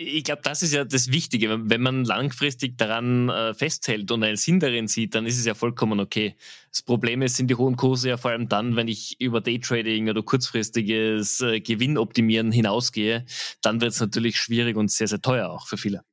Ich 0.00 0.22
glaube, 0.22 0.42
das 0.44 0.62
ist 0.62 0.72
ja 0.72 0.84
das 0.84 1.10
Wichtige. 1.10 1.68
Wenn 1.68 1.80
man 1.80 2.04
langfristig 2.04 2.78
daran 2.78 3.28
äh, 3.30 3.52
festhält 3.52 4.12
und 4.12 4.22
einen 4.22 4.36
Sinn 4.36 4.60
darin 4.60 4.86
sieht, 4.86 5.16
dann 5.16 5.26
ist 5.26 5.40
es 5.40 5.44
ja 5.44 5.54
vollkommen 5.54 5.98
okay. 5.98 6.36
Das 6.70 6.82
Problem 6.82 7.20
ist, 7.20 7.36
sind 7.36 7.50
die 7.50 7.56
hohen 7.56 7.74
Kurse 7.74 8.10
ja 8.10 8.16
vor 8.16 8.30
allem 8.30 8.48
dann, 8.48 8.76
wenn 8.76 8.86
ich 8.86 9.20
über 9.20 9.40
Daytrading 9.40 10.08
oder 10.08 10.22
kurzfristiges 10.22 11.40
äh, 11.40 11.58
Gewinnoptimieren 11.58 12.52
hinausgehe, 12.52 13.26
dann 13.60 13.80
wird 13.80 13.90
es 13.90 13.98
natürlich 13.98 14.36
schwierig 14.36 14.76
und 14.76 14.88
sehr, 14.88 15.08
sehr 15.08 15.20
teuer 15.20 15.50
auch 15.50 15.66
für 15.66 15.76
viele 15.76 16.04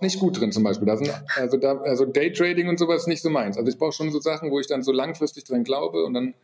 nicht 0.00 0.20
gut 0.20 0.38
drin 0.38 0.52
zum 0.52 0.62
Beispiel. 0.62 0.86
Da 0.86 0.96
sind, 0.96 1.12
also, 1.34 1.56
da, 1.56 1.78
also 1.78 2.04
Daytrading 2.04 2.68
und 2.68 2.78
sowas 2.78 3.08
nicht 3.08 3.20
so 3.20 3.30
meins. 3.30 3.58
Also 3.58 3.68
ich 3.68 3.78
brauche 3.78 3.90
schon 3.90 4.12
so 4.12 4.20
Sachen, 4.20 4.52
wo 4.52 4.60
ich 4.60 4.68
dann 4.68 4.84
so 4.84 4.92
langfristig 4.92 5.42
dran 5.42 5.64
glaube 5.64 6.04
und 6.04 6.14
dann 6.14 6.34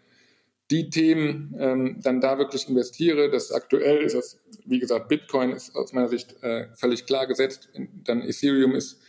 die 0.71 0.91
Themen 0.91 1.55
ähm, 1.59 2.01
dann 2.03 2.21
da 2.21 2.39
wirklich 2.39 2.69
investiere. 2.69 3.31
Das 3.31 3.53
aktuell 3.53 4.03
ist 4.03 4.15
das, 4.15 4.39
wie 4.65 4.79
gesagt, 4.79 5.09
Bitcoin 5.09 5.53
ist 5.53 5.75
aus 5.77 5.93
meiner 5.93 6.09
Sicht 6.09 6.43
äh, 6.43 6.69
völlig 6.75 7.07
klar 7.07 7.27
gesetzt. 7.27 7.69
Dann 8.05 8.23
Ethereum 8.23 8.75
ist 8.75 9.01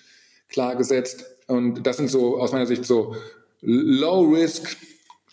klar 0.50 0.76
gesetzt. 0.76 1.26
Und 1.48 1.84
das 1.84 1.98
sind 1.98 2.10
so 2.10 2.38
aus 2.40 2.52
meiner 2.52 2.66
Sicht 2.66 2.86
so 2.86 3.16
Low 3.62 4.22
Risk, 4.34 4.76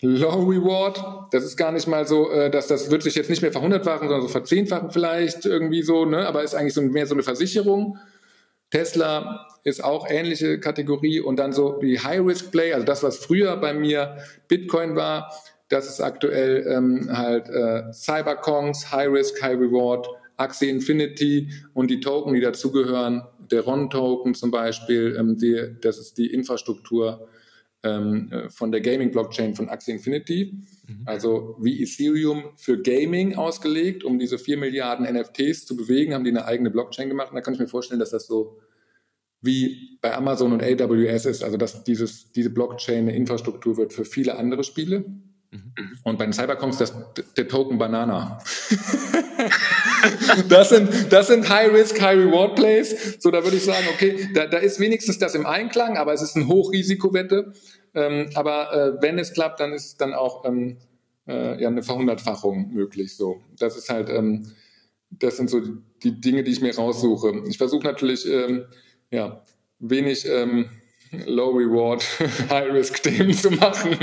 Low 0.01 0.43
Reward. 0.43 1.33
Das 1.33 1.43
ist 1.43 1.57
gar 1.57 1.71
nicht 1.71 1.87
mal 1.87 2.07
so, 2.07 2.31
äh, 2.31 2.49
dass 2.49 2.67
das 2.67 2.89
wird 2.89 3.03
sich 3.03 3.15
jetzt 3.15 3.29
nicht 3.29 3.41
mehr 3.41 3.51
verhundertfachen, 3.51 4.07
sondern 4.07 4.21
so 4.21 4.27
verzehnfachen 4.29 4.91
vielleicht 4.91 5.45
irgendwie 5.45 5.83
so, 5.83 6.05
ne? 6.05 6.27
Aber 6.27 6.43
ist 6.43 6.55
eigentlich 6.55 6.73
so 6.73 6.81
mehr 6.81 7.07
so 7.07 7.15
eine 7.15 7.23
Versicherung. 7.23 7.97
Tesla 8.69 9.47
ist 9.63 9.83
auch 9.83 10.09
ähnliche 10.09 10.59
Kategorie 10.59 11.19
und 11.19 11.37
dann 11.37 11.53
so 11.53 11.79
die 11.79 11.99
High 11.99 12.25
Risk 12.25 12.51
Play, 12.51 12.73
also 12.73 12.85
das, 12.85 13.03
was 13.03 13.17
früher 13.17 13.55
bei 13.57 13.73
mir 13.73 14.17
Bitcoin 14.47 14.95
war, 14.95 15.31
das 15.69 15.89
ist 15.89 16.01
aktuell 16.01 16.65
ähm, 16.67 17.09
halt 17.11 17.49
äh, 17.49 17.91
Cyberkongs, 17.93 18.91
High 18.91 19.11
Risk, 19.11 19.41
High 19.41 19.59
Reward, 19.59 20.07
Axie 20.37 20.69
Infinity 20.69 21.49
und 21.73 21.89
die 21.89 21.99
Token, 21.99 22.33
die 22.33 22.41
dazugehören, 22.41 23.23
der 23.51 23.61
RON-Token 23.61 24.33
zum 24.35 24.51
Beispiel, 24.51 25.15
ähm, 25.17 25.37
die, 25.37 25.75
das 25.81 25.97
ist 25.97 26.17
die 26.17 26.31
Infrastruktur 26.33 27.27
ähm, 27.83 28.31
äh, 28.31 28.49
von 28.49 28.71
der 28.71 28.81
Gaming-Blockchain 28.81 29.55
von 29.55 29.69
Axie 29.69 29.91
Infinity. 29.91 30.53
Mhm. 30.87 31.01
Also 31.05 31.57
wie 31.59 31.83
Ethereum 31.83 32.45
für 32.55 32.81
Gaming 32.81 33.35
ausgelegt, 33.35 34.03
um 34.03 34.19
diese 34.19 34.37
4 34.37 34.57
Milliarden 34.57 35.05
NFTs 35.05 35.65
zu 35.65 35.75
bewegen, 35.75 36.13
haben 36.13 36.23
die 36.23 36.31
eine 36.31 36.45
eigene 36.45 36.71
Blockchain 36.71 37.09
gemacht. 37.09 37.29
Und 37.29 37.35
da 37.35 37.41
kann 37.41 37.53
ich 37.53 37.59
mir 37.59 37.67
vorstellen, 37.67 37.99
dass 37.99 38.11
das 38.11 38.25
so 38.25 38.59
wie 39.41 39.97
bei 40.01 40.15
Amazon 40.15 40.53
und 40.53 40.63
AWS 40.63 41.25
ist, 41.25 41.43
also 41.43 41.57
dass 41.57 41.83
dieses, 41.83 42.31
diese 42.31 42.49
Blockchain 42.49 43.09
eine 43.09 43.15
Infrastruktur 43.15 43.75
wird 43.75 43.91
für 43.91 44.05
viele 44.05 44.37
andere 44.37 44.63
Spiele. 44.63 45.03
Mhm. 45.53 45.99
Und 46.03 46.17
bei 46.17 46.25
den 46.25 46.33
Cyberconks 46.33 46.77
das, 46.77 46.93
der 47.37 47.47
Token 47.47 47.77
Banana. 47.77 48.39
das, 50.49 50.69
sind, 50.69 51.11
das 51.11 51.27
sind 51.27 51.47
High-Risk, 51.47 52.01
High-Reward-Plays. 52.01 53.17
So, 53.19 53.29
da 53.29 53.43
würde 53.43 53.57
ich 53.57 53.63
sagen, 53.63 53.85
okay, 53.93 54.29
da, 54.33 54.47
da 54.47 54.57
ist 54.57 54.79
wenigstens 54.79 55.19
das 55.19 55.35
im 55.35 55.45
Einklang, 55.45 55.97
aber 55.97 56.13
es 56.13 56.21
ist 56.21 56.35
eine 56.35 56.47
Hochrisikowette. 56.47 57.53
Ähm, 57.93 58.29
aber 58.33 58.73
äh, 58.73 59.01
wenn 59.01 59.19
es 59.19 59.33
klappt, 59.33 59.59
dann 59.59 59.73
ist 59.73 60.01
dann 60.01 60.13
auch 60.13 60.45
ähm, 60.45 60.77
äh, 61.27 61.61
ja, 61.61 61.67
eine 61.67 61.83
Verhundertfachung 61.83 62.73
möglich. 62.73 63.15
So, 63.15 63.41
das 63.59 63.77
ist 63.77 63.89
halt, 63.89 64.09
ähm, 64.09 64.51
das 65.11 65.37
sind 65.37 65.49
so 65.49 65.61
die 66.01 66.19
Dinge, 66.19 66.43
die 66.43 66.51
ich 66.51 66.61
mir 66.61 66.75
raussuche. 66.75 67.43
Ich 67.47 67.59
versuche 67.59 67.83
natürlich, 67.83 68.27
ähm, 68.27 68.65
ja, 69.11 69.43
wenig 69.77 70.27
ähm, 70.27 70.69
Low-Reward, 71.25 72.03
High-Risk-Themen 72.49 73.33
zu 73.33 73.51
machen. 73.51 73.97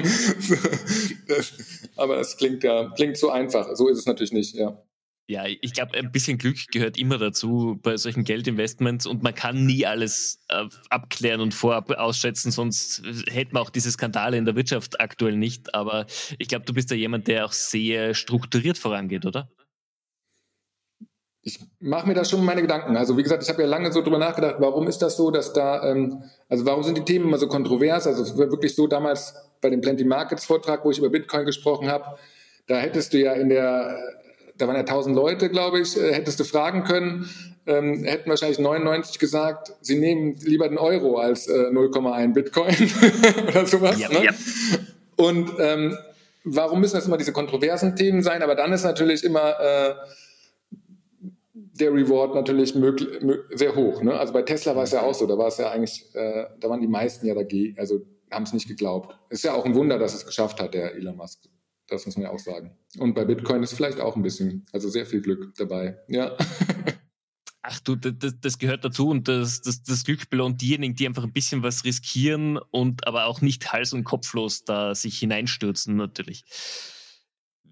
aber 1.96 2.18
es 2.18 2.36
klingt 2.36 2.62
ja 2.62 2.90
klingt 2.96 3.16
so 3.16 3.30
einfach. 3.30 3.74
So 3.74 3.88
ist 3.88 3.98
es 3.98 4.06
natürlich 4.06 4.32
nicht, 4.32 4.54
ja. 4.54 4.82
Ja, 5.30 5.44
ich 5.46 5.72
glaube, 5.74 5.96
ein 5.96 6.10
bisschen 6.10 6.38
Glück 6.38 6.56
gehört 6.72 6.98
immer 6.98 7.16
dazu 7.16 7.78
bei 7.84 7.96
solchen 7.96 8.24
Geldinvestments 8.24 9.06
und 9.06 9.22
man 9.22 9.32
kann 9.32 9.64
nie 9.64 9.86
alles 9.86 10.40
äh, 10.48 10.64
abklären 10.88 11.40
und 11.40 11.54
vorab 11.54 11.88
ausschätzen, 11.92 12.50
sonst 12.50 13.00
hätten 13.28 13.54
wir 13.54 13.60
auch 13.60 13.70
diese 13.70 13.92
Skandale 13.92 14.38
in 14.38 14.44
der 14.44 14.56
Wirtschaft 14.56 15.00
aktuell 15.00 15.36
nicht. 15.36 15.72
Aber 15.72 16.06
ich 16.36 16.48
glaube, 16.48 16.64
du 16.64 16.74
bist 16.74 16.90
ja 16.90 16.96
jemand, 16.96 17.28
der 17.28 17.44
auch 17.44 17.52
sehr 17.52 18.14
strukturiert 18.14 18.76
vorangeht, 18.76 19.24
oder? 19.24 19.48
Ich 21.42 21.58
mache 21.80 22.06
mir 22.06 22.14
da 22.14 22.24
schon 22.24 22.44
meine 22.44 22.60
Gedanken. 22.60 22.96
Also 22.96 23.16
wie 23.16 23.22
gesagt, 23.22 23.42
ich 23.42 23.48
habe 23.48 23.62
ja 23.62 23.68
lange 23.68 23.90
so 23.92 24.02
drüber 24.02 24.18
nachgedacht, 24.18 24.56
warum 24.58 24.86
ist 24.88 24.98
das 24.98 25.16
so, 25.16 25.30
dass 25.30 25.52
da, 25.52 25.90
ähm, 25.90 26.22
also 26.48 26.66
warum 26.66 26.82
sind 26.82 26.98
die 26.98 27.04
Themen 27.04 27.26
immer 27.26 27.38
so 27.38 27.48
kontrovers? 27.48 28.06
Also 28.06 28.22
es 28.22 28.36
war 28.36 28.50
wirklich 28.50 28.74
so 28.74 28.86
damals 28.86 29.34
bei 29.60 29.70
dem 29.70 29.80
Plenty 29.80 30.04
Markets 30.04 30.44
Vortrag, 30.44 30.84
wo 30.84 30.90
ich 30.90 30.98
über 30.98 31.08
Bitcoin 31.08 31.46
gesprochen 31.46 31.88
habe, 31.90 32.04
da 32.66 32.76
hättest 32.76 33.14
du 33.14 33.18
ja 33.18 33.32
in 33.32 33.48
der, 33.48 33.98
da 34.58 34.66
waren 34.66 34.76
ja 34.76 34.82
1000 34.82 35.16
Leute, 35.16 35.48
glaube 35.48 35.80
ich, 35.80 35.96
äh, 35.96 36.12
hättest 36.12 36.38
du 36.40 36.44
fragen 36.44 36.84
können, 36.84 37.28
ähm, 37.66 38.04
hätten 38.04 38.28
wahrscheinlich 38.28 38.58
99 38.58 39.18
gesagt, 39.18 39.72
sie 39.80 39.98
nehmen 39.98 40.36
lieber 40.42 40.68
den 40.68 40.78
Euro 40.78 41.18
als 41.18 41.46
äh, 41.46 41.70
0,1 41.70 42.34
Bitcoin 42.34 42.74
oder 43.48 43.66
sowas. 43.66 43.98
Ja, 43.98 44.08
ne? 44.10 44.24
ja. 44.24 44.32
Und 45.16 45.52
ähm, 45.58 45.96
warum 46.44 46.80
müssen 46.80 46.96
das 46.96 47.06
immer 47.06 47.18
diese 47.18 47.32
kontroversen 47.32 47.96
Themen 47.96 48.22
sein? 48.22 48.42
Aber 48.42 48.54
dann 48.54 48.72
ist 48.72 48.84
natürlich 48.84 49.24
immer 49.24 49.58
äh, 49.60 49.94
der 51.80 51.92
Reward 51.92 52.34
natürlich 52.34 52.74
möglich, 52.74 53.08
sehr 53.50 53.74
hoch. 53.74 54.02
Ne? 54.02 54.18
Also 54.18 54.32
bei 54.32 54.42
Tesla 54.42 54.76
war 54.76 54.84
es 54.84 54.92
ja 54.92 55.02
auch 55.02 55.14
so, 55.14 55.26
da 55.26 55.36
war 55.36 55.48
es 55.48 55.58
ja 55.58 55.70
eigentlich, 55.70 56.14
äh, 56.14 56.46
da 56.58 56.68
waren 56.68 56.80
die 56.80 56.88
meisten 56.88 57.26
ja 57.26 57.34
dagegen, 57.34 57.78
also 57.78 58.00
haben 58.30 58.44
es 58.44 58.52
nicht 58.52 58.68
geglaubt. 58.68 59.18
Ist 59.28 59.44
ja 59.44 59.54
auch 59.54 59.64
ein 59.64 59.74
Wunder, 59.74 59.98
dass 59.98 60.14
es 60.14 60.26
geschafft 60.26 60.60
hat, 60.60 60.74
der 60.74 60.94
Elon 60.94 61.16
Musk. 61.16 61.48
Das 61.88 62.06
muss 62.06 62.16
man 62.16 62.24
ja 62.24 62.30
auch 62.30 62.38
sagen. 62.38 62.76
Und 62.98 63.14
bei 63.14 63.24
Bitcoin 63.24 63.62
ist 63.62 63.72
vielleicht 63.72 64.00
auch 64.00 64.14
ein 64.14 64.22
bisschen, 64.22 64.64
also 64.72 64.88
sehr 64.88 65.06
viel 65.06 65.20
Glück 65.20 65.54
dabei. 65.56 65.98
Ja. 66.08 66.36
Ach 67.62 67.80
du, 67.80 67.94
das, 67.94 68.34
das 68.40 68.58
gehört 68.58 68.84
dazu 68.84 69.08
und 69.08 69.28
das, 69.28 69.60
das, 69.60 69.82
das 69.82 70.04
Glück 70.04 70.30
belohnt 70.30 70.60
diejenigen, 70.62 70.94
die 70.94 71.06
einfach 71.06 71.24
ein 71.24 71.32
bisschen 71.32 71.62
was 71.62 71.84
riskieren 71.84 72.58
und 72.70 73.06
aber 73.06 73.26
auch 73.26 73.40
nicht 73.40 73.72
hals- 73.72 73.92
und 73.92 74.04
kopflos 74.04 74.64
da 74.64 74.94
sich 74.94 75.18
hineinstürzen, 75.18 75.96
natürlich 75.96 76.44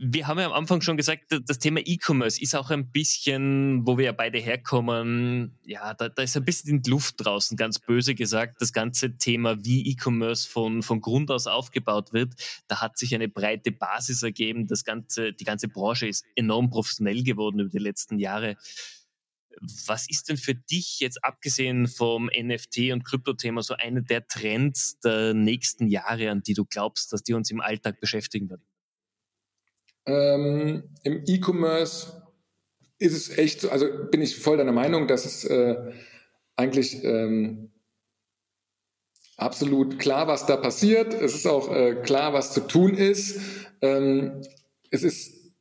wir 0.00 0.28
haben 0.28 0.38
ja 0.38 0.46
am 0.46 0.52
Anfang 0.52 0.80
schon 0.80 0.96
gesagt, 0.96 1.24
das 1.46 1.58
Thema 1.58 1.80
E-Commerce 1.80 2.40
ist 2.40 2.54
auch 2.54 2.70
ein 2.70 2.90
bisschen, 2.92 3.84
wo 3.84 3.98
wir 3.98 4.06
ja 4.06 4.12
beide 4.12 4.38
herkommen, 4.38 5.58
ja, 5.64 5.92
da, 5.94 6.08
da 6.08 6.22
ist 6.22 6.36
ein 6.36 6.44
bisschen 6.44 6.82
die 6.82 6.90
Luft 6.90 7.16
draußen, 7.18 7.56
ganz 7.56 7.80
böse 7.80 8.14
gesagt. 8.14 8.60
Das 8.60 8.72
ganze 8.72 9.16
Thema, 9.18 9.64
wie 9.64 9.90
E-Commerce 9.90 10.48
von, 10.48 10.82
von 10.82 11.00
Grund 11.00 11.30
aus 11.32 11.48
aufgebaut 11.48 12.12
wird, 12.12 12.34
da 12.68 12.80
hat 12.80 12.96
sich 12.96 13.12
eine 13.14 13.28
breite 13.28 13.72
Basis 13.72 14.22
ergeben. 14.22 14.68
Das 14.68 14.84
ganze, 14.84 15.32
die 15.32 15.44
ganze 15.44 15.66
Branche 15.66 16.06
ist 16.06 16.24
enorm 16.36 16.70
professionell 16.70 17.24
geworden 17.24 17.58
über 17.58 17.70
die 17.70 17.78
letzten 17.78 18.20
Jahre. 18.20 18.56
Was 19.86 20.08
ist 20.08 20.28
denn 20.28 20.36
für 20.36 20.54
dich 20.54 21.00
jetzt 21.00 21.24
abgesehen 21.24 21.88
vom 21.88 22.26
NFT 22.26 22.92
und 22.92 23.04
Krypto-Thema 23.04 23.62
so 23.62 23.74
eine 23.74 24.04
der 24.04 24.24
Trends 24.28 25.00
der 25.00 25.34
nächsten 25.34 25.88
Jahre, 25.88 26.30
an 26.30 26.42
die 26.42 26.54
du 26.54 26.64
glaubst, 26.64 27.12
dass 27.12 27.24
die 27.24 27.34
uns 27.34 27.50
im 27.50 27.60
Alltag 27.60 27.98
beschäftigen 27.98 28.48
werden? 28.48 28.67
Ähm, 30.08 30.84
Im 31.02 31.22
E-Commerce 31.26 32.22
ist 32.98 33.14
es 33.14 33.38
echt 33.38 33.60
so, 33.60 33.70
also 33.70 33.86
bin 34.10 34.22
ich 34.22 34.36
voll 34.36 34.56
deiner 34.56 34.72
Meinung, 34.72 35.06
dass 35.06 35.26
es 35.26 35.44
äh, 35.44 35.76
eigentlich 36.56 37.04
ähm, 37.04 37.70
absolut 39.36 39.98
klar, 39.98 40.26
was 40.26 40.46
da 40.46 40.56
passiert. 40.56 41.12
Es 41.14 41.34
ist 41.34 41.46
auch 41.46 41.72
äh, 41.72 41.94
klar, 41.94 42.32
was 42.32 42.52
zu 42.52 42.60
tun 42.62 42.94
ist. 42.94 43.38
Ähm, 43.82 44.42
es 44.90 45.04
ist 45.04 45.52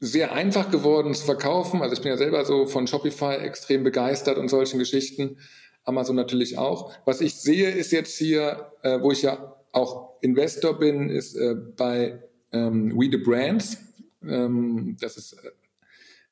sehr 0.00 0.32
einfach 0.32 0.70
geworden 0.70 1.12
zu 1.12 1.24
verkaufen. 1.24 1.82
Also 1.82 1.94
ich 1.94 2.00
bin 2.00 2.10
ja 2.10 2.16
selber 2.16 2.44
so 2.44 2.66
von 2.66 2.86
Shopify 2.86 3.34
extrem 3.34 3.82
begeistert 3.82 4.38
und 4.38 4.48
solchen 4.48 4.78
Geschichten. 4.78 5.38
Amazon 5.84 6.16
natürlich 6.16 6.58
auch. 6.58 6.92
Was 7.04 7.20
ich 7.20 7.34
sehe, 7.34 7.70
ist 7.70 7.92
jetzt 7.92 8.16
hier, 8.16 8.72
äh, 8.82 9.00
wo 9.00 9.10
ich 9.10 9.22
ja 9.22 9.56
auch 9.72 10.14
Investor 10.22 10.78
bin, 10.78 11.10
ist 11.10 11.36
äh, 11.36 11.54
bei 11.54 12.22
ähm, 12.52 12.92
We 12.96 13.08
the 13.10 13.18
Brands. 13.18 13.85
Ähm, 14.28 14.96
das 15.00 15.16
ist, 15.16 15.32
äh, 15.34 15.50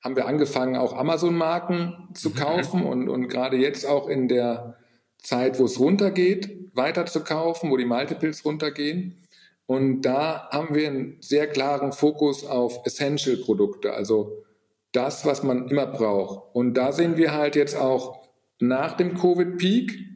haben 0.03 0.17
wir 0.17 0.27
angefangen, 0.27 0.77
auch 0.77 0.93
Amazon-Marken 0.93 2.09
zu 2.15 2.31
mhm. 2.31 2.35
kaufen 2.35 2.85
und, 2.85 3.09
und 3.09 3.29
gerade 3.29 3.57
jetzt 3.57 3.87
auch 3.87 4.09
in 4.09 4.29
der 4.29 4.77
Zeit, 5.19 5.59
wo 5.59 5.65
es 5.65 5.81
runtergeht, 5.81 6.71
weiter 6.75 7.07
zu 7.07 7.25
kaufen, 7.25 7.71
wo 7.71 7.77
die 7.77 7.87
Multiples 7.87 8.45
runtergehen. 8.45 9.23
Und 9.67 10.03
da 10.03 10.49
haben 10.51 10.75
wir 10.75 10.89
einen 10.89 11.17
sehr 11.21 11.47
klaren 11.47 11.93
Fokus 11.93 12.45
auf 12.45 12.85
Essential-Produkte, 12.85 13.95
also 13.95 14.45
das, 14.93 15.25
was 15.25 15.43
man 15.43 15.69
immer 15.69 15.87
braucht. 15.87 16.55
Und 16.55 16.75
da 16.75 16.93
sehen 16.93 17.17
wir 17.17 17.33
halt 17.33 17.57
jetzt 17.57 17.77
auch 17.77 18.29
nach 18.61 18.97
dem 18.97 19.19
Covid-Peak, 19.19 20.15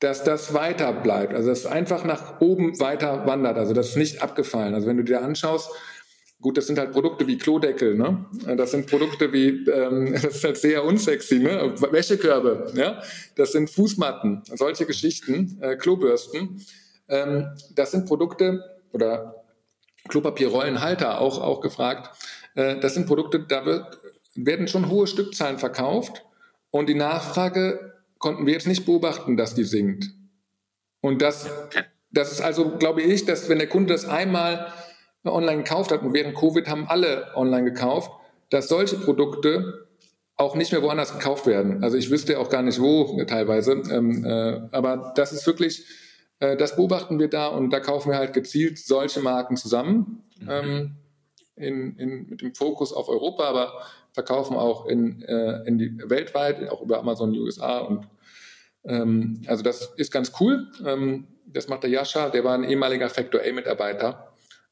dass 0.00 0.24
das 0.24 0.54
weiter 0.54 0.92
bleibt, 0.92 1.34
also 1.34 1.50
dass 1.50 1.60
es 1.60 1.66
einfach 1.66 2.04
nach 2.04 2.40
oben 2.40 2.80
weiter 2.80 3.26
wandert, 3.26 3.58
also 3.58 3.74
das 3.74 3.90
ist 3.90 3.96
nicht 3.96 4.22
abgefallen. 4.22 4.74
Also 4.74 4.86
wenn 4.86 4.96
du 4.96 5.04
dir 5.04 5.22
anschaust, 5.22 5.70
Gut, 6.40 6.56
das 6.56 6.66
sind 6.66 6.78
halt 6.78 6.92
Produkte 6.92 7.26
wie 7.26 7.36
Klodeckel, 7.36 7.96
ne? 7.96 8.24
Das 8.56 8.70
sind 8.70 8.86
Produkte 8.86 9.30
wie, 9.32 9.68
ähm, 9.70 10.12
das 10.22 10.36
ist 10.36 10.44
halt 10.44 10.56
sehr 10.56 10.84
unsexy, 10.84 11.38
ne? 11.38 11.74
Wäschekörbe, 11.90 12.72
ja? 12.74 13.02
Das 13.36 13.52
sind 13.52 13.68
Fußmatten, 13.68 14.42
solche 14.46 14.86
Geschichten, 14.86 15.58
äh, 15.60 15.76
Klobürsten. 15.76 16.64
Ähm, 17.08 17.48
das 17.74 17.90
sind 17.90 18.06
Produkte 18.06 18.64
oder 18.92 19.44
Klopapierrollenhalter 20.08 21.20
auch, 21.20 21.40
auch 21.40 21.60
gefragt. 21.60 22.10
Äh, 22.54 22.80
das 22.80 22.94
sind 22.94 23.06
Produkte, 23.06 23.40
da 23.40 23.66
wird, 23.66 24.00
werden 24.34 24.66
schon 24.66 24.88
hohe 24.88 25.06
Stückzahlen 25.06 25.58
verkauft 25.58 26.24
und 26.70 26.88
die 26.88 26.94
Nachfrage 26.94 27.94
konnten 28.18 28.46
wir 28.46 28.54
jetzt 28.54 28.66
nicht 28.66 28.86
beobachten, 28.86 29.36
dass 29.36 29.54
die 29.54 29.64
sinkt. 29.64 30.06
Und 31.00 31.20
das, 31.20 31.50
das 32.10 32.32
ist 32.32 32.40
also, 32.40 32.76
glaube 32.78 33.02
ich, 33.02 33.24
dass 33.24 33.48
wenn 33.48 33.58
der 33.58 33.68
Kunde 33.68 33.92
das 33.92 34.04
einmal 34.06 34.72
online 35.24 35.62
gekauft 35.62 35.92
hat, 35.92 36.02
und 36.02 36.14
während 36.14 36.34
Covid 36.34 36.68
haben 36.68 36.86
alle 36.88 37.26
online 37.34 37.64
gekauft, 37.64 38.10
dass 38.50 38.68
solche 38.68 38.96
Produkte 38.96 39.86
auch 40.36 40.54
nicht 40.54 40.72
mehr 40.72 40.82
woanders 40.82 41.12
gekauft 41.12 41.46
werden. 41.46 41.84
Also 41.84 41.96
ich 41.96 42.10
wüsste 42.10 42.38
auch 42.38 42.48
gar 42.48 42.62
nicht 42.62 42.80
wo 42.80 43.22
teilweise, 43.24 43.72
ähm, 43.90 44.24
äh, 44.24 44.60
aber 44.72 45.12
das 45.14 45.32
ist 45.32 45.46
wirklich, 45.46 45.84
äh, 46.40 46.56
das 46.56 46.76
beobachten 46.76 47.18
wir 47.18 47.28
da 47.28 47.48
und 47.48 47.70
da 47.70 47.80
kaufen 47.80 48.10
wir 48.10 48.16
halt 48.16 48.32
gezielt 48.32 48.78
solche 48.78 49.20
Marken 49.20 49.56
zusammen 49.56 50.24
mhm. 50.40 50.48
ähm, 50.48 50.96
in, 51.56 51.96
in, 51.96 52.26
mit 52.30 52.40
dem 52.40 52.54
Fokus 52.54 52.94
auf 52.94 53.10
Europa, 53.10 53.44
aber 53.44 53.82
verkaufen 54.12 54.56
auch 54.56 54.86
in, 54.86 55.22
äh, 55.22 55.62
in 55.66 55.76
die 55.76 55.98
weltweit, 56.06 56.70
auch 56.70 56.80
über 56.80 56.98
Amazon 56.98 57.36
USA 57.38 57.78
und 57.80 58.08
ähm, 58.84 59.42
also 59.46 59.62
das 59.62 59.92
ist 59.98 60.10
ganz 60.10 60.32
cool. 60.40 60.68
Ähm, 60.86 61.28
das 61.44 61.68
macht 61.68 61.82
der 61.82 61.90
Jascha, 61.90 62.30
der 62.30 62.44
war 62.44 62.54
ein 62.54 62.64
ehemaliger 62.64 63.10
Factor 63.10 63.42
A-Mitarbeiter 63.42 64.29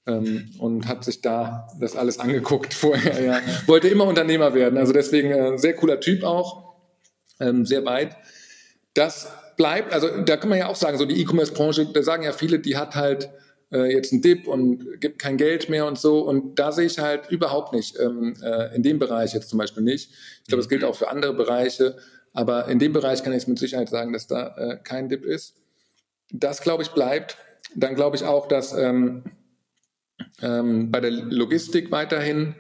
ähm, 0.09 0.50
und 0.59 0.88
hat 0.88 1.04
sich 1.04 1.20
da 1.20 1.68
das 1.78 1.94
alles 1.94 2.18
angeguckt 2.18 2.74
vorher. 2.74 3.22
Ja. 3.22 3.40
Wollte 3.66 3.88
immer 3.88 4.06
Unternehmer 4.06 4.54
werden. 4.54 4.78
Also 4.78 4.92
deswegen 4.92 5.30
äh, 5.30 5.59
sehr 5.59 5.74
cooler 5.74 6.00
Typ 6.00 6.24
auch, 6.24 6.74
ähm, 7.38 7.64
sehr 7.66 7.84
weit. 7.84 8.16
Das 8.94 9.30
bleibt, 9.56 9.92
also 9.92 10.09
da 10.22 10.36
kann 10.36 10.48
man 10.48 10.59
ja 10.59 10.68
auch 10.68 10.76
sagen, 10.76 10.98
so 10.98 11.04
die 11.04 11.20
E-Commerce-Branche, 11.20 11.86
da 11.92 12.02
sagen 12.02 12.22
ja 12.22 12.32
viele, 12.32 12.59
die 12.59 12.76
hat 12.76 12.94
halt 12.94 13.30
äh, 13.70 13.92
jetzt 13.92 14.12
einen 14.12 14.22
Dip 14.22 14.48
und 14.48 15.00
gibt 15.00 15.18
kein 15.18 15.36
Geld 15.36 15.68
mehr 15.68 15.86
und 15.86 15.98
so. 15.98 16.20
Und 16.20 16.59
da 16.59 16.72
sehe 16.72 16.86
ich 16.86 16.98
halt 16.98 17.30
überhaupt 17.30 17.72
nicht, 17.72 17.98
ähm, 18.00 18.34
äh, 18.42 18.74
in 18.74 18.82
dem 18.82 18.98
Bereich 18.98 19.34
jetzt 19.34 19.50
zum 19.50 19.59
Beispiel 19.59 19.82
nicht. 19.82 20.11
Ich 20.42 20.48
glaube, 20.48 20.62
es 20.62 20.68
gilt 20.68 20.84
auch 20.84 20.96
für 20.96 21.09
andere 21.09 21.34
Bereiche. 21.34 21.96
Aber 22.32 22.68
in 22.68 22.78
dem 22.78 22.92
Bereich 22.92 23.22
kann 23.22 23.32
ich 23.32 23.42
es 23.42 23.46
mit 23.46 23.59
Sicherheit 23.59 23.88
sagen, 23.88 24.12
dass 24.12 24.26
da 24.26 24.54
äh, 24.56 24.78
kein 24.82 25.09
Dip 25.09 25.24
ist. 25.24 25.54
Das, 26.30 26.61
glaube 26.61 26.82
ich, 26.82 26.90
bleibt. 26.90 27.36
Dann 27.74 27.94
glaube 27.94 28.16
ich 28.16 28.24
auch, 28.24 28.48
dass 28.48 28.72
ähm, 28.72 29.24
ähm, 30.43 30.91
bei 30.91 31.01
der 31.01 31.11
Logistik 31.11 31.91
weiterhin 31.91 32.55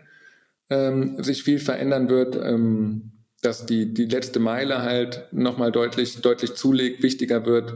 ähm, 0.70 1.22
sich 1.22 1.42
viel 1.42 1.58
verändern 1.58 2.08
wird, 2.08 2.36
ähm, 2.36 3.12
dass 3.42 3.66
die, 3.66 3.94
die 3.94 4.06
letzte 4.06 4.40
Meile 4.40 4.82
halt 4.82 5.26
nochmal 5.32 5.72
deutlich, 5.72 6.20
deutlich 6.20 6.54
zulegt, 6.54 7.02
wichtiger 7.02 7.46
wird. 7.46 7.74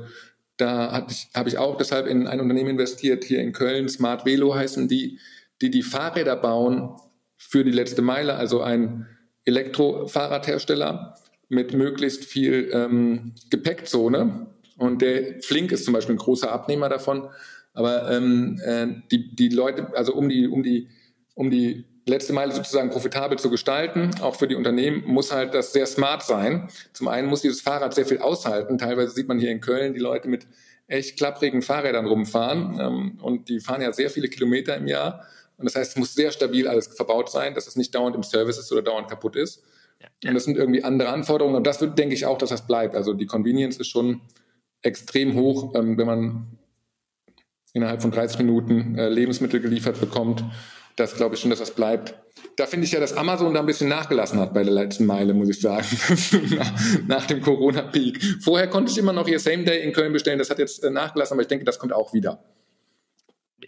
Da 0.56 1.06
ich, 1.08 1.28
habe 1.34 1.48
ich 1.48 1.58
auch 1.58 1.76
deshalb 1.76 2.06
in 2.06 2.26
ein 2.26 2.40
Unternehmen 2.40 2.70
investiert, 2.70 3.24
hier 3.24 3.40
in 3.40 3.52
Köln, 3.52 3.88
Smart 3.88 4.26
Velo 4.26 4.54
heißen 4.54 4.88
die, 4.88 5.18
die 5.60 5.70
die 5.70 5.82
Fahrräder 5.82 6.36
bauen 6.36 6.96
für 7.36 7.64
die 7.64 7.70
letzte 7.70 8.02
Meile, 8.02 8.34
also 8.34 8.60
ein 8.60 9.06
Elektrofahrradhersteller 9.44 11.16
mit 11.48 11.74
möglichst 11.74 12.24
viel 12.24 12.70
ähm, 12.72 13.34
Gepäckzone. 13.50 14.46
Und 14.76 15.02
der 15.02 15.42
Flink 15.42 15.70
ist 15.70 15.84
zum 15.84 15.94
Beispiel 15.94 16.14
ein 16.14 16.18
großer 16.18 16.50
Abnehmer 16.50 16.88
davon. 16.88 17.28
Aber 17.74 18.10
ähm, 18.10 18.60
äh, 18.64 18.86
die, 19.10 19.34
die 19.34 19.48
Leute, 19.48 19.88
also 19.94 20.14
um 20.14 20.28
die, 20.28 20.46
um 20.46 20.62
die, 20.62 20.88
um 21.34 21.50
die 21.50 21.84
letzte 22.06 22.32
Meile 22.32 22.52
sozusagen 22.52 22.90
profitabel 22.90 23.38
zu 23.38 23.50
gestalten, 23.50 24.10
auch 24.20 24.36
für 24.36 24.48
die 24.48 24.54
Unternehmen, 24.54 25.04
muss 25.06 25.32
halt 25.32 25.54
das 25.54 25.72
sehr 25.72 25.86
smart 25.86 26.22
sein. 26.22 26.68
Zum 26.92 27.08
einen 27.08 27.28
muss 27.28 27.42
dieses 27.42 27.60
Fahrrad 27.60 27.94
sehr 27.94 28.06
viel 28.06 28.18
aushalten. 28.18 28.78
Teilweise 28.78 29.12
sieht 29.12 29.28
man 29.28 29.38
hier 29.38 29.50
in 29.50 29.60
Köln 29.60 29.94
die 29.94 30.00
Leute 30.00 30.28
mit 30.28 30.46
echt 30.88 31.16
klapprigen 31.16 31.62
Fahrrädern 31.62 32.06
rumfahren 32.06 32.78
ähm, 32.80 33.18
und 33.22 33.48
die 33.48 33.60
fahren 33.60 33.80
ja 33.80 33.92
sehr 33.92 34.10
viele 34.10 34.28
Kilometer 34.28 34.76
im 34.76 34.86
Jahr. 34.86 35.26
Und 35.56 35.66
das 35.66 35.76
heißt, 35.76 35.92
es 35.92 35.96
muss 35.96 36.14
sehr 36.14 36.32
stabil 36.32 36.66
alles 36.66 36.88
verbaut 36.88 37.30
sein, 37.30 37.54
dass 37.54 37.66
es 37.66 37.76
nicht 37.76 37.94
dauernd 37.94 38.16
im 38.16 38.22
Service 38.22 38.58
ist 38.58 38.72
oder 38.72 38.82
dauernd 38.82 39.08
kaputt 39.08 39.36
ist. 39.36 39.62
Ja. 40.00 40.08
Und 40.28 40.34
das 40.34 40.44
sind 40.44 40.56
irgendwie 40.56 40.82
andere 40.82 41.10
Anforderungen. 41.10 41.56
Und 41.56 41.66
das 41.66 41.80
wird, 41.80 41.96
denke 41.98 42.14
ich 42.14 42.26
auch, 42.26 42.36
dass 42.36 42.50
das 42.50 42.66
bleibt. 42.66 42.96
Also 42.96 43.14
die 43.14 43.26
Convenience 43.26 43.76
ist 43.76 43.86
schon 43.86 44.20
extrem 44.82 45.34
hoch, 45.34 45.74
ähm, 45.76 45.96
wenn 45.96 46.06
man 46.06 46.58
innerhalb 47.72 48.02
von 48.02 48.10
30 48.10 48.38
Minuten 48.38 48.98
äh, 48.98 49.08
Lebensmittel 49.08 49.60
geliefert 49.60 50.00
bekommt. 50.00 50.44
Das 50.96 51.16
glaube 51.16 51.34
ich 51.34 51.40
schon, 51.40 51.50
dass 51.50 51.58
das 51.58 51.74
bleibt. 51.74 52.14
Da 52.56 52.66
finde 52.66 52.86
ich 52.86 52.92
ja, 52.92 53.00
dass 53.00 53.14
Amazon 53.14 53.54
da 53.54 53.60
ein 53.60 53.66
bisschen 53.66 53.88
nachgelassen 53.88 54.38
hat 54.38 54.52
bei 54.52 54.62
der 54.62 54.74
letzten 54.74 55.06
Meile, 55.06 55.32
muss 55.32 55.48
ich 55.48 55.60
sagen, 55.60 55.86
nach, 57.06 57.26
dem 57.26 57.40
Corona-Peak. 57.40 58.40
Vorher 58.42 58.68
konnte 58.68 58.92
ich 58.92 58.98
immer 58.98 59.12
noch 59.12 59.26
hier 59.26 59.38
Same 59.38 59.64
Day 59.64 59.82
in 59.82 59.92
Köln 59.92 60.12
bestellen, 60.12 60.38
das 60.38 60.50
hat 60.50 60.58
jetzt 60.58 60.84
äh, 60.84 60.90
nachgelassen, 60.90 61.34
aber 61.34 61.42
ich 61.42 61.48
denke, 61.48 61.64
das 61.64 61.78
kommt 61.78 61.92
auch 61.92 62.12
wieder. 62.12 62.44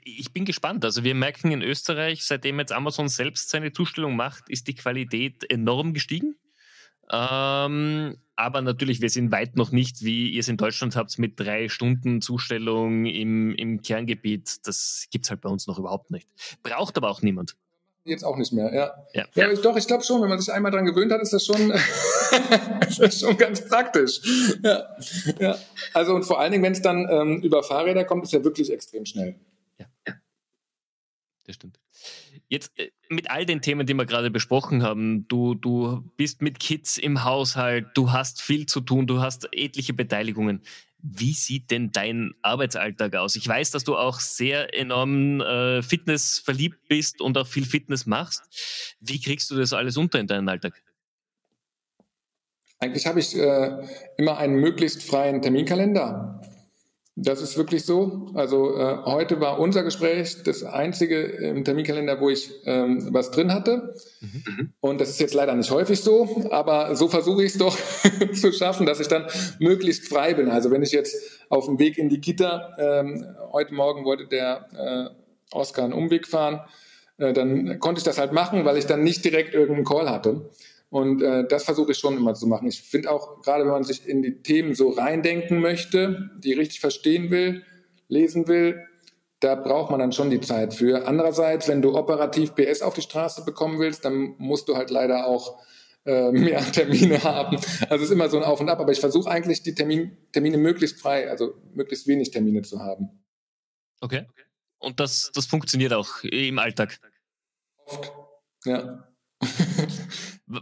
ich 0.05 0.32
bin 0.32 0.44
gespannt. 0.44 0.84
Also 0.84 1.02
wir 1.02 1.14
merken 1.14 1.50
in 1.50 1.62
Österreich, 1.62 2.24
seitdem 2.24 2.59
jetzt 2.59 2.72
Amazon 2.72 3.09
selbst 3.09 3.48
seine 3.48 3.72
Zustellung 3.72 4.16
macht, 4.16 4.50
ist 4.50 4.68
die 4.68 4.74
Qualität 4.74 5.50
enorm 5.50 5.94
gestiegen. 5.94 6.36
Ähm, 7.11 8.16
aber 8.36 8.62
natürlich, 8.62 9.00
wir 9.00 9.11
sind 9.11 9.30
weit 9.30 9.57
noch 9.57 9.70
nicht, 9.70 10.02
wie 10.02 10.30
ihr 10.30 10.40
es 10.40 10.48
in 10.48 10.57
Deutschland 10.57 10.96
habt, 10.96 11.18
mit 11.18 11.38
drei 11.38 11.68
Stunden 11.68 12.20
Zustellung 12.20 13.07
im, 13.07 13.55
im 13.55 13.80
Kerngebiet. 13.82 14.66
Das 14.66 15.07
gibt 15.11 15.26
es 15.26 15.30
halt 15.30 15.40
bei 15.40 15.48
uns 15.48 15.66
noch 15.66 15.78
überhaupt 15.78 16.11
nicht. 16.11 16.28
Braucht 16.62 16.96
aber 16.96 17.11
auch 17.11 17.22
niemand. 17.22 17.57
Jetzt 18.07 18.24
auch 18.24 18.36
nicht 18.36 18.52
mehr, 18.52 18.74
ja. 18.74 18.92
Ja, 19.14 19.24
ja, 19.34 19.50
ja. 19.50 19.61
doch, 19.62 19.76
ich 19.76 19.86
glaube 19.86 20.05
schon, 20.05 20.20
wenn 20.20 20.28
man 20.28 20.38
sich 20.38 20.52
einmal 20.52 20.70
daran 20.70 20.84
gewöhnt 20.84 21.11
hat, 21.11 21.22
ist 21.22 21.32
das 21.32 21.46
schon, 21.46 21.70
ist 22.88 23.00
das 23.00 23.20
schon 23.20 23.36
ganz 23.38 23.66
praktisch. 23.66 24.20
Ja, 24.62 24.94
ja. 25.40 25.57
Also 25.94 26.14
und 26.14 26.24
vor 26.24 26.38
allen 26.38 26.52
Dingen, 26.52 26.64
wenn 26.64 26.72
es 26.72 26.82
dann 26.82 27.09
ähm, 27.09 27.40
über 27.40 27.62
Fahrräder 27.62 28.05
kommt, 28.05 28.24
ist 28.24 28.32
ja 28.32 28.44
wirklich 28.44 28.70
extrem 28.70 29.07
schnell. 29.07 29.36
Ja, 29.78 29.86
ja. 30.07 30.14
Das 31.44 31.55
stimmt. 31.55 31.78
Jetzt 32.55 32.78
äh, 32.78 32.90
mit 33.09 33.30
all 33.32 33.44
den 33.46 33.61
Themen, 33.62 33.84
die 33.84 33.94
wir 33.94 34.07
gerade 34.07 34.30
besprochen 34.30 34.84
haben, 34.84 35.26
du, 35.26 35.57
du 35.57 36.09
bist 36.16 36.40
mit 36.40 36.61
Kids 36.61 36.98
im 36.98 37.24
Haushalt, 37.24 37.86
du 37.94 38.12
hast 38.12 38.40
viel 38.40 38.66
zu 38.66 38.80
tun, 38.80 39.09
du 39.09 39.20
hast 39.20 39.48
etliche 39.50 39.92
Beteiligungen. 39.92 40.62
Wie 40.98 41.32
sieht 41.32 41.72
denn 41.72 41.90
dein 41.90 42.32
Arbeitsalltag 42.42 43.16
aus? 43.16 43.34
Ich 43.34 43.46
weiß, 43.46 43.72
dass 43.72 43.82
du 43.82 43.96
auch 43.96 44.20
sehr 44.20 44.72
enorm 44.72 45.40
äh, 45.40 45.82
Fitness 45.82 46.38
verliebt 46.38 46.78
bist 46.88 47.20
und 47.20 47.36
auch 47.36 47.48
viel 47.48 47.66
Fitness 47.66 48.07
machst. 48.07 48.96
Wie 49.00 49.20
kriegst 49.20 49.50
du 49.50 49.57
das 49.57 49.72
alles 49.72 49.96
unter 49.96 50.20
in 50.20 50.28
deinen 50.28 50.48
Alltag? 50.48 50.80
Eigentlich 52.78 53.07
habe 53.07 53.18
ich 53.18 53.36
äh, 53.36 53.84
immer 54.16 54.38
einen 54.38 54.61
möglichst 54.61 55.02
freien 55.02 55.42
Terminkalender. 55.42 56.40
Das 57.17 57.41
ist 57.41 57.57
wirklich 57.57 57.85
so. 57.85 58.27
Also 58.35 58.77
äh, 58.77 58.97
heute 59.05 59.41
war 59.41 59.61
unser 59.61 59.85
Gespräch 59.85 60.43
das 60.43 60.65
einzige 60.65 61.21
im 61.23 61.62
Terminkalender, 61.62 62.21
wo 62.21 62.29
ich 62.29 62.51
ähm, 62.65 63.09
was 63.12 63.31
drin 63.31 63.55
hatte. 63.55 63.95
Mhm. 64.21 64.73
Und 64.81 65.01
das 65.01 65.11
ist 65.11 65.21
jetzt 65.21 65.35
leider 65.35 65.55
nicht 65.55 65.71
häufig 65.71 66.01
so, 66.01 66.49
aber 66.51 66.97
so 66.97 67.07
versuche 67.07 67.45
ich 67.45 67.53
es 67.53 67.59
doch 67.59 67.79
zu 68.35 68.53
schaffen, 68.53 68.85
dass 68.85 68.99
ich 68.99 69.07
dann 69.07 69.27
möglichst 69.61 70.09
frei 70.09 70.35
bin. 70.35 70.51
Also 70.51 70.73
wenn 70.73 70.83
ich 70.83 70.91
jetzt 70.91 71.41
auf 71.51 71.67
dem 71.67 71.79
Weg 71.79 71.99
in 71.99 72.09
die 72.09 72.21
Kita, 72.21 72.75
ähm, 72.79 73.25
heute 73.53 73.75
Morgen 73.75 74.05
wollte 74.05 74.27
der 74.27 74.67
äh, 75.12 75.55
Oscar 75.57 75.85
einen 75.85 75.93
Umweg 75.93 76.27
fahren, 76.27 76.62
äh, 77.19 77.33
dann 77.33 77.79
konnte 77.79 78.01
ich 78.01 78.05
das 78.05 78.19
halt 78.19 78.33
machen, 78.33 78.65
weil 78.65 78.77
ich 78.77 78.87
dann 78.87 79.05
nicht 79.05 79.25
direkt 79.25 79.55
irgendeinen 79.55 79.85
Call 79.85 80.11
hatte. 80.11 80.51
Und 80.95 81.22
äh, 81.22 81.45
das 81.49 81.64
versuche 81.64 81.90
ich 81.90 81.99
schon 81.99 82.16
immer 82.16 82.34
zu 82.34 82.47
machen. 82.47 82.68
Ich 82.68 82.80
finde 82.80 83.11
auch, 83.11 83.42
gerade 83.42 83.64
wenn 83.64 83.72
man 83.72 83.82
sich 83.82 84.07
in 84.07 84.22
die 84.22 84.42
Themen 84.42 84.76
so 84.76 84.90
reindenken 84.90 85.59
möchte, 85.59 86.30
die 86.38 86.53
richtig 86.53 86.78
verstehen 86.78 87.32
will, 87.32 87.64
lesen 88.07 88.47
will, 88.47 88.80
da 89.40 89.57
braucht 89.57 89.90
man 89.90 89.99
dann 89.99 90.12
schon 90.12 90.30
die 90.30 90.40
Zeit 90.40 90.72
für. 90.72 91.09
Andererseits, 91.09 91.66
wenn 91.66 91.82
du 91.82 91.97
operativ 91.97 92.55
PS 92.55 92.80
auf 92.80 92.95
die 92.95 93.03
Straße 93.03 93.45
bekommen 93.45 93.80
willst, 93.80 94.05
dann 94.05 94.36
musst 94.38 94.68
du 94.68 94.76
halt 94.76 94.90
leider 94.90 95.26
auch 95.26 95.61
äh, 96.07 96.30
mehr 96.30 96.61
Termine 96.72 97.24
haben. 97.24 97.57
Also 97.90 97.97
es 97.97 98.03
ist 98.03 98.11
immer 98.12 98.28
so 98.28 98.36
ein 98.36 98.45
Auf 98.45 98.61
und 98.61 98.68
Ab, 98.68 98.78
aber 98.78 98.92
ich 98.92 99.01
versuche 99.01 99.28
eigentlich 99.28 99.64
die 99.64 99.74
Termin, 99.74 100.16
Termine 100.30 100.59
möglichst 100.59 101.01
frei, 101.01 101.28
also 101.28 101.55
möglichst 101.72 102.07
wenig 102.07 102.30
Termine 102.30 102.62
zu 102.62 102.78
haben. 102.78 103.24
Okay. 104.01 104.28
Und 104.78 105.01
das, 105.01 105.32
das 105.34 105.47
funktioniert 105.47 105.92
auch 105.92 106.22
im 106.22 106.61
Alltag? 106.61 107.01
Oft, 107.84 108.12
ja. 108.64 109.09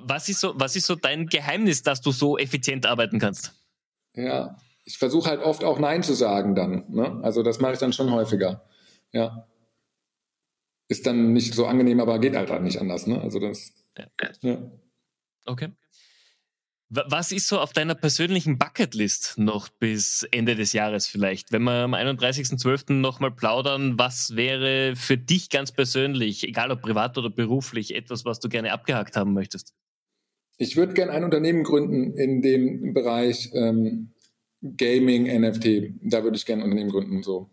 Was 0.04 0.28
ist, 0.28 0.40
so, 0.40 0.52
was 0.56 0.76
ist 0.76 0.86
so 0.86 0.94
dein 0.94 1.26
Geheimnis, 1.26 1.82
dass 1.82 2.00
du 2.00 2.12
so 2.12 2.38
effizient 2.38 2.86
arbeiten 2.86 3.18
kannst? 3.18 3.52
Ja, 4.14 4.56
ich 4.84 4.98
versuche 4.98 5.30
halt 5.30 5.42
oft 5.42 5.64
auch 5.64 5.78
Nein 5.78 6.02
zu 6.02 6.14
sagen 6.14 6.54
dann. 6.54 6.84
Ne? 6.88 7.20
Also 7.22 7.42
das 7.42 7.60
mache 7.60 7.74
ich 7.74 7.78
dann 7.78 7.92
schon 7.92 8.10
häufiger. 8.10 8.64
Ja. 9.12 9.46
Ist 10.88 11.06
dann 11.06 11.32
nicht 11.32 11.54
so 11.54 11.66
angenehm, 11.66 12.00
aber 12.00 12.18
geht 12.18 12.36
halt, 12.36 12.50
halt 12.50 12.62
nicht 12.62 12.80
anders. 12.80 13.06
Ne? 13.06 13.20
Also 13.20 13.38
das. 13.38 13.72
Ja. 13.96 14.06
ja. 14.42 14.70
Okay. 15.46 15.72
Was 16.94 17.32
ist 17.32 17.48
so 17.48 17.58
auf 17.58 17.72
deiner 17.72 17.94
persönlichen 17.94 18.58
Bucketlist 18.58 19.38
noch 19.38 19.70
bis 19.70 20.24
Ende 20.30 20.56
des 20.56 20.74
Jahres 20.74 21.06
vielleicht? 21.06 21.50
Wenn 21.50 21.62
wir 21.62 21.84
am 21.84 21.94
31.12. 21.94 22.92
nochmal 22.92 23.30
plaudern, 23.30 23.98
was 23.98 24.36
wäre 24.36 24.94
für 24.94 25.16
dich 25.16 25.48
ganz 25.48 25.72
persönlich, 25.72 26.46
egal 26.46 26.70
ob 26.70 26.82
privat 26.82 27.16
oder 27.16 27.30
beruflich, 27.30 27.94
etwas, 27.94 28.26
was 28.26 28.40
du 28.40 28.50
gerne 28.50 28.72
abgehakt 28.72 29.16
haben 29.16 29.32
möchtest? 29.32 29.72
Ich 30.58 30.76
würde 30.76 30.94
gerne 30.94 31.12
ein 31.12 31.24
Unternehmen 31.24 31.64
gründen 31.64 32.14
in 32.14 32.42
dem 32.42 32.92
Bereich 32.94 33.50
ähm, 33.54 34.12
Gaming, 34.76 35.24
NFT. 35.24 35.94
Da 36.02 36.22
würde 36.22 36.36
ich 36.36 36.46
gerne 36.46 36.62
ein 36.62 36.64
Unternehmen 36.66 36.90
gründen. 36.90 37.22
So. 37.22 37.50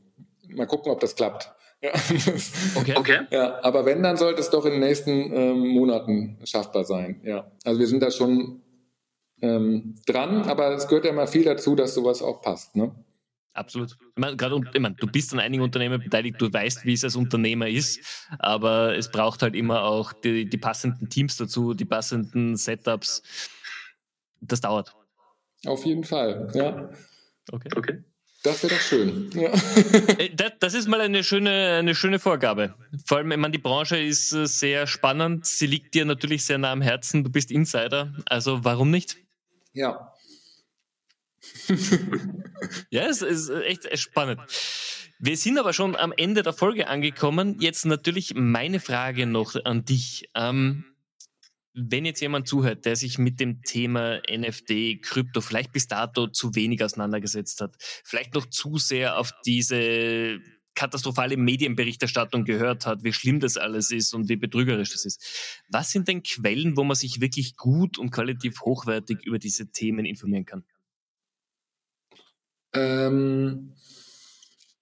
Mal 0.49 0.67
gucken, 0.67 0.91
ob 0.91 0.99
das 0.99 1.15
klappt. 1.15 1.51
Ja. 1.81 1.91
Okay. 2.75 2.95
okay. 2.97 3.19
Ja, 3.31 3.63
aber 3.63 3.85
wenn, 3.85 4.03
dann 4.03 4.17
sollte 4.17 4.41
es 4.41 4.49
doch 4.49 4.65
in 4.65 4.71
den 4.71 4.81
nächsten 4.81 5.33
ähm, 5.33 5.67
Monaten 5.69 6.37
schaffbar 6.43 6.83
sein. 6.83 7.21
Ja. 7.23 7.51
Also 7.63 7.79
wir 7.79 7.87
sind 7.87 8.03
da 8.03 8.11
schon 8.11 8.61
ähm, 9.41 9.95
dran, 10.05 10.43
aber 10.43 10.73
es 10.75 10.87
gehört 10.87 11.05
ja 11.05 11.11
immer 11.11 11.27
viel 11.27 11.43
dazu, 11.43 11.75
dass 11.75 11.93
sowas 11.93 12.21
auch 12.21 12.41
passt. 12.41 12.75
Ne? 12.75 12.91
Absolut. 13.53 13.91
Ich 13.91 14.17
meine, 14.17 14.37
gerade, 14.37 14.61
ich 14.73 14.79
meine, 14.79 14.95
du 14.95 15.07
bist 15.07 15.33
an 15.33 15.39
einigen 15.39 15.63
Unternehmen 15.63 16.01
beteiligt, 16.01 16.39
du 16.39 16.51
weißt, 16.51 16.85
wie 16.85 16.93
es 16.93 17.03
als 17.03 17.15
Unternehmer 17.15 17.67
ist, 17.67 17.99
aber 18.37 18.95
es 18.95 19.09
braucht 19.09 19.41
halt 19.41 19.55
immer 19.55 19.83
auch 19.83 20.13
die, 20.13 20.47
die 20.47 20.57
passenden 20.57 21.09
Teams 21.09 21.37
dazu, 21.37 21.73
die 21.73 21.85
passenden 21.85 22.55
Setups. 22.55 23.23
Das 24.41 24.61
dauert. 24.61 24.95
Auf 25.65 25.85
jeden 25.85 26.03
Fall, 26.03 26.49
ja. 26.53 26.89
Okay. 27.51 27.69
okay. 27.75 28.03
Das 28.43 28.63
wäre 28.63 28.73
doch 28.73 28.81
schön. 28.81 29.29
Ja. 29.33 29.51
Äh, 30.17 30.29
das 30.59 30.73
ist 30.73 30.87
mal 30.87 31.01
eine 31.01 31.23
schöne, 31.23 31.77
eine 31.79 31.93
schöne 31.93 32.19
Vorgabe. 32.19 32.75
Vor 33.05 33.17
allem, 33.17 33.31
ich 33.31 33.37
meine, 33.37 33.51
die 33.51 33.57
Branche 33.57 33.97
ist 33.97 34.31
äh, 34.31 34.45
sehr 34.45 34.87
spannend. 34.87 35.45
Sie 35.45 35.67
liegt 35.67 35.93
dir 35.93 36.05
natürlich 36.05 36.45
sehr 36.45 36.57
nah 36.57 36.71
am 36.71 36.81
Herzen. 36.81 37.23
Du 37.23 37.29
bist 37.29 37.51
Insider. 37.51 38.13
Also 38.25 38.63
warum 38.63 38.91
nicht? 38.91 39.17
Ja. 39.73 40.08
ja, 42.89 43.07
es 43.07 43.21
ist 43.21 43.49
echt 43.49 43.97
spannend. 43.97 44.39
Wir 45.19 45.35
sind 45.35 45.57
aber 45.59 45.73
schon 45.73 45.95
am 45.95 46.13
Ende 46.15 46.43
der 46.43 46.53
Folge 46.53 46.87
angekommen. 46.87 47.57
Jetzt 47.59 47.85
natürlich 47.85 48.33
meine 48.35 48.79
Frage 48.79 49.25
noch 49.25 49.55
an 49.65 49.83
dich. 49.83 50.29
Ähm, 50.33 50.85
wenn 51.73 52.05
jetzt 52.05 52.21
jemand 52.21 52.47
zuhört, 52.47 52.85
der 52.85 52.95
sich 52.95 53.17
mit 53.17 53.39
dem 53.39 53.61
Thema 53.61 54.21
NFT, 54.29 55.01
Krypto 55.01 55.41
vielleicht 55.41 55.71
bis 55.71 55.87
dato 55.87 56.27
zu 56.27 56.55
wenig 56.55 56.83
auseinandergesetzt 56.83 57.61
hat, 57.61 57.75
vielleicht 58.03 58.33
noch 58.33 58.45
zu 58.47 58.77
sehr 58.77 59.17
auf 59.17 59.31
diese 59.45 60.39
katastrophale 60.73 61.35
Medienberichterstattung 61.35 62.45
gehört 62.45 62.85
hat, 62.85 63.03
wie 63.03 63.11
schlimm 63.11 63.41
das 63.41 63.57
alles 63.57 63.91
ist 63.91 64.13
und 64.13 64.29
wie 64.29 64.37
betrügerisch 64.37 64.93
das 64.93 65.03
ist. 65.03 65.61
Was 65.67 65.91
sind 65.91 66.07
denn 66.07 66.23
Quellen, 66.23 66.77
wo 66.77 66.85
man 66.85 66.95
sich 66.95 67.19
wirklich 67.19 67.57
gut 67.57 67.97
und 67.97 68.11
qualitativ 68.11 68.61
hochwertig 68.61 69.25
über 69.25 69.39
diese 69.39 69.71
Themen 69.71 70.05
informieren 70.05 70.45
kann? 70.45 70.63
Ähm, 72.73 73.73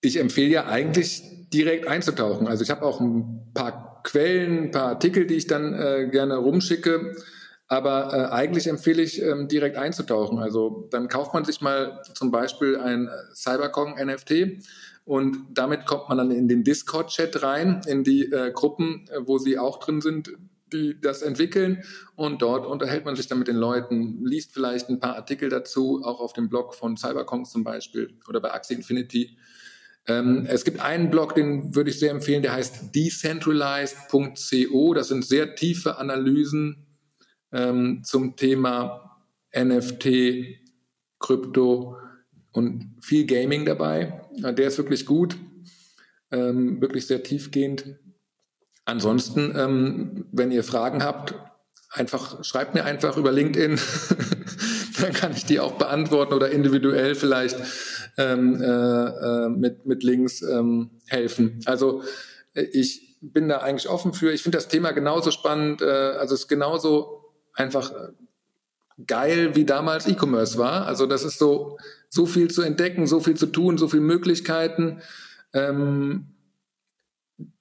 ich 0.02 0.18
empfehle 0.18 0.50
ja 0.50 0.66
eigentlich 0.68 1.24
direkt 1.54 1.88
einzutauchen. 1.88 2.48
Also 2.48 2.64
ich 2.64 2.70
habe 2.70 2.86
auch 2.86 3.00
ein 3.00 3.52
paar 3.54 4.02
Quellen, 4.04 4.66
ein 4.66 4.72
paar 4.72 4.90
Artikel, 4.90 5.26
die 5.26 5.36
ich 5.36 5.48
dann 5.48 5.74
äh, 5.74 6.08
gerne 6.12 6.38
rumschicke. 6.38 7.16
Aber 7.68 8.14
äh, 8.14 8.34
eigentlich 8.34 8.68
empfehle 8.68 9.02
ich, 9.02 9.22
ähm, 9.22 9.48
direkt 9.48 9.78
einzutauchen. 9.78 10.40
Also 10.40 10.88
dann 10.92 11.10
kauft 11.10 11.34
man 11.34 11.44
sich 11.44 11.60
mal 11.62 12.02
zum 12.14 12.32
Beispiel 12.32 12.78
ein 12.78 13.10
Cyberkong 13.34 13.96
NFT 13.96 14.64
und 15.08 15.38
damit 15.54 15.86
kommt 15.86 16.10
man 16.10 16.18
dann 16.18 16.32
in 16.32 16.50
den 16.50 16.66
Discord-Chat 16.66 17.42
rein, 17.42 17.82
in 17.88 18.04
die 18.04 18.32
äh, 18.32 18.52
Gruppen, 18.52 19.06
äh, 19.10 19.20
wo 19.26 19.38
sie 19.38 19.58
auch 19.58 19.80
drin 19.80 20.02
sind, 20.02 20.34
die 20.74 21.00
das 21.00 21.22
entwickeln. 21.22 21.84
Und 22.16 22.42
dort 22.42 22.66
unterhält 22.66 23.06
man 23.06 23.16
sich 23.16 23.28
dann 23.28 23.40
mit 23.40 23.48
den 23.48 23.56
Leuten, 23.56 24.26
liest 24.26 24.54
vielleicht 24.54 24.90
ein 24.90 25.00
paar 25.00 25.16
Artikel 25.16 25.50
dazu, 25.50 26.02
auch 26.04 26.20
auf 26.20 26.34
dem 26.34 26.50
Blog 26.50 26.76
von 26.76 26.98
Cyberkongs 26.98 27.52
zum 27.52 27.64
Beispiel 27.64 28.18
oder 28.28 28.42
bei 28.42 28.54
Axie 28.54 28.74
Infinity. 28.76 29.38
Ähm, 30.08 30.46
es 30.48 30.64
gibt 30.64 30.80
einen 30.80 31.12
Blog, 31.12 31.36
den 31.36 31.76
würde 31.76 31.90
ich 31.90 32.00
sehr 32.00 32.12
empfehlen, 32.12 32.42
der 32.42 32.54
heißt 32.54 32.96
decentralized.co. 32.96 34.94
Das 34.94 35.10
sind 35.10 35.26
sehr 35.26 35.56
tiefe 35.56 35.98
Analysen 35.98 36.88
ähm, 37.52 38.02
zum 38.04 38.36
Thema 38.36 39.22
NFT, 39.56 40.60
Krypto 41.20 41.98
und 42.52 42.96
viel 43.02 43.26
Gaming 43.26 43.66
dabei. 43.66 44.22
Der 44.38 44.68
ist 44.68 44.78
wirklich 44.78 45.06
gut, 45.06 45.36
ähm, 46.32 46.80
wirklich 46.82 47.06
sehr 47.08 47.24
tiefgehend. 47.24 47.98
Ansonsten, 48.88 49.54
ähm, 49.54 50.26
wenn 50.32 50.50
ihr 50.50 50.64
Fragen 50.64 51.04
habt, 51.04 51.36
einfach 51.92 52.42
schreibt 52.46 52.74
mir 52.74 52.86
einfach 52.86 53.18
über 53.18 53.34
LinkedIn, 53.34 53.78
dann 55.02 55.12
kann 55.12 55.34
ich 55.34 55.44
die 55.44 55.60
auch 55.60 55.74
beantworten 55.74 56.34
oder 56.34 56.52
individuell 56.52 57.14
vielleicht 57.14 57.58
ähm, 58.18 58.62
äh, 58.62 58.66
äh, 58.66 59.50
mit, 59.50 59.86
mit 59.86 60.04
Links 60.04 60.42
ähm, 60.42 60.92
helfen. 61.06 61.60
Also 61.66 62.02
äh, 62.54 62.62
ich 62.62 63.18
bin 63.20 63.50
da 63.50 63.58
eigentlich 63.58 63.90
offen 63.90 64.14
für. 64.14 64.32
Ich 64.32 64.42
finde 64.42 64.58
das 64.58 64.70
Thema 64.70 64.94
genauso 64.94 65.32
spannend. 65.32 65.82
Äh, 65.82 65.86
also 65.86 66.34
es 66.34 66.44
ist 66.44 66.48
genauso 66.48 67.26
einfach 67.56 67.92
äh, 67.92 68.14
geil, 69.06 69.54
wie 69.54 69.66
damals 69.66 70.08
E-Commerce 70.08 70.58
war. 70.58 70.88
Also 70.88 71.08
das 71.08 71.26
ist 71.26 71.40
so, 71.40 71.78
so 72.08 72.26
viel 72.26 72.50
zu 72.50 72.62
entdecken, 72.62 73.06
so 73.06 73.20
viel 73.20 73.36
zu 73.36 73.48
tun, 73.48 73.78
so 73.78 73.90
viele 73.90 74.04
Möglichkeiten. 74.04 75.02
Ähm, 75.52 76.37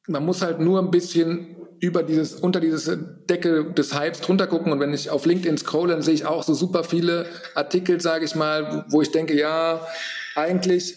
man 0.07 0.25
muss 0.25 0.43
halt 0.43 0.61
nur 0.61 0.81
ein 0.81 0.91
bisschen 0.91 1.57
über 1.81 2.03
dieses, 2.03 2.35
unter 2.35 2.61
diese 2.61 2.97
Decke 2.97 3.73
des 3.73 3.99
Hypes 3.99 4.21
drunter 4.21 4.47
gucken. 4.47 4.73
Und 4.73 4.81
wenn 4.81 4.95
ich 4.95 5.11
auf 5.11 5.27
LinkedIn 5.27 5.59
scrolle, 5.59 5.93
dann 5.93 6.03
sehe 6.03 6.15
ich 6.15 6.25
auch 6.25 6.43
so 6.43 6.55
super 6.55 6.85
viele 6.85 7.27
Artikel, 7.55 8.01
sage 8.01 8.25
ich 8.25 8.35
mal, 8.35 8.87
wo 8.89 9.03
ich 9.03 9.11
denke, 9.11 9.37
ja, 9.37 9.87
eigentlich 10.35 10.97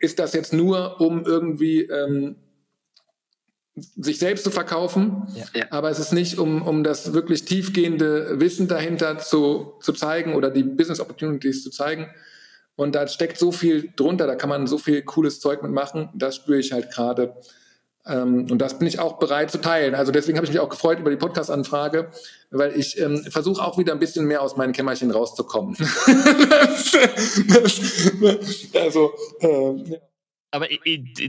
ist 0.00 0.18
das 0.18 0.32
jetzt 0.32 0.52
nur, 0.52 1.00
um 1.00 1.24
irgendwie 1.24 1.82
ähm, 1.82 2.36
sich 3.76 4.18
selbst 4.18 4.42
zu 4.42 4.50
verkaufen, 4.50 5.28
ja. 5.34 5.66
aber 5.70 5.90
es 5.90 5.98
ist 5.98 6.12
nicht, 6.12 6.38
um, 6.38 6.62
um 6.62 6.82
das 6.82 7.12
wirklich 7.12 7.44
tiefgehende 7.44 8.40
Wissen 8.40 8.68
dahinter 8.68 9.18
zu, 9.18 9.74
zu 9.80 9.92
zeigen 9.92 10.34
oder 10.34 10.50
die 10.50 10.62
Business 10.62 10.98
Opportunities 10.98 11.62
zu 11.62 11.70
zeigen. 11.70 12.08
Und 12.74 12.94
da 12.94 13.06
steckt 13.06 13.38
so 13.38 13.52
viel 13.52 13.92
drunter, 13.94 14.26
da 14.26 14.34
kann 14.34 14.48
man 14.48 14.66
so 14.66 14.78
viel 14.78 15.02
cooles 15.02 15.40
Zeug 15.40 15.62
mitmachen. 15.62 16.10
Das 16.14 16.36
spüre 16.36 16.58
ich 16.58 16.72
halt 16.72 16.90
gerade. 16.90 17.34
Ähm, 18.06 18.46
und 18.50 18.58
das 18.58 18.78
bin 18.78 18.86
ich 18.86 18.98
auch 19.00 19.18
bereit 19.18 19.50
zu 19.50 19.60
teilen. 19.60 19.94
Also 19.94 20.12
deswegen 20.12 20.38
habe 20.38 20.46
ich 20.46 20.52
mich 20.52 20.60
auch 20.60 20.68
gefreut 20.68 21.00
über 21.00 21.10
die 21.10 21.16
Podcast-Anfrage, 21.16 22.10
weil 22.50 22.78
ich 22.78 23.00
ähm, 23.00 23.24
versuche 23.24 23.64
auch 23.64 23.78
wieder 23.78 23.92
ein 23.92 23.98
bisschen 23.98 24.26
mehr 24.26 24.42
aus 24.42 24.56
meinen 24.56 24.72
Kämmerchen 24.72 25.10
rauszukommen. 25.10 25.76
also, 28.74 29.12
äh, 29.40 29.90
ja. 29.90 29.98
Aber 30.52 30.68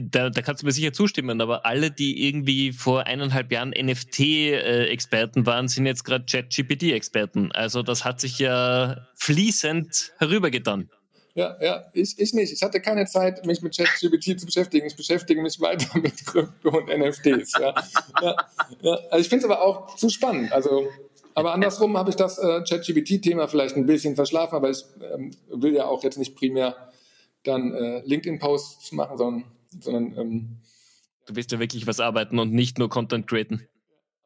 da, 0.00 0.30
da, 0.30 0.42
kannst 0.42 0.62
du 0.62 0.66
mir 0.66 0.72
sicher 0.72 0.92
zustimmen, 0.92 1.40
aber 1.40 1.66
alle, 1.66 1.90
die 1.90 2.26
irgendwie 2.28 2.72
vor 2.72 3.06
eineinhalb 3.06 3.52
Jahren 3.52 3.70
NFT-Experten 3.70 5.44
waren, 5.44 5.68
sind 5.68 5.84
jetzt 5.84 6.04
gerade 6.04 6.24
Chat-GPT-Experten. 6.24 7.52
Also 7.52 7.82
das 7.82 8.04
hat 8.06 8.20
sich 8.20 8.38
ja 8.38 9.06
fließend 9.16 10.12
herübergetan. 10.18 10.88
Ja, 11.38 11.56
ja, 11.60 11.84
ich, 11.92 12.18
ich 12.18 12.34
nicht. 12.34 12.52
Ich 12.52 12.62
hatte 12.62 12.80
keine 12.80 13.06
Zeit, 13.06 13.46
mich 13.46 13.62
mit 13.62 13.76
ChatGPT 13.76 14.40
zu 14.40 14.46
beschäftigen. 14.46 14.88
Ich 14.88 14.96
beschäftige 14.96 15.40
mich 15.40 15.60
weiter 15.60 15.96
mit 16.02 16.26
Krypto 16.26 16.76
und 16.76 16.88
NFTs. 16.88 17.52
Ja, 17.60 17.74
ja, 18.20 18.36
ja. 18.80 18.98
Also 19.08 19.20
ich 19.20 19.28
finde 19.28 19.44
es 19.44 19.50
aber 19.52 19.62
auch 19.62 19.94
zu 19.94 20.08
spannend. 20.08 20.50
Also, 20.50 20.88
aber 21.34 21.54
andersrum 21.54 21.96
habe 21.96 22.10
ich 22.10 22.16
das 22.16 22.38
äh, 22.38 22.64
ChatGPT-Thema 22.68 23.46
vielleicht 23.46 23.76
ein 23.76 23.86
bisschen 23.86 24.16
verschlafen, 24.16 24.56
aber 24.56 24.70
ich 24.70 24.82
ähm, 25.14 25.30
will 25.48 25.76
ja 25.76 25.86
auch 25.86 26.02
jetzt 26.02 26.18
nicht 26.18 26.34
primär 26.34 26.74
dann 27.44 27.72
äh, 27.72 28.00
LinkedIn-Posts 28.00 28.90
machen, 28.90 29.16
sondern, 29.16 29.44
sondern 29.78 30.18
ähm, 30.18 30.56
du 31.26 31.36
willst 31.36 31.52
ja 31.52 31.60
wirklich 31.60 31.86
was 31.86 32.00
arbeiten 32.00 32.40
und 32.40 32.52
nicht 32.52 32.80
nur 32.80 32.88
Content 32.88 33.28
createn. 33.28 33.64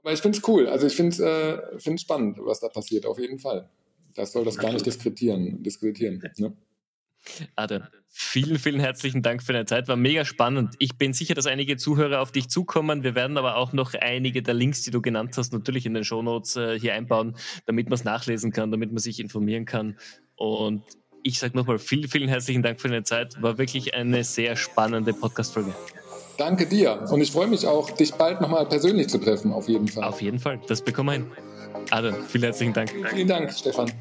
Aber 0.03 0.15
ich 0.15 0.23
finde 0.23 0.39
es 0.39 0.49
cool. 0.49 0.67
Also 0.67 0.87
ich 0.87 0.97
finde 0.97 1.11
es 1.11 1.21
äh, 1.21 1.99
spannend, 1.99 2.39
was 2.41 2.61
da 2.61 2.71
passiert, 2.71 3.05
auf 3.05 3.19
jeden 3.19 3.39
Fall. 3.39 3.69
Das 4.15 4.33
soll 4.33 4.47
das 4.47 4.57
gar 4.57 4.73
nicht 4.73 4.87
diskreditieren. 4.87 5.63
diskreditieren 5.63 6.23
ne? 6.39 6.57
Adam, 7.57 7.83
vielen, 8.09 8.59
vielen 8.59 8.81
herzlichen 8.81 9.23
Dank 9.23 9.43
für 9.43 9.53
deine 9.53 9.67
Zeit. 9.67 9.89
War 9.89 9.97
mega 9.97 10.25
spannend. 10.25 10.75
Ich 10.79 10.97
bin 10.99 11.13
sicher, 11.13 11.35
dass 11.35 11.47
einige 11.47 11.77
Zuhörer 11.77 12.21
auf 12.21 12.33
dich 12.33 12.49
zukommen. 12.49 13.03
Wir 13.03 13.15
werden 13.15 13.37
aber 13.37 13.57
auch 13.57 13.73
noch 13.73 13.95
einige 13.95 14.43
der 14.43 14.55
Links, 14.55 14.83
die 14.83 14.91
du 14.91 15.01
genannt 15.01 15.37
hast, 15.37 15.53
natürlich 15.53 15.87
in 15.87 15.95
den 15.95 16.05
Shownotes 16.05 16.57
äh, 16.57 16.79
hier 16.79 16.95
einbauen, 16.95 17.37
damit 17.67 17.89
man 17.89 17.95
es 17.95 18.05
nachlesen 18.05 18.53
kann, 18.53 18.71
damit 18.71 18.91
man 18.91 18.99
sich 18.99 19.21
informieren 19.21 19.65
kann. 19.65 19.99
Und 20.37 20.83
ich 21.23 21.39
sage 21.39 21.57
nochmal 21.57 21.79
vielen, 21.79 22.09
vielen 22.09 22.29
herzlichen 22.29 22.63
Dank 22.63 22.81
für 22.81 22.89
deine 22.89 23.05
Zeit. 23.05 23.41
War 23.41 23.59
wirklich 23.59 23.95
eine 23.95 24.25
sehr 24.25 24.57
spannende 24.57 25.13
Podcast-Folge. 25.13 25.75
Danke 26.37 26.67
dir. 26.67 27.05
Und 27.11 27.21
ich 27.21 27.31
freue 27.31 27.47
mich 27.47 27.67
auch, 27.67 27.91
dich 27.91 28.13
bald 28.15 28.41
nochmal 28.41 28.67
persönlich 28.67 29.09
zu 29.09 29.19
treffen, 29.19 29.53
auf 29.53 29.69
jeden 29.69 29.89
Fall. 29.89 30.05
Auf 30.05 30.21
jeden 30.21 30.39
Fall. 30.39 30.61
Das 30.67 30.83
bekommen 30.83 31.09
wir 31.09 31.13
hin. 31.13 31.27
Adam, 31.91 32.15
vielen 32.27 32.45
herzlichen 32.45 32.73
Dank. 32.73 32.93
Vielen 33.11 33.29
Dank, 33.29 33.53
Stefan. 33.53 33.93